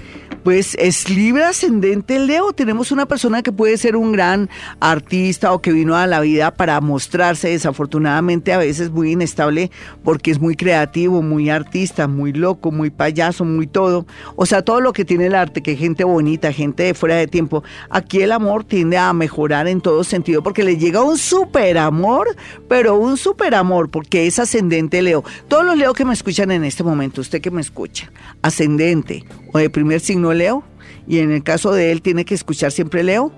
pues 0.46 0.76
es 0.78 1.10
libre 1.10 1.42
ascendente 1.42 2.20
Leo. 2.20 2.52
Tenemos 2.52 2.92
una 2.92 3.06
persona 3.06 3.42
que 3.42 3.50
puede 3.50 3.76
ser 3.78 3.96
un 3.96 4.12
gran 4.12 4.48
artista 4.78 5.52
o 5.52 5.60
que 5.60 5.72
vino 5.72 5.96
a 5.96 6.06
la 6.06 6.20
vida 6.20 6.54
para 6.54 6.80
mostrarse, 6.80 7.48
desafortunadamente 7.48 8.52
a 8.52 8.58
veces 8.58 8.92
muy 8.92 9.10
inestable 9.10 9.72
porque 10.04 10.30
es 10.30 10.40
muy 10.40 10.54
creativo, 10.54 11.20
muy 11.20 11.50
artista, 11.50 12.06
muy 12.06 12.32
loco, 12.32 12.70
muy 12.70 12.90
payaso, 12.90 13.44
muy 13.44 13.66
todo. 13.66 14.06
O 14.36 14.46
sea, 14.46 14.62
todo 14.62 14.80
lo 14.80 14.92
que 14.92 15.04
tiene 15.04 15.26
el 15.26 15.34
arte, 15.34 15.64
que 15.64 15.74
gente 15.74 16.04
bonita, 16.04 16.52
gente 16.52 16.84
de 16.84 16.94
fuera 16.94 17.16
de 17.16 17.26
tiempo. 17.26 17.64
Aquí 17.90 18.22
el 18.22 18.30
amor 18.30 18.62
tiende 18.62 18.98
a 18.98 19.12
mejorar 19.12 19.66
en 19.66 19.80
todo 19.80 20.04
sentido 20.04 20.44
porque 20.44 20.62
le 20.62 20.76
llega 20.76 21.02
un 21.02 21.18
super 21.18 21.76
amor, 21.76 22.36
pero 22.68 22.96
un 22.96 23.16
super 23.16 23.54
amor 23.54 23.90
porque 23.90 24.26
es 24.26 24.38
ascendente 24.38 25.02
Leo. 25.02 25.24
Todos 25.48 25.64
los 25.64 25.76
Leo 25.76 25.92
que 25.92 26.04
me 26.04 26.12
escuchan 26.12 26.50
en 26.50 26.64
este 26.64 26.82
momento, 26.82 27.20
usted 27.20 27.40
que 27.40 27.50
me 27.50 27.60
escucha, 27.60 28.10
ascendente 28.42 29.24
o 29.52 29.58
de 29.58 29.70
primer 29.70 30.00
signo 30.00 30.32
Leo, 30.32 30.64
y 31.06 31.18
en 31.18 31.30
el 31.30 31.42
caso 31.42 31.72
de 31.72 31.92
él 31.92 32.02
tiene 32.02 32.24
que 32.24 32.34
escuchar 32.34 32.72
siempre 32.72 33.02
Leo, 33.02 33.32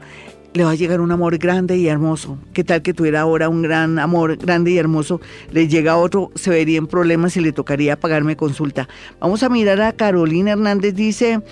le 0.55 0.65
va 0.65 0.71
a 0.71 0.75
llegar 0.75 1.01
un 1.01 1.13
amor 1.13 1.37
grande 1.39 1.77
y 1.77 1.89
hermoso. 1.89 2.39
¿Qué 2.53 2.65
tal 2.65 2.83
que 2.83 2.95
tuviera 2.95 3.21
ahora 3.21 3.49
un 3.49 3.63
gran 3.63 3.99
amor 3.99 4.37
grande 4.37 4.71
y 4.71 4.79
hermoso? 4.79 5.21
Le 5.53 5.69
llega 5.69 5.97
otro, 5.97 6.31
se 6.35 6.51
vería 6.51 6.79
en 6.79 6.87
problemas 6.87 7.37
y 7.37 7.41
le 7.41 7.53
tocaría 7.53 8.01
pagarme 8.01 8.37
consulta. 8.37 8.89
Vamos 9.21 9.43
a 9.43 9.49
mirar 9.49 9.81
a 9.83 9.93
Carolina 9.93 10.53
Hernández, 10.53 10.95
dice... 10.95 11.43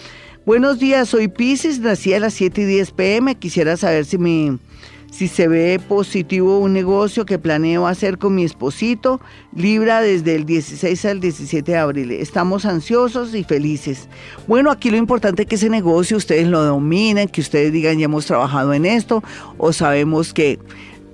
Buenos 0.47 0.79
días, 0.79 1.09
soy 1.09 1.27
Pisces, 1.27 1.81
nací 1.81 2.15
a 2.15 2.21
las 2.21 2.35
7 2.35 2.61
y 2.61 2.65
10 2.67 2.93
pm. 2.93 3.35
Quisiera 3.35 3.77
saber 3.77 4.05
si 4.05 4.17
mi 4.17 4.57
si 5.11 5.27
se 5.27 5.49
ve 5.49 5.81
positivo 5.89 6.61
un 6.61 6.73
negocio 6.73 7.27
que 7.27 7.37
planeo 7.37 7.89
hacer 7.89 8.17
con 8.17 8.37
mi 8.37 8.45
esposito, 8.45 9.21
Libra 9.57 10.01
desde 10.01 10.37
el 10.37 10.47
16 10.47 11.05
al 11.07 11.21
17 11.21 11.73
de 11.73 11.79
abril. 11.79 12.13
Estamos 12.13 12.65
ansiosos 12.65 13.35
y 13.35 13.43
felices. 13.43 14.09
Bueno, 14.47 14.71
aquí 14.71 14.91
lo 14.91 14.99
importante 14.99 15.43
es 15.43 15.49
que 15.49 15.57
ese 15.57 15.69
negocio 15.69 16.17
ustedes 16.17 16.47
lo 16.47 16.63
dominen, 16.63 17.27
que 17.27 17.41
ustedes 17.41 17.73
digan 17.73 17.99
ya 17.99 18.05
hemos 18.05 18.27
trabajado 18.27 18.73
en 18.73 18.87
esto 18.87 19.25
o 19.59 19.73
sabemos 19.73 20.33
que 20.33 20.61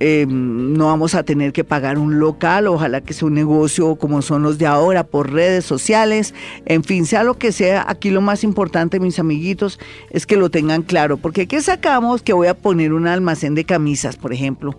eh, 0.04 0.26
no 0.26 0.86
vamos 0.86 1.14
a 1.14 1.22
tener 1.22 1.52
que 1.52 1.62
pagar 1.62 1.96
un 1.96 2.18
local, 2.18 2.66
ojalá 2.66 3.02
que 3.02 3.14
sea 3.14 3.28
un 3.28 3.34
negocio 3.34 3.94
como 3.94 4.20
son 4.20 4.42
los 4.42 4.58
de 4.58 4.66
ahora, 4.66 5.04
por 5.04 5.32
redes 5.32 5.64
sociales, 5.64 6.34
en 6.66 6.82
fin, 6.82 7.06
sea 7.06 7.22
lo 7.22 7.38
que 7.38 7.52
sea, 7.52 7.84
aquí 7.88 8.10
lo 8.10 8.20
más 8.20 8.42
importante, 8.42 8.98
mis 8.98 9.20
amiguitos, 9.20 9.78
es 10.10 10.26
que 10.26 10.36
lo 10.36 10.50
tengan 10.50 10.82
claro, 10.82 11.18
porque 11.18 11.46
¿qué 11.46 11.62
sacamos? 11.62 12.20
Que 12.20 12.32
voy 12.32 12.48
a 12.48 12.54
poner 12.54 12.92
un 12.92 13.06
almacén 13.06 13.54
de 13.54 13.62
camisas, 13.62 14.16
por 14.16 14.32
ejemplo 14.32 14.76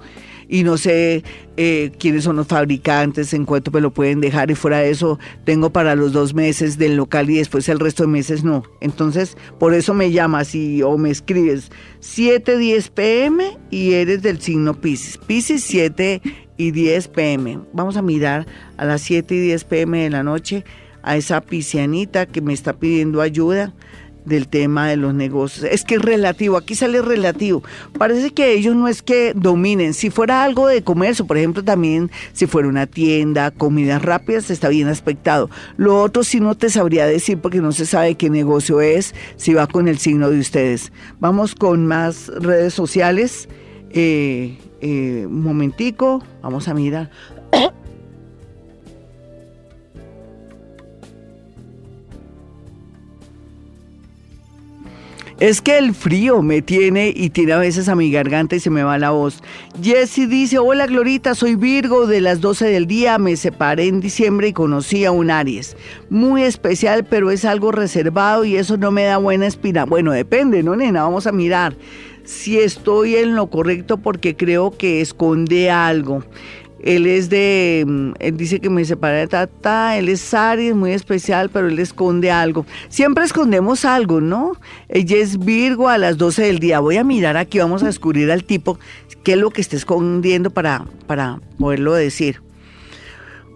y 0.48 0.64
no 0.64 0.78
sé 0.78 1.24
eh, 1.58 1.92
quiénes 2.00 2.24
son 2.24 2.36
los 2.36 2.48
fabricantes, 2.48 3.34
en 3.34 3.46
cuánto 3.46 3.72
me 3.72 3.82
lo 3.82 3.94
pueden 3.94 4.22
dejar 4.22 4.52
y 4.52 4.56
fuera 4.56 4.80
de 4.80 4.90
eso 4.90 5.20
tengo 5.46 5.72
para 5.72 5.96
los 5.96 6.14
dos 6.14 6.34
meses 6.34 6.78
del 6.78 6.96
local 6.96 7.30
y 7.30 7.38
después 7.38 7.70
el 7.70 7.80
resto 7.80 8.04
de 8.04 8.10
meses 8.10 8.44
no. 8.44 8.64
Entonces, 8.82 9.38
por 9.60 9.74
eso 9.74 9.94
me 9.94 10.12
llamas 10.12 10.56
y, 10.56 10.82
o 10.82 10.98
me 10.98 11.10
escribes 11.10 11.72
7:10 12.02 12.90
pm 12.90 13.58
y 13.70 13.94
eres 13.94 14.22
del 14.22 14.42
signo 14.42 14.74
Pisces. 14.74 15.18
Pisces 15.18 15.64
7 15.64 16.22
y 16.58 16.72
10 16.72 17.08
pm. 17.10 17.60
Vamos 17.74 17.98
a 17.98 18.02
mirar 18.02 18.46
a 18.78 18.86
las 18.86 19.02
7 19.02 19.36
y 19.36 19.40
10 19.40 19.64
pm 19.66 20.04
de 20.04 20.10
la 20.10 20.24
noche 20.24 20.64
a 21.02 21.18
esa 21.18 21.42
piscianita 21.42 22.26
que 22.26 22.42
me 22.42 22.54
está 22.54 22.74
pidiendo 22.74 23.22
ayuda 23.22 23.74
del 24.26 24.48
tema 24.48 24.88
de 24.88 24.98
los 24.98 25.14
negocios. 25.14 25.68
Es 25.72 25.84
que 25.84 25.96
es 25.96 26.02
relativo, 26.02 26.58
aquí 26.58 26.76
sale 26.76 27.02
relativo. 27.02 27.64
Parece 27.98 28.32
que 28.32 28.54
ellos 28.54 28.76
no 28.76 28.88
es 28.88 29.02
que 29.02 29.34
dominen. 29.36 29.94
Si 29.94 30.10
fuera 30.10 30.44
algo 30.44 30.68
de 30.68 30.84
comercio, 30.84 31.26
por 31.26 31.38
ejemplo, 31.38 31.64
también 31.64 32.12
si 32.34 32.48
fuera 32.48 32.68
una 32.68 32.88
tienda, 32.88 33.52
comidas 33.52 34.02
rápidas, 34.02 34.50
está 34.50 34.70
bien 34.70 34.88
aspectado. 34.88 35.50
Lo 35.78 36.02
otro 36.02 36.24
sí 36.24 36.40
no 36.40 36.56
te 36.56 36.70
sabría 36.70 37.06
decir 37.06 37.38
porque 37.38 37.62
no 37.62 37.72
se 37.72 37.86
sabe 37.86 38.16
qué 38.16 38.30
negocio 38.30 38.82
es, 38.82 39.14
si 39.36 39.54
va 39.54 39.68
con 39.68 39.88
el 39.88 39.98
signo 39.98 40.30
de 40.30 40.40
ustedes. 40.40 40.92
Vamos 41.20 41.56
con 41.56 41.86
más 41.86 42.28
redes 42.28 42.74
sociales. 42.74 43.50
Eh, 43.92 44.58
eh, 44.82 45.26
un 45.28 45.44
momentico, 45.44 46.24
vamos 46.42 46.68
a 46.68 46.74
mirar. 46.74 47.10
Es 55.44 55.60
que 55.60 55.78
el 55.78 55.94
frío 55.94 56.42
me 56.42 56.62
tiene 56.62 57.12
y 57.14 57.30
tiene 57.30 57.52
a 57.52 57.58
veces 57.58 57.90
a 57.90 57.96
mi 57.96 58.10
garganta 58.10 58.56
y 58.56 58.62
se 58.62 58.70
me 58.70 58.82
va 58.82 58.98
la 58.98 59.10
voz. 59.10 59.44
Jesse 59.82 60.30
dice, 60.30 60.58
hola 60.58 60.88
Glorita, 60.88 61.36
soy 61.36 61.56
Virgo 61.56 62.08
de 62.08 62.22
las 62.22 62.40
12 62.40 62.68
del 62.68 62.88
día, 62.88 63.18
me 63.18 63.36
separé 63.36 63.88
en 63.88 64.00
diciembre 64.00 64.48
y 64.48 64.54
conocí 64.54 65.04
a 65.04 65.12
un 65.12 65.30
Aries. 65.30 65.76
Muy 66.10 66.44
especial, 66.44 67.04
pero 67.04 67.30
es 67.30 67.44
algo 67.44 67.74
reservado 67.74 68.46
y 68.46 68.56
eso 68.56 68.78
no 68.78 68.90
me 68.92 69.04
da 69.04 69.18
buena 69.18 69.46
espina. 69.46 69.84
Bueno, 69.84 70.14
depende, 70.14 70.64
¿no, 70.64 70.78
nena? 70.78 71.04
Vamos 71.04 71.28
a 71.28 71.34
mirar 71.34 71.76
si 72.24 72.60
estoy 72.60 73.18
en 73.18 73.36
lo 73.36 73.48
correcto 73.48 73.98
porque 73.98 74.38
creo 74.38 74.72
que 74.72 75.02
esconde 75.02 75.70
algo. 75.70 76.24
Él 76.84 77.08
es 77.08 77.30
de, 77.30 77.86
mm, 77.88 78.12
él 78.20 78.38
dice 78.38 78.60
que 78.60 78.70
me 78.70 78.84
separa 78.84 79.18
de 79.18 79.28
Tata, 79.28 79.98
él 79.98 80.10
es 80.10 80.34
Aries, 80.34 80.76
muy 80.76 80.92
especial, 80.92 81.50
pero 81.50 81.68
él 81.68 81.80
esconde 81.80 82.30
algo. 82.30 82.66
Siempre 82.90 83.24
escondemos 83.24 83.86
algo, 83.86 84.20
¿no? 84.20 84.54
Ella 84.90 85.18
es 85.18 85.40
Virgo 85.40 85.88
a 85.88 85.98
las 85.98 86.18
12 86.18 86.44
del 86.44 86.60
día. 86.60 86.80
Voy 86.82 86.98
a 86.98 87.04
mirar 87.04 87.38
aquí, 87.38 87.58
vamos 87.60 87.84
a 87.84 87.88
descubrir 87.88 88.30
al 88.32 88.44
tipo 88.44 88.78
qué 89.24 89.34
es 89.34 89.38
lo 89.38 89.50
que 89.50 89.62
está 89.62 89.78
escondiendo 89.78 90.50
para, 90.50 90.86
para 91.08 91.40
poderlo 91.58 91.94
decir. 91.94 92.42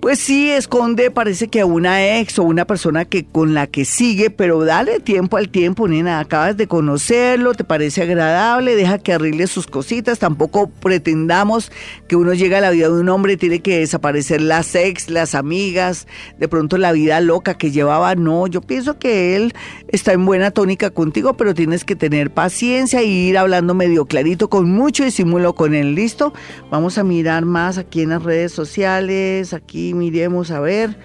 Pues 0.08 0.20
sí, 0.20 0.49
esconde, 0.49 1.12
parece 1.12 1.49
que 1.49 1.60
a 1.60 1.66
una 1.66 2.18
ex 2.18 2.39
o 2.39 2.43
una 2.43 2.64
persona 2.64 3.03
que 3.03 3.26
con 3.26 3.53
la 3.53 3.68
que 3.68 3.84
sigue, 3.84 4.30
pero 4.30 4.64
dale 4.64 5.01
tiempo 5.01 5.36
al 5.36 5.49
tiempo, 5.49 5.86
nena. 5.86 6.22
Acabas 6.22 6.55
de 6.55 6.66
conocerlo, 6.66 7.53
te 7.53 7.66
parece 7.66 8.03
agradable, 8.03 8.78
deja 8.78 8.99
que 8.99 9.12
arregle 9.12 9.47
sus 9.47 9.68
cositas. 9.68 10.18
Tampoco 10.18 10.70
pretendamos 10.70 11.74
que 12.08 12.16
uno 12.16 12.34
llegue 12.34 12.55
a 12.55 12.62
la 12.62 12.72
vida 12.72 12.88
de 12.88 13.01
un 13.01 13.10
hombre 13.10 13.34
y 13.34 13.38
tiene 13.38 13.60
que 13.60 13.80
desaparecer 13.80 14.39
las 14.39 14.76
ex, 14.76 15.10
las 15.10 15.36
amigas, 15.36 16.08
de 16.39 16.47
pronto 16.47 16.78
la 16.78 16.93
vida 16.93 17.20
loca 17.20 17.58
que 17.58 17.72
llevaba. 17.72 18.16
No, 18.16 18.47
yo 18.47 18.62
pienso 18.62 18.99
que 18.99 19.36
él 19.36 19.53
está 19.89 20.14
en 20.14 20.26
buena 20.26 20.51
tónica 20.51 20.89
contigo, 20.89 21.36
pero 21.36 21.53
tienes 21.53 21.84
que 21.84 21.97
tener 21.97 22.32
paciencia 22.32 23.03
y 23.03 23.10
ir 23.10 23.38
hablando 23.38 23.74
medio 23.74 24.05
clarito, 24.05 24.49
con 24.49 24.72
mucho 24.72 25.03
disimulo 25.03 25.53
con 25.53 25.76
él. 25.76 25.95
¿Listo? 25.95 26.34
Vamos 26.72 26.97
a 26.97 27.03
mirar 27.03 27.43
más 27.43 27.78
aquí 27.78 28.03
en 28.03 28.12
las 28.12 28.24
redes 28.24 28.53
sociales, 28.53 29.51
aquí 29.51 29.97
miremos 29.98 30.52
a 30.52 30.60
ver. 30.60 30.98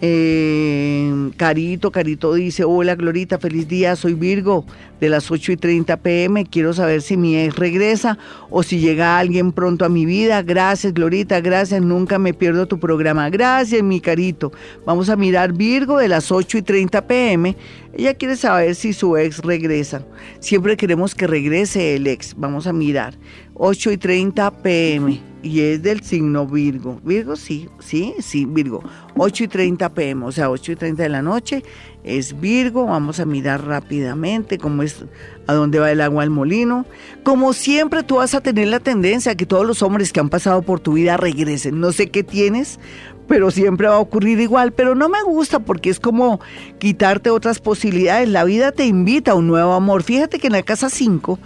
Eh, 0.00 1.30
Carito, 1.36 1.90
Carito 1.90 2.32
dice, 2.34 2.62
hola 2.62 2.94
Glorita, 2.94 3.38
feliz 3.38 3.66
día, 3.66 3.96
soy 3.96 4.14
Virgo 4.14 4.64
de 5.00 5.08
las 5.08 5.30
8 5.30 5.52
y 5.52 5.56
30 5.56 5.96
pm, 5.98 6.46
quiero 6.46 6.72
saber 6.72 7.02
si 7.02 7.16
mi 7.16 7.36
ex 7.36 7.56
regresa 7.56 8.16
o 8.48 8.62
si 8.62 8.78
llega 8.78 9.18
alguien 9.18 9.50
pronto 9.50 9.84
a 9.84 9.88
mi 9.88 10.06
vida, 10.06 10.42
gracias 10.42 10.94
Glorita, 10.94 11.40
gracias, 11.40 11.82
nunca 11.82 12.18
me 12.18 12.32
pierdo 12.32 12.66
tu 12.66 12.78
programa, 12.78 13.28
gracias 13.28 13.82
mi 13.82 14.00
Carito, 14.00 14.52
vamos 14.86 15.08
a 15.08 15.16
mirar 15.16 15.52
Virgo 15.52 15.98
de 15.98 16.08
las 16.08 16.30
8 16.30 16.58
y 16.58 16.62
30 16.62 17.06
pm, 17.06 17.56
ella 17.92 18.14
quiere 18.14 18.36
saber 18.36 18.76
si 18.76 18.92
su 18.92 19.16
ex 19.16 19.38
regresa, 19.38 20.04
siempre 20.38 20.76
queremos 20.76 21.16
que 21.16 21.26
regrese 21.26 21.96
el 21.96 22.06
ex, 22.06 22.34
vamos 22.36 22.68
a 22.68 22.72
mirar, 22.72 23.14
8 23.58 23.92
y 23.92 23.96
30 23.98 24.50
pm 24.62 25.20
y 25.42 25.60
es 25.60 25.82
del 25.82 26.02
signo 26.02 26.46
Virgo. 26.46 27.00
Virgo, 27.04 27.36
sí, 27.36 27.68
sí, 27.78 28.14
sí, 28.20 28.44
Virgo. 28.44 28.82
8 29.16 29.44
y 29.44 29.48
30 29.48 29.88
pm, 29.94 30.26
o 30.26 30.32
sea, 30.32 30.50
8 30.50 30.72
y 30.72 30.76
30 30.76 31.02
de 31.02 31.08
la 31.08 31.22
noche 31.22 31.62
es 32.04 32.38
Virgo. 32.40 32.86
Vamos 32.86 33.20
a 33.20 33.24
mirar 33.24 33.64
rápidamente 33.64 34.58
cómo 34.58 34.82
es, 34.82 35.04
a 35.46 35.54
dónde 35.54 35.78
va 35.78 35.90
el 35.92 36.00
agua 36.00 36.22
al 36.22 36.30
molino. 36.30 36.86
Como 37.22 37.52
siempre, 37.52 38.02
tú 38.02 38.16
vas 38.16 38.34
a 38.34 38.40
tener 38.40 38.68
la 38.68 38.80
tendencia 38.80 39.32
a 39.32 39.34
que 39.36 39.46
todos 39.46 39.66
los 39.66 39.82
hombres 39.82 40.12
que 40.12 40.20
han 40.20 40.28
pasado 40.28 40.62
por 40.62 40.80
tu 40.80 40.94
vida 40.94 41.16
regresen. 41.16 41.80
No 41.80 41.92
sé 41.92 42.10
qué 42.10 42.22
tienes, 42.22 42.80
pero 43.28 43.50
siempre 43.50 43.86
va 43.88 43.94
a 43.94 44.00
ocurrir 44.00 44.40
igual. 44.40 44.72
Pero 44.72 44.94
no 44.94 45.08
me 45.08 45.22
gusta 45.22 45.60
porque 45.60 45.90
es 45.90 46.00
como 46.00 46.40
quitarte 46.78 47.30
otras 47.30 47.60
posibilidades. 47.60 48.28
La 48.28 48.44
vida 48.44 48.72
te 48.72 48.86
invita 48.86 49.32
a 49.32 49.34
un 49.34 49.46
nuevo 49.46 49.74
amor. 49.74 50.02
Fíjate 50.02 50.38
que 50.38 50.48
en 50.48 50.54
la 50.54 50.62
casa 50.62 50.90
5 50.90 51.38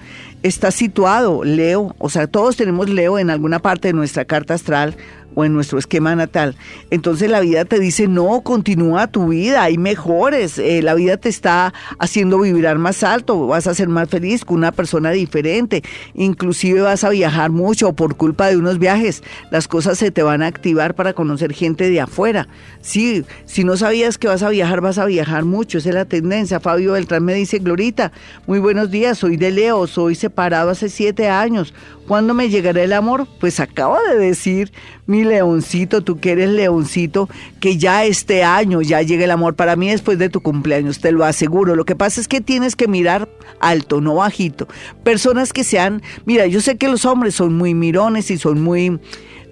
está 0.42 0.70
situado 0.70 1.44
Leo, 1.44 1.94
o 1.98 2.10
sea, 2.10 2.26
todos 2.26 2.56
tenemos 2.56 2.88
Leo 2.88 3.18
en 3.18 3.30
alguna 3.30 3.60
parte 3.60 3.88
de 3.88 3.94
nuestra 3.94 4.24
carta 4.24 4.54
astral 4.54 4.96
o 5.34 5.44
en 5.44 5.54
nuestro 5.54 5.78
esquema 5.78 6.14
natal. 6.14 6.56
Entonces 6.90 7.30
la 7.30 7.40
vida 7.40 7.64
te 7.64 7.78
dice, 7.78 8.08
no, 8.08 8.42
continúa 8.42 9.06
tu 9.06 9.28
vida, 9.28 9.62
hay 9.62 9.78
mejores, 9.78 10.58
eh, 10.58 10.82
la 10.82 10.94
vida 10.94 11.16
te 11.16 11.28
está 11.28 11.72
haciendo 11.98 12.40
vibrar 12.40 12.78
más 12.78 13.02
alto, 13.02 13.46
vas 13.46 13.66
a 13.66 13.74
ser 13.74 13.88
más 13.88 14.08
feliz 14.08 14.44
con 14.44 14.58
una 14.58 14.72
persona 14.72 15.10
diferente, 15.10 15.82
inclusive 16.14 16.80
vas 16.80 17.04
a 17.04 17.10
viajar 17.10 17.50
mucho 17.50 17.92
por 17.92 18.16
culpa 18.16 18.48
de 18.48 18.56
unos 18.56 18.78
viajes, 18.78 19.22
las 19.50 19.68
cosas 19.68 19.98
se 19.98 20.10
te 20.10 20.22
van 20.22 20.42
a 20.42 20.46
activar 20.46 20.94
para 20.94 21.12
conocer 21.12 21.52
gente 21.52 21.90
de 21.90 22.00
afuera. 22.00 22.48
Sí, 22.80 23.24
si 23.44 23.64
no 23.64 23.76
sabías 23.76 24.18
que 24.18 24.28
vas 24.28 24.42
a 24.42 24.48
viajar, 24.48 24.80
vas 24.80 24.98
a 24.98 25.06
viajar 25.06 25.44
mucho, 25.44 25.78
esa 25.78 25.90
es 25.90 25.94
la 25.94 26.04
tendencia. 26.04 26.60
Fabio 26.60 26.92
Beltrán 26.92 27.24
me 27.24 27.34
dice, 27.34 27.58
Glorita, 27.58 28.12
muy 28.46 28.58
buenos 28.58 28.90
días, 28.90 29.18
soy 29.18 29.36
de 29.36 29.50
Leo, 29.50 29.86
soy 29.86 30.14
separado 30.14 30.70
hace 30.70 30.88
siete 30.88 31.28
años, 31.28 31.72
¿Cuándo 32.06 32.34
me 32.34 32.48
llegará 32.48 32.82
el 32.82 32.92
amor? 32.92 33.28
Pues 33.38 33.60
acabo 33.60 33.96
de 34.02 34.18
decir, 34.18 34.72
mi 35.06 35.24
leoncito, 35.24 36.02
tú 36.02 36.20
que 36.20 36.32
eres 36.32 36.50
leoncito, 36.50 37.28
que 37.60 37.76
ya 37.76 38.04
este 38.04 38.44
año 38.44 38.82
ya 38.82 39.02
llega 39.02 39.24
el 39.24 39.30
amor 39.30 39.54
para 39.54 39.76
mí 39.76 39.90
después 39.90 40.18
de 40.18 40.28
tu 40.28 40.40
cumpleaños, 40.40 41.00
te 41.00 41.12
lo 41.12 41.24
aseguro. 41.24 41.74
Lo 41.74 41.84
que 41.84 41.96
pasa 41.96 42.20
es 42.20 42.28
que 42.28 42.40
tienes 42.40 42.76
que 42.76 42.88
mirar 42.88 43.28
alto, 43.60 44.00
no 44.00 44.16
bajito. 44.16 44.68
Personas 45.02 45.52
que 45.52 45.64
sean, 45.64 46.02
mira, 46.24 46.46
yo 46.46 46.60
sé 46.60 46.76
que 46.76 46.88
los 46.88 47.04
hombres 47.04 47.34
son 47.34 47.54
muy 47.54 47.74
mirones 47.74 48.30
y 48.30 48.38
son 48.38 48.62
muy 48.62 49.00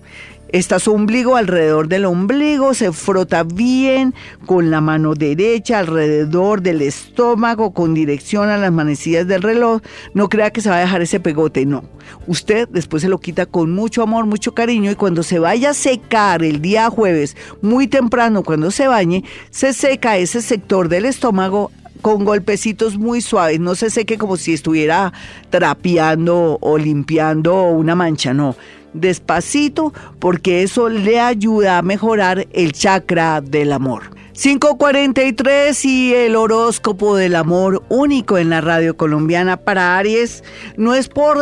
Está 0.51 0.79
su 0.79 0.95
ombligo 0.95 1.37
alrededor 1.37 1.89
del 1.89 2.07
ombligo, 2.07 2.73
se 2.73 2.91
frota 2.93 3.43
bien 3.43 4.15
con 4.47 4.71
la 4.71 4.81
mano 4.81 5.15
derecha 5.15 5.79
alrededor 5.79 6.63
del 6.63 6.81
estómago 6.81 7.75
con 7.75 7.93
dirección 7.93 8.49
a 8.49 8.57
las 8.57 8.73
manecillas 8.73 9.27
del 9.27 9.43
reloj. 9.43 9.83
No 10.15 10.31
crea 10.31 10.51
que 10.51 10.63
se 10.63 10.71
va 10.71 10.77
a 10.77 10.81
dejar 10.81 11.03
ese 11.03 11.21
pegote, 11.21 11.67
no. 11.67 11.85
Usted 12.27 12.67
después 12.71 13.03
se 13.03 13.11
lo 13.11 13.19
quita 13.19 13.45
con 13.45 13.73
mucho 13.73 14.03
amor, 14.03 14.25
mucho 14.25 14.55
cariño 14.55 14.91
y 14.91 14.95
cuando 14.95 15.23
se 15.23 15.39
vaya 15.39 15.71
a 15.71 15.75
secar 15.75 16.43
el 16.43 16.63
día 16.63 16.89
jueves, 16.89 17.37
muy 17.61 17.87
temprano 17.87 18.43
cuando 18.43 18.71
se 18.71 18.89
bañe, 18.89 19.25
se 19.51 19.75
seca 19.75 20.17
ese 20.17 20.41
sector 20.41 20.89
del 20.89 21.05
estómago 21.05 21.71
con 22.01 22.25
golpecitos 22.25 22.97
muy 22.97 23.21
suaves, 23.21 23.61
no 23.61 23.75
se 23.75 23.91
seque 23.91 24.17
como 24.17 24.39
si 24.39 24.55
estuviera 24.55 25.13
trapeando 25.51 26.57
o 26.61 26.79
limpiando 26.79 27.65
una 27.65 27.95
mancha, 27.95 28.33
no 28.33 28.57
despacito 29.01 29.93
porque 30.19 30.63
eso 30.63 30.89
le 30.89 31.21
ayuda 31.21 31.79
a 31.79 31.83
mejorar 31.83 32.47
el 32.53 32.73
chakra 32.73 33.41
del 33.41 33.73
amor. 33.73 34.19
543 34.41 35.85
y 35.85 36.15
el 36.15 36.37
horóscopo 36.37 37.17
del 37.17 37.35
amor 37.35 37.83
único 37.89 38.39
en 38.39 38.51
la 38.51 38.61
radio 38.61 38.97
colombiana 38.97 39.57
para 39.57 39.99
Aries. 39.99 40.45
No 40.77 40.95
es 40.95 41.09
por 41.09 41.39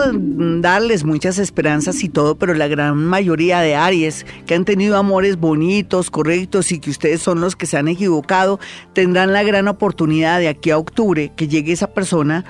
darles 0.62 1.04
muchas 1.04 1.36
esperanzas 1.36 2.02
y 2.02 2.08
todo, 2.08 2.36
pero 2.36 2.54
la 2.54 2.68
gran 2.68 2.96
mayoría 2.96 3.60
de 3.60 3.74
Aries 3.74 4.24
que 4.46 4.54
han 4.54 4.64
tenido 4.64 4.96
amores 4.96 5.36
bonitos, 5.36 6.10
correctos 6.10 6.72
y 6.72 6.78
que 6.78 6.88
ustedes 6.88 7.20
son 7.20 7.42
los 7.42 7.54
que 7.54 7.66
se 7.66 7.76
han 7.76 7.88
equivocado, 7.88 8.60
tendrán 8.94 9.34
la 9.34 9.42
gran 9.42 9.68
oportunidad 9.68 10.38
de 10.38 10.48
aquí 10.48 10.70
a 10.70 10.78
octubre 10.78 11.32
que 11.36 11.48
llegue 11.48 11.72
esa 11.72 11.88
persona 11.88 12.46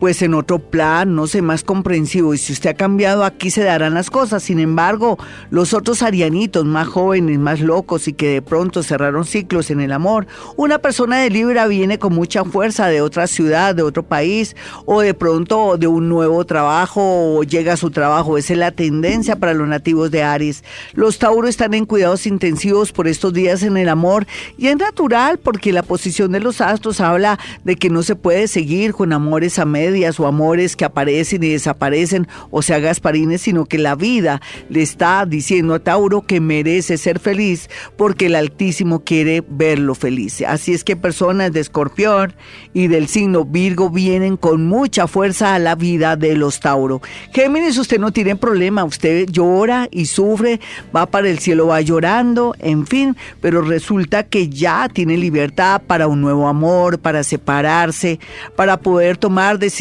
pues 0.00 0.22
en 0.22 0.32
otro 0.32 0.58
plan, 0.58 1.14
no 1.14 1.26
sé, 1.26 1.42
más 1.42 1.62
comprensivo. 1.62 2.32
Y 2.32 2.38
si 2.38 2.54
usted 2.54 2.70
ha 2.70 2.74
cambiado, 2.74 3.22
aquí 3.22 3.50
se 3.50 3.62
darán 3.62 3.92
las 3.92 4.08
cosas. 4.08 4.42
Sin 4.42 4.58
embargo, 4.58 5.18
los 5.50 5.74
otros 5.74 6.02
arianitos 6.02 6.64
más 6.64 6.88
jóvenes, 6.88 7.38
más 7.38 7.60
locos 7.60 8.08
y 8.08 8.14
que 8.14 8.28
de 8.28 8.42
pronto 8.42 8.82
cerraron 8.82 9.26
ciclos 9.26 9.70
en 9.70 9.80
el 9.80 9.92
amor, 9.92 10.26
una 10.56 10.78
persona 10.78 11.18
de 11.18 11.28
Libra 11.28 11.66
viene 11.66 11.98
con 11.98 12.14
mucha 12.14 12.44
fuerza 12.44 12.86
de 12.86 13.02
otra 13.02 13.26
ciudad, 13.26 13.74
de 13.74 13.82
otro 13.82 14.02
país, 14.02 14.56
o 14.86 15.02
de 15.02 15.12
pronto 15.12 15.76
de 15.76 15.86
un 15.86 16.08
nuevo 16.08 16.46
trabajo, 16.46 17.36
o 17.36 17.42
llega 17.42 17.74
a 17.74 17.76
su 17.76 17.90
trabajo. 17.90 18.38
Esa 18.38 18.54
es 18.54 18.58
la 18.58 18.70
tendencia 18.72 19.36
para 19.36 19.52
los 19.52 19.68
nativos 19.68 20.10
de 20.10 20.22
Aries. 20.22 20.64
Los 20.94 21.18
Tauros 21.18 21.50
están 21.50 21.74
en 21.74 21.84
cuidados 21.84 22.26
intensivos 22.26 22.90
por 22.92 23.06
estos 23.06 23.34
días 23.34 23.62
en 23.62 23.76
el 23.76 23.90
amor 23.90 24.26
y 24.56 24.68
es 24.68 24.78
natural 24.78 25.38
porque 25.38 25.74
la 25.74 25.82
posición 25.82 26.32
de 26.32 26.40
los 26.40 26.62
astros 26.62 27.02
habla 27.02 27.38
de 27.64 27.76
que 27.76 27.90
no 27.90 28.02
se 28.02 28.16
puede 28.16 28.48
seguir 28.48 28.94
con 28.94 29.12
amores 29.12 29.58
a 29.58 29.66
medio 29.66 29.89
o 30.20 30.26
amores 30.26 30.76
que 30.76 30.84
aparecen 30.84 31.42
y 31.42 31.48
desaparecen 31.50 32.28
o 32.50 32.62
sea 32.62 32.78
Gasparines, 32.78 33.42
sino 33.42 33.66
que 33.66 33.78
la 33.78 33.94
vida 33.94 34.40
le 34.68 34.82
está 34.82 35.26
diciendo 35.26 35.74
a 35.74 35.78
Tauro 35.80 36.22
que 36.22 36.40
merece 36.40 36.96
ser 36.96 37.18
feliz 37.18 37.68
porque 37.96 38.26
el 38.26 38.36
Altísimo 38.36 39.00
quiere 39.00 39.42
verlo 39.48 39.94
feliz. 39.94 40.42
Así 40.46 40.72
es 40.72 40.84
que 40.84 40.96
personas 40.96 41.52
de 41.52 41.60
Escorpión 41.60 42.34
y 42.72 42.86
del 42.86 43.08
signo 43.08 43.44
Virgo 43.44 43.90
vienen 43.90 44.36
con 44.36 44.66
mucha 44.66 45.06
fuerza 45.06 45.54
a 45.54 45.58
la 45.58 45.74
vida 45.74 46.16
de 46.16 46.36
los 46.36 46.60
Tauro. 46.60 47.02
Géminis, 47.32 47.78
usted 47.78 47.98
no 47.98 48.12
tiene 48.12 48.36
problema, 48.36 48.84
usted 48.84 49.26
llora 49.28 49.88
y 49.90 50.06
sufre, 50.06 50.60
va 50.94 51.06
para 51.06 51.28
el 51.28 51.38
cielo, 51.40 51.66
va 51.66 51.80
llorando, 51.80 52.54
en 52.60 52.86
fin, 52.86 53.16
pero 53.40 53.62
resulta 53.62 54.22
que 54.22 54.48
ya 54.48 54.88
tiene 54.88 55.16
libertad 55.16 55.82
para 55.86 56.06
un 56.06 56.20
nuevo 56.20 56.48
amor, 56.48 56.98
para 56.98 57.24
separarse, 57.24 58.20
para 58.56 58.78
poder 58.78 59.16
tomar 59.16 59.58
decisiones 59.58 59.79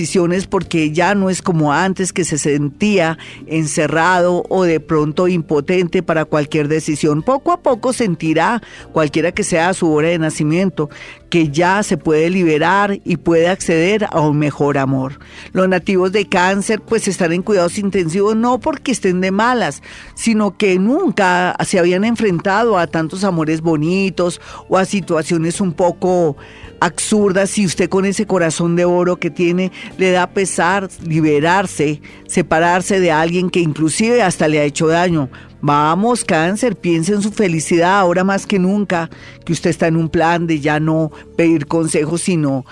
porque 0.50 0.92
ya 0.92 1.14
no 1.16 1.30
es 1.30 1.42
como 1.42 1.74
antes 1.74 2.14
que 2.14 2.24
se 2.24 2.38
sentía 2.38 3.18
encerrado 3.48 4.44
o 4.50 4.64
de 4.64 4.80
pronto 4.80 5.28
impotente 5.28 6.04
para 6.04 6.26
cualquier 6.26 6.68
decisión. 6.68 7.22
Poco 7.22 7.52
a 7.52 7.62
poco 7.62 7.92
sentirá, 7.92 8.62
cualquiera 8.94 9.32
que 9.32 9.44
sea 9.44 9.74
su 9.74 9.92
hora 9.92 10.08
de 10.08 10.20
nacimiento, 10.20 10.90
que 11.30 11.50
ya 11.50 11.84
se 11.84 11.98
puede 11.98 12.30
liberar 12.30 13.00
y 13.04 13.18
puede 13.18 13.50
acceder 13.50 14.08
a 14.10 14.22
un 14.22 14.40
mejor 14.40 14.78
amor. 14.78 15.20
Los 15.52 15.68
nativos 15.68 16.12
de 16.12 16.28
cáncer 16.28 16.82
pues 16.82 17.08
están 17.08 17.34
en 17.34 17.42
cuidados 17.42 17.78
intensivos 17.78 18.36
no 18.36 18.60
porque 18.60 18.92
estén 18.92 19.22
de 19.22 19.32
malas, 19.32 19.82
sino 20.16 20.58
que 20.58 20.80
nunca 20.80 21.56
se 21.66 21.78
habían 21.78 22.06
enfrentado 22.06 22.78
a 22.78 22.88
tantos 22.88 23.24
amores 23.24 23.62
bonitos 23.62 24.40
o 24.70 24.78
a 24.78 24.86
situaciones 24.86 25.60
un 25.60 25.74
poco 25.74 26.38
absurda 26.80 27.48
si 27.48 27.66
usted 27.66 27.90
con 27.90 28.06
ese 28.06 28.26
corazón 28.26 28.76
de 28.76 28.86
oro 28.86 29.18
que 29.18 29.30
tiene 29.30 29.72
le 29.98 30.12
da 30.12 30.28
pesar 30.28 30.90
liberarse, 31.06 32.02
separarse 32.28 33.00
de 33.00 33.12
alguien 33.12 33.50
que 33.50 33.60
inclusive 33.60 34.22
hasta 34.22 34.48
le 34.48 34.60
ha 34.60 34.64
hecho 34.64 34.88
daño. 34.88 35.30
Vamos, 35.62 36.24
cáncer, 36.24 36.76
piense 36.76 37.14
en 37.14 37.22
su 37.22 37.32
felicidad 37.32 38.00
ahora 38.00 38.24
más 38.24 38.46
que 38.46 38.60
nunca, 38.60 39.10
que 39.46 39.54
usted 39.54 39.70
está 39.70 39.88
en 39.88 39.98
un 39.98 40.10
plan 40.10 40.48
de 40.48 40.60
ya 40.60 40.80
no 40.80 41.12
pedir 41.36 41.68
consejos, 41.68 42.22
sino 42.22 42.66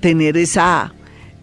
tener 0.00 0.36
esa 0.36 0.92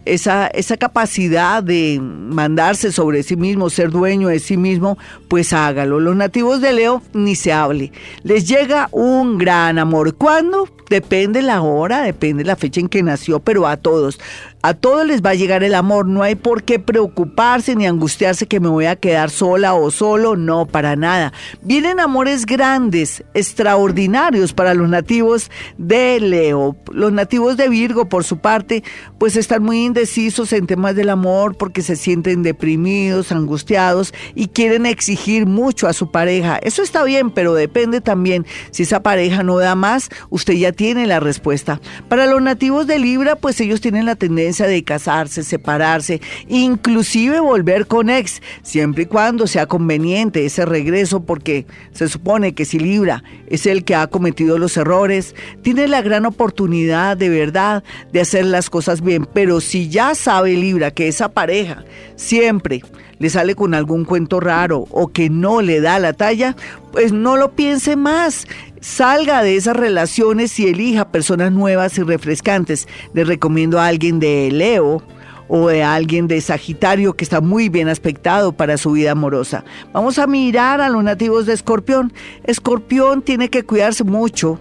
esa, 0.04 0.46
esa 0.48 0.76
capacidad 0.76 1.62
de 1.62 1.98
mandarse 2.00 2.92
sobre 2.92 3.22
sí 3.22 3.36
mismo, 3.36 3.70
ser 3.70 3.90
dueño 3.90 4.28
de 4.28 4.38
sí 4.38 4.56
mismo, 4.56 4.98
pues 5.28 5.52
hágalo. 5.52 6.00
Los 6.00 6.16
nativos 6.16 6.60
de 6.60 6.72
Leo 6.72 7.02
ni 7.12 7.36
se 7.36 7.52
hable. 7.52 7.92
Les 8.22 8.48
llega 8.48 8.88
un 8.92 9.38
gran 9.38 9.78
amor. 9.78 10.14
¿Cuándo? 10.14 10.68
Depende 10.88 11.42
la 11.42 11.62
hora, 11.62 12.02
depende 12.02 12.44
la 12.44 12.56
fecha 12.56 12.80
en 12.80 12.88
que 12.88 13.02
nació, 13.02 13.40
pero 13.40 13.66
a 13.66 13.76
todos. 13.76 14.18
A 14.62 14.74
todos 14.74 15.06
les 15.06 15.22
va 15.22 15.30
a 15.30 15.34
llegar 15.34 15.64
el 15.64 15.74
amor, 15.74 16.06
no 16.06 16.22
hay 16.22 16.34
por 16.34 16.64
qué 16.64 16.78
preocuparse 16.78 17.74
ni 17.74 17.86
angustiarse 17.86 18.46
que 18.46 18.60
me 18.60 18.68
voy 18.68 18.84
a 18.84 18.94
quedar 18.94 19.30
sola 19.30 19.72
o 19.72 19.90
solo, 19.90 20.36
no, 20.36 20.66
para 20.66 20.96
nada. 20.96 21.32
Vienen 21.62 21.98
amores 21.98 22.44
grandes, 22.44 23.24
extraordinarios 23.32 24.52
para 24.52 24.74
los 24.74 24.86
nativos 24.90 25.50
de 25.78 26.20
Leo. 26.20 26.76
Los 26.92 27.10
nativos 27.10 27.56
de 27.56 27.70
Virgo, 27.70 28.10
por 28.10 28.22
su 28.22 28.36
parte, 28.36 28.84
pues 29.16 29.36
están 29.36 29.62
muy 29.62 29.82
indecisos 29.82 30.52
en 30.52 30.66
temas 30.66 30.94
del 30.94 31.08
amor 31.08 31.56
porque 31.56 31.80
se 31.80 31.96
sienten 31.96 32.42
deprimidos, 32.42 33.32
angustiados 33.32 34.12
y 34.34 34.48
quieren 34.48 34.84
exigir 34.84 35.46
mucho 35.46 35.88
a 35.88 35.94
su 35.94 36.10
pareja. 36.10 36.58
Eso 36.58 36.82
está 36.82 37.02
bien, 37.04 37.30
pero 37.30 37.54
depende 37.54 38.02
también 38.02 38.44
si 38.72 38.82
esa 38.82 39.02
pareja 39.02 39.42
no 39.42 39.56
da 39.56 39.74
más, 39.74 40.10
usted 40.28 40.52
ya 40.52 40.72
tiene 40.72 41.06
la 41.06 41.18
respuesta. 41.18 41.80
Para 42.10 42.26
los 42.26 42.42
nativos 42.42 42.86
de 42.86 42.98
Libra, 42.98 43.36
pues 43.36 43.58
ellos 43.62 43.80
tienen 43.80 44.04
la 44.04 44.16
tendencia 44.16 44.49
de 44.58 44.84
casarse, 44.84 45.42
separarse, 45.42 46.20
inclusive 46.48 47.40
volver 47.40 47.86
con 47.86 48.10
ex, 48.10 48.42
siempre 48.62 49.04
y 49.04 49.06
cuando 49.06 49.46
sea 49.46 49.66
conveniente 49.66 50.44
ese 50.44 50.66
regreso, 50.66 51.24
porque 51.24 51.66
se 51.92 52.08
supone 52.08 52.54
que 52.54 52.64
si 52.64 52.78
Libra 52.78 53.22
es 53.46 53.66
el 53.66 53.84
que 53.84 53.94
ha 53.94 54.06
cometido 54.06 54.58
los 54.58 54.76
errores, 54.76 55.34
tiene 55.62 55.88
la 55.88 56.02
gran 56.02 56.26
oportunidad 56.26 57.16
de 57.16 57.28
verdad 57.28 57.84
de 58.12 58.20
hacer 58.20 58.44
las 58.46 58.70
cosas 58.70 59.02
bien. 59.02 59.26
Pero 59.32 59.60
si 59.60 59.88
ya 59.88 60.14
sabe 60.14 60.54
Libra 60.54 60.90
que 60.90 61.08
esa 61.08 61.30
pareja 61.30 61.84
siempre 62.16 62.82
le 63.20 63.30
sale 63.30 63.54
con 63.54 63.74
algún 63.74 64.04
cuento 64.04 64.40
raro 64.40 64.86
o 64.90 65.08
que 65.08 65.28
no 65.28 65.60
le 65.60 65.80
da 65.80 65.98
la 65.98 66.14
talla, 66.14 66.56
pues 66.90 67.12
no 67.12 67.36
lo 67.36 67.52
piense 67.52 67.94
más 67.94 68.46
salga 68.80 69.42
de 69.42 69.56
esas 69.56 69.76
relaciones 69.76 70.58
y 70.58 70.68
elija 70.68 71.12
personas 71.12 71.52
nuevas 71.52 71.96
y 71.98 72.02
refrescantes. 72.02 72.88
Les 73.14 73.26
recomiendo 73.26 73.78
a 73.78 73.86
alguien 73.86 74.20
de 74.20 74.50
Leo 74.50 75.02
o 75.48 75.68
de 75.68 75.82
alguien 75.82 76.28
de 76.28 76.40
Sagitario 76.40 77.14
que 77.14 77.24
está 77.24 77.40
muy 77.40 77.68
bien 77.68 77.88
aspectado 77.88 78.52
para 78.52 78.76
su 78.76 78.92
vida 78.92 79.12
amorosa. 79.12 79.64
Vamos 79.92 80.18
a 80.18 80.26
mirar 80.26 80.80
a 80.80 80.88
los 80.88 81.02
nativos 81.02 81.46
de 81.46 81.54
Escorpión. 81.54 82.12
Escorpión 82.44 83.22
tiene 83.22 83.50
que 83.50 83.64
cuidarse 83.64 84.04
mucho 84.04 84.58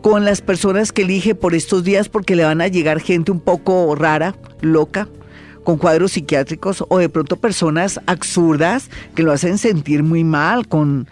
con 0.00 0.24
las 0.24 0.40
personas 0.40 0.92
que 0.92 1.02
elige 1.02 1.34
por 1.34 1.54
estos 1.54 1.82
días 1.82 2.08
porque 2.08 2.36
le 2.36 2.44
van 2.44 2.60
a 2.60 2.68
llegar 2.68 3.00
gente 3.00 3.32
un 3.32 3.40
poco 3.40 3.94
rara, 3.96 4.36
loca, 4.60 5.08
con 5.64 5.76
cuadros 5.76 6.12
psiquiátricos 6.12 6.84
o 6.88 6.98
de 6.98 7.08
pronto 7.08 7.36
personas 7.36 8.00
absurdas 8.06 8.90
que 9.16 9.24
lo 9.24 9.32
hacen 9.32 9.58
sentir 9.58 10.04
muy 10.04 10.22
mal, 10.22 10.68
con 10.68 11.08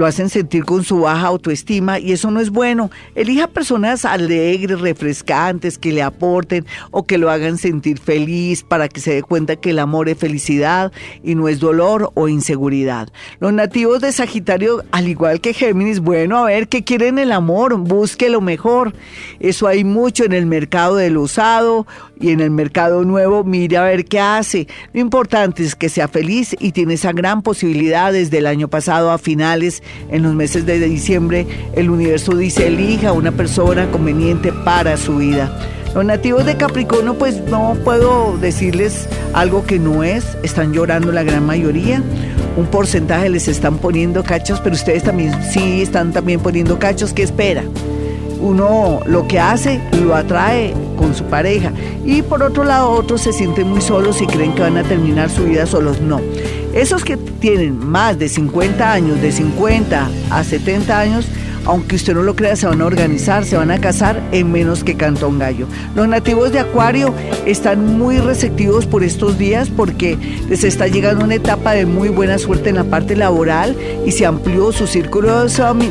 lo 0.00 0.06
hacen 0.06 0.30
sentir 0.30 0.64
con 0.64 0.82
su 0.82 1.00
baja 1.00 1.26
autoestima 1.26 1.98
y 1.98 2.12
eso 2.12 2.30
no 2.30 2.40
es 2.40 2.48
bueno. 2.48 2.90
Elija 3.14 3.48
personas 3.48 4.06
alegres, 4.06 4.80
refrescantes, 4.80 5.76
que 5.76 5.92
le 5.92 6.02
aporten 6.02 6.64
o 6.90 7.04
que 7.04 7.18
lo 7.18 7.30
hagan 7.30 7.58
sentir 7.58 7.98
feliz 7.98 8.62
para 8.62 8.88
que 8.88 8.98
se 9.02 9.12
dé 9.12 9.22
cuenta 9.22 9.56
que 9.56 9.70
el 9.70 9.78
amor 9.78 10.08
es 10.08 10.16
felicidad 10.16 10.90
y 11.22 11.34
no 11.34 11.48
es 11.48 11.60
dolor 11.60 12.12
o 12.14 12.28
inseguridad. 12.28 13.12
Los 13.40 13.52
nativos 13.52 14.00
de 14.00 14.10
Sagitario, 14.10 14.82
al 14.90 15.06
igual 15.06 15.42
que 15.42 15.52
Géminis, 15.52 16.00
bueno, 16.00 16.38
a 16.38 16.44
ver 16.46 16.68
qué 16.68 16.82
quieren 16.82 17.18
el 17.18 17.30
amor, 17.30 17.76
busque 17.76 18.30
lo 18.30 18.40
mejor. 18.40 18.94
Eso 19.38 19.66
hay 19.66 19.84
mucho 19.84 20.24
en 20.24 20.32
el 20.32 20.46
mercado 20.46 20.96
del 20.96 21.18
usado 21.18 21.86
y 22.18 22.30
en 22.30 22.40
el 22.40 22.50
mercado 22.50 23.04
nuevo, 23.04 23.44
mire 23.44 23.76
a 23.76 23.82
ver 23.82 24.06
qué 24.06 24.18
hace. 24.18 24.66
Lo 24.94 25.00
importante 25.00 25.62
es 25.62 25.74
que 25.74 25.90
sea 25.90 26.08
feliz 26.08 26.56
y 26.58 26.72
tiene 26.72 26.94
esa 26.94 27.12
gran 27.12 27.42
posibilidad 27.42 28.14
desde 28.14 28.38
el 28.38 28.46
año 28.46 28.68
pasado 28.68 29.10
a 29.10 29.18
finales, 29.18 29.82
en 30.10 30.22
los 30.22 30.34
meses 30.34 30.66
de 30.66 30.78
diciembre, 30.80 31.46
el 31.74 31.90
universo 31.90 32.36
dice 32.36 32.66
elija 32.66 33.12
una 33.12 33.32
persona 33.32 33.90
conveniente 33.90 34.52
para 34.52 34.96
su 34.96 35.16
vida. 35.16 35.56
Los 35.94 36.04
nativos 36.04 36.46
de 36.46 36.56
Capricornio, 36.56 37.14
pues 37.14 37.40
no 37.48 37.76
puedo 37.84 38.38
decirles 38.38 39.08
algo 39.32 39.64
que 39.64 39.80
no 39.80 40.04
es, 40.04 40.38
están 40.44 40.72
llorando 40.72 41.10
la 41.10 41.24
gran 41.24 41.44
mayoría. 41.44 42.00
Un 42.56 42.66
porcentaje 42.66 43.28
les 43.28 43.48
están 43.48 43.78
poniendo 43.78 44.22
cachos, 44.22 44.60
pero 44.60 44.76
ustedes 44.76 45.02
también 45.02 45.34
sí 45.52 45.82
están 45.82 46.12
también 46.12 46.40
poniendo 46.40 46.78
cachos. 46.78 47.12
¿Qué 47.12 47.24
espera? 47.24 47.64
Uno 48.40 49.00
lo 49.06 49.28
que 49.28 49.38
hace 49.38 49.80
lo 50.02 50.14
atrae 50.14 50.74
con 50.96 51.14
su 51.14 51.24
pareja 51.24 51.72
y 52.04 52.22
por 52.22 52.42
otro 52.42 52.64
lado 52.64 52.90
otros 52.90 53.20
se 53.20 53.32
sienten 53.32 53.68
muy 53.68 53.80
solos 53.80 54.20
y 54.22 54.26
creen 54.26 54.54
que 54.54 54.62
van 54.62 54.76
a 54.76 54.82
terminar 54.82 55.30
su 55.30 55.44
vida 55.44 55.66
solos. 55.66 56.00
No. 56.00 56.20
Esos 56.72 57.04
que 57.04 57.16
tienen 57.16 57.76
más 57.78 58.18
de 58.18 58.28
50 58.28 58.92
años, 58.92 59.20
de 59.20 59.32
50 59.32 60.08
a 60.30 60.44
70 60.44 60.98
años, 60.98 61.26
aunque 61.64 61.96
usted 61.96 62.14
no 62.14 62.22
lo 62.22 62.36
crea, 62.36 62.56
se 62.56 62.66
van 62.66 62.80
a 62.80 62.86
organizar, 62.86 63.44
se 63.44 63.56
van 63.56 63.70
a 63.70 63.80
casar 63.80 64.20
en 64.32 64.50
menos 64.52 64.84
que 64.84 64.96
Cantón 64.96 65.38
Gallo. 65.38 65.66
Los 65.94 66.08
nativos 66.08 66.52
de 66.52 66.60
Acuario 66.60 67.14
están 67.46 67.98
muy 67.98 68.18
receptivos 68.18 68.86
por 68.86 69.04
estos 69.04 69.38
días 69.38 69.70
porque 69.70 70.18
les 70.48 70.64
está 70.64 70.86
llegando 70.86 71.24
una 71.24 71.34
etapa 71.36 71.72
de 71.72 71.86
muy 71.86 72.08
buena 72.08 72.38
suerte 72.38 72.70
en 72.70 72.76
la 72.76 72.84
parte 72.84 73.16
laboral 73.16 73.76
y 74.06 74.12
se 74.12 74.26
amplió 74.26 74.72
su 74.72 74.86
círculo 74.86 75.30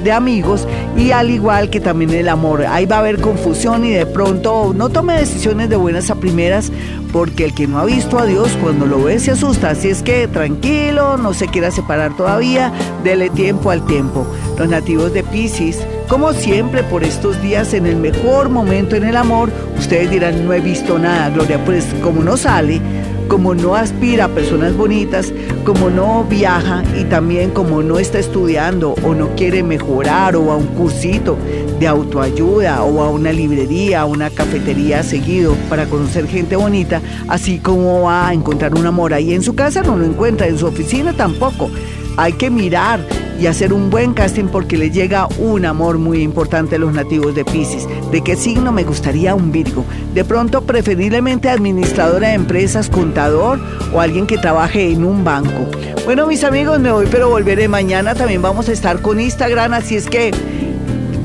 de 0.03 0.11
amigos 0.11 0.67
y 0.97 1.11
al 1.11 1.29
igual 1.29 1.69
que 1.69 1.79
también 1.79 2.11
el 2.11 2.29
amor. 2.29 2.65
Ahí 2.65 2.85
va 2.85 2.97
a 2.97 2.99
haber 2.99 3.21
confusión 3.21 3.85
y 3.85 3.91
de 3.91 4.05
pronto 4.05 4.73
no 4.75 4.89
tome 4.89 5.17
decisiones 5.17 5.69
de 5.69 5.75
buenas 5.75 6.09
a 6.09 6.15
primeras 6.15 6.71
porque 7.11 7.45
el 7.45 7.53
que 7.53 7.67
no 7.67 7.79
ha 7.79 7.85
visto 7.85 8.19
a 8.19 8.25
Dios 8.25 8.57
cuando 8.61 8.85
lo 8.85 9.03
ve 9.03 9.19
se 9.19 9.31
asusta. 9.31 9.71
Así 9.71 9.89
es 9.89 10.03
que 10.03 10.27
tranquilo, 10.27 11.17
no 11.17 11.33
se 11.33 11.47
quiera 11.47 11.71
separar 11.71 12.15
todavía, 12.15 12.71
dele 13.03 13.29
tiempo 13.29 13.71
al 13.71 13.85
tiempo. 13.85 14.25
Los 14.57 14.69
nativos 14.69 15.13
de 15.13 15.23
Pisces, 15.23 15.79
como 16.07 16.33
siempre 16.33 16.83
por 16.83 17.03
estos 17.03 17.41
días 17.41 17.73
en 17.73 17.85
el 17.85 17.95
mejor 17.95 18.49
momento 18.49 18.95
en 18.95 19.03
el 19.03 19.15
amor, 19.15 19.49
ustedes 19.77 20.11
dirán 20.11 20.45
no 20.45 20.53
he 20.53 20.59
visto 20.59 20.99
nada, 20.99 21.29
Gloria, 21.29 21.63
pues 21.65 21.85
como 22.01 22.23
no 22.23 22.37
sale, 22.37 22.81
como 23.27 23.53
no 23.53 23.75
aspira 23.75 24.25
a 24.25 24.29
personas 24.29 24.75
bonitas, 24.75 25.31
como 25.63 25.89
no 25.89 26.23
viaja 26.23 26.83
y 26.99 27.03
también 27.05 27.51
como 27.51 27.83
no 27.83 27.99
está 27.99 28.19
estudiando 28.19 28.95
o 29.03 29.13
no 29.13 29.29
quiere 29.35 29.63
mejorar 29.63 30.35
o 30.35 30.51
a 30.51 30.57
un 30.57 30.67
cursito 30.67 31.37
de 31.79 31.87
autoayuda 31.87 32.83
o 32.83 33.01
a 33.01 33.09
una 33.09 33.31
librería, 33.31 34.01
a 34.01 34.05
una 34.05 34.29
cafetería 34.29 35.01
seguido 35.03 35.55
para 35.69 35.85
conocer 35.85 36.27
gente 36.27 36.55
bonita, 36.55 37.01
así 37.27 37.59
como 37.59 38.09
a 38.09 38.33
encontrar 38.33 38.75
un 38.75 38.85
amor 38.85 39.13
ahí 39.13 39.33
en 39.33 39.43
su 39.43 39.55
casa, 39.55 39.81
no 39.81 39.97
lo 39.97 40.05
encuentra, 40.05 40.47
en 40.47 40.57
su 40.57 40.65
oficina 40.65 41.13
tampoco. 41.13 41.69
Hay 42.17 42.33
que 42.33 42.49
mirar 42.49 42.99
y 43.39 43.47
hacer 43.47 43.71
un 43.71 43.89
buen 43.89 44.13
casting 44.13 44.45
porque 44.45 44.77
le 44.77 44.91
llega 44.91 45.27
un 45.37 45.65
amor 45.65 45.97
muy 45.97 46.21
importante 46.21 46.75
a 46.75 46.79
los 46.79 46.93
nativos 46.93 47.33
de 47.33 47.45
Pisces. 47.45 47.87
¿De 48.11 48.21
qué 48.21 48.35
signo 48.35 48.73
me 48.73 48.83
gustaría 48.83 49.33
un 49.33 49.53
Virgo? 49.53 49.85
De 50.13 50.25
pronto, 50.25 50.61
preferiblemente 50.63 51.49
administradora 51.49 52.29
de 52.29 52.33
empresas, 52.33 52.89
contador 52.89 53.59
o 53.93 54.01
alguien 54.01 54.27
que 54.27 54.37
trabaje 54.37 54.91
en 54.91 55.05
un 55.05 55.23
banco. 55.23 55.69
Bueno, 56.03 56.27
mis 56.27 56.43
amigos, 56.43 56.79
me 56.79 56.91
voy, 56.91 57.07
pero 57.09 57.29
volveré 57.29 57.69
mañana. 57.69 58.15
También 58.15 58.41
vamos 58.41 58.67
a 58.67 58.73
estar 58.73 59.01
con 59.01 59.21
Instagram, 59.21 59.73
así 59.73 59.95
es 59.95 60.07
que 60.07 60.31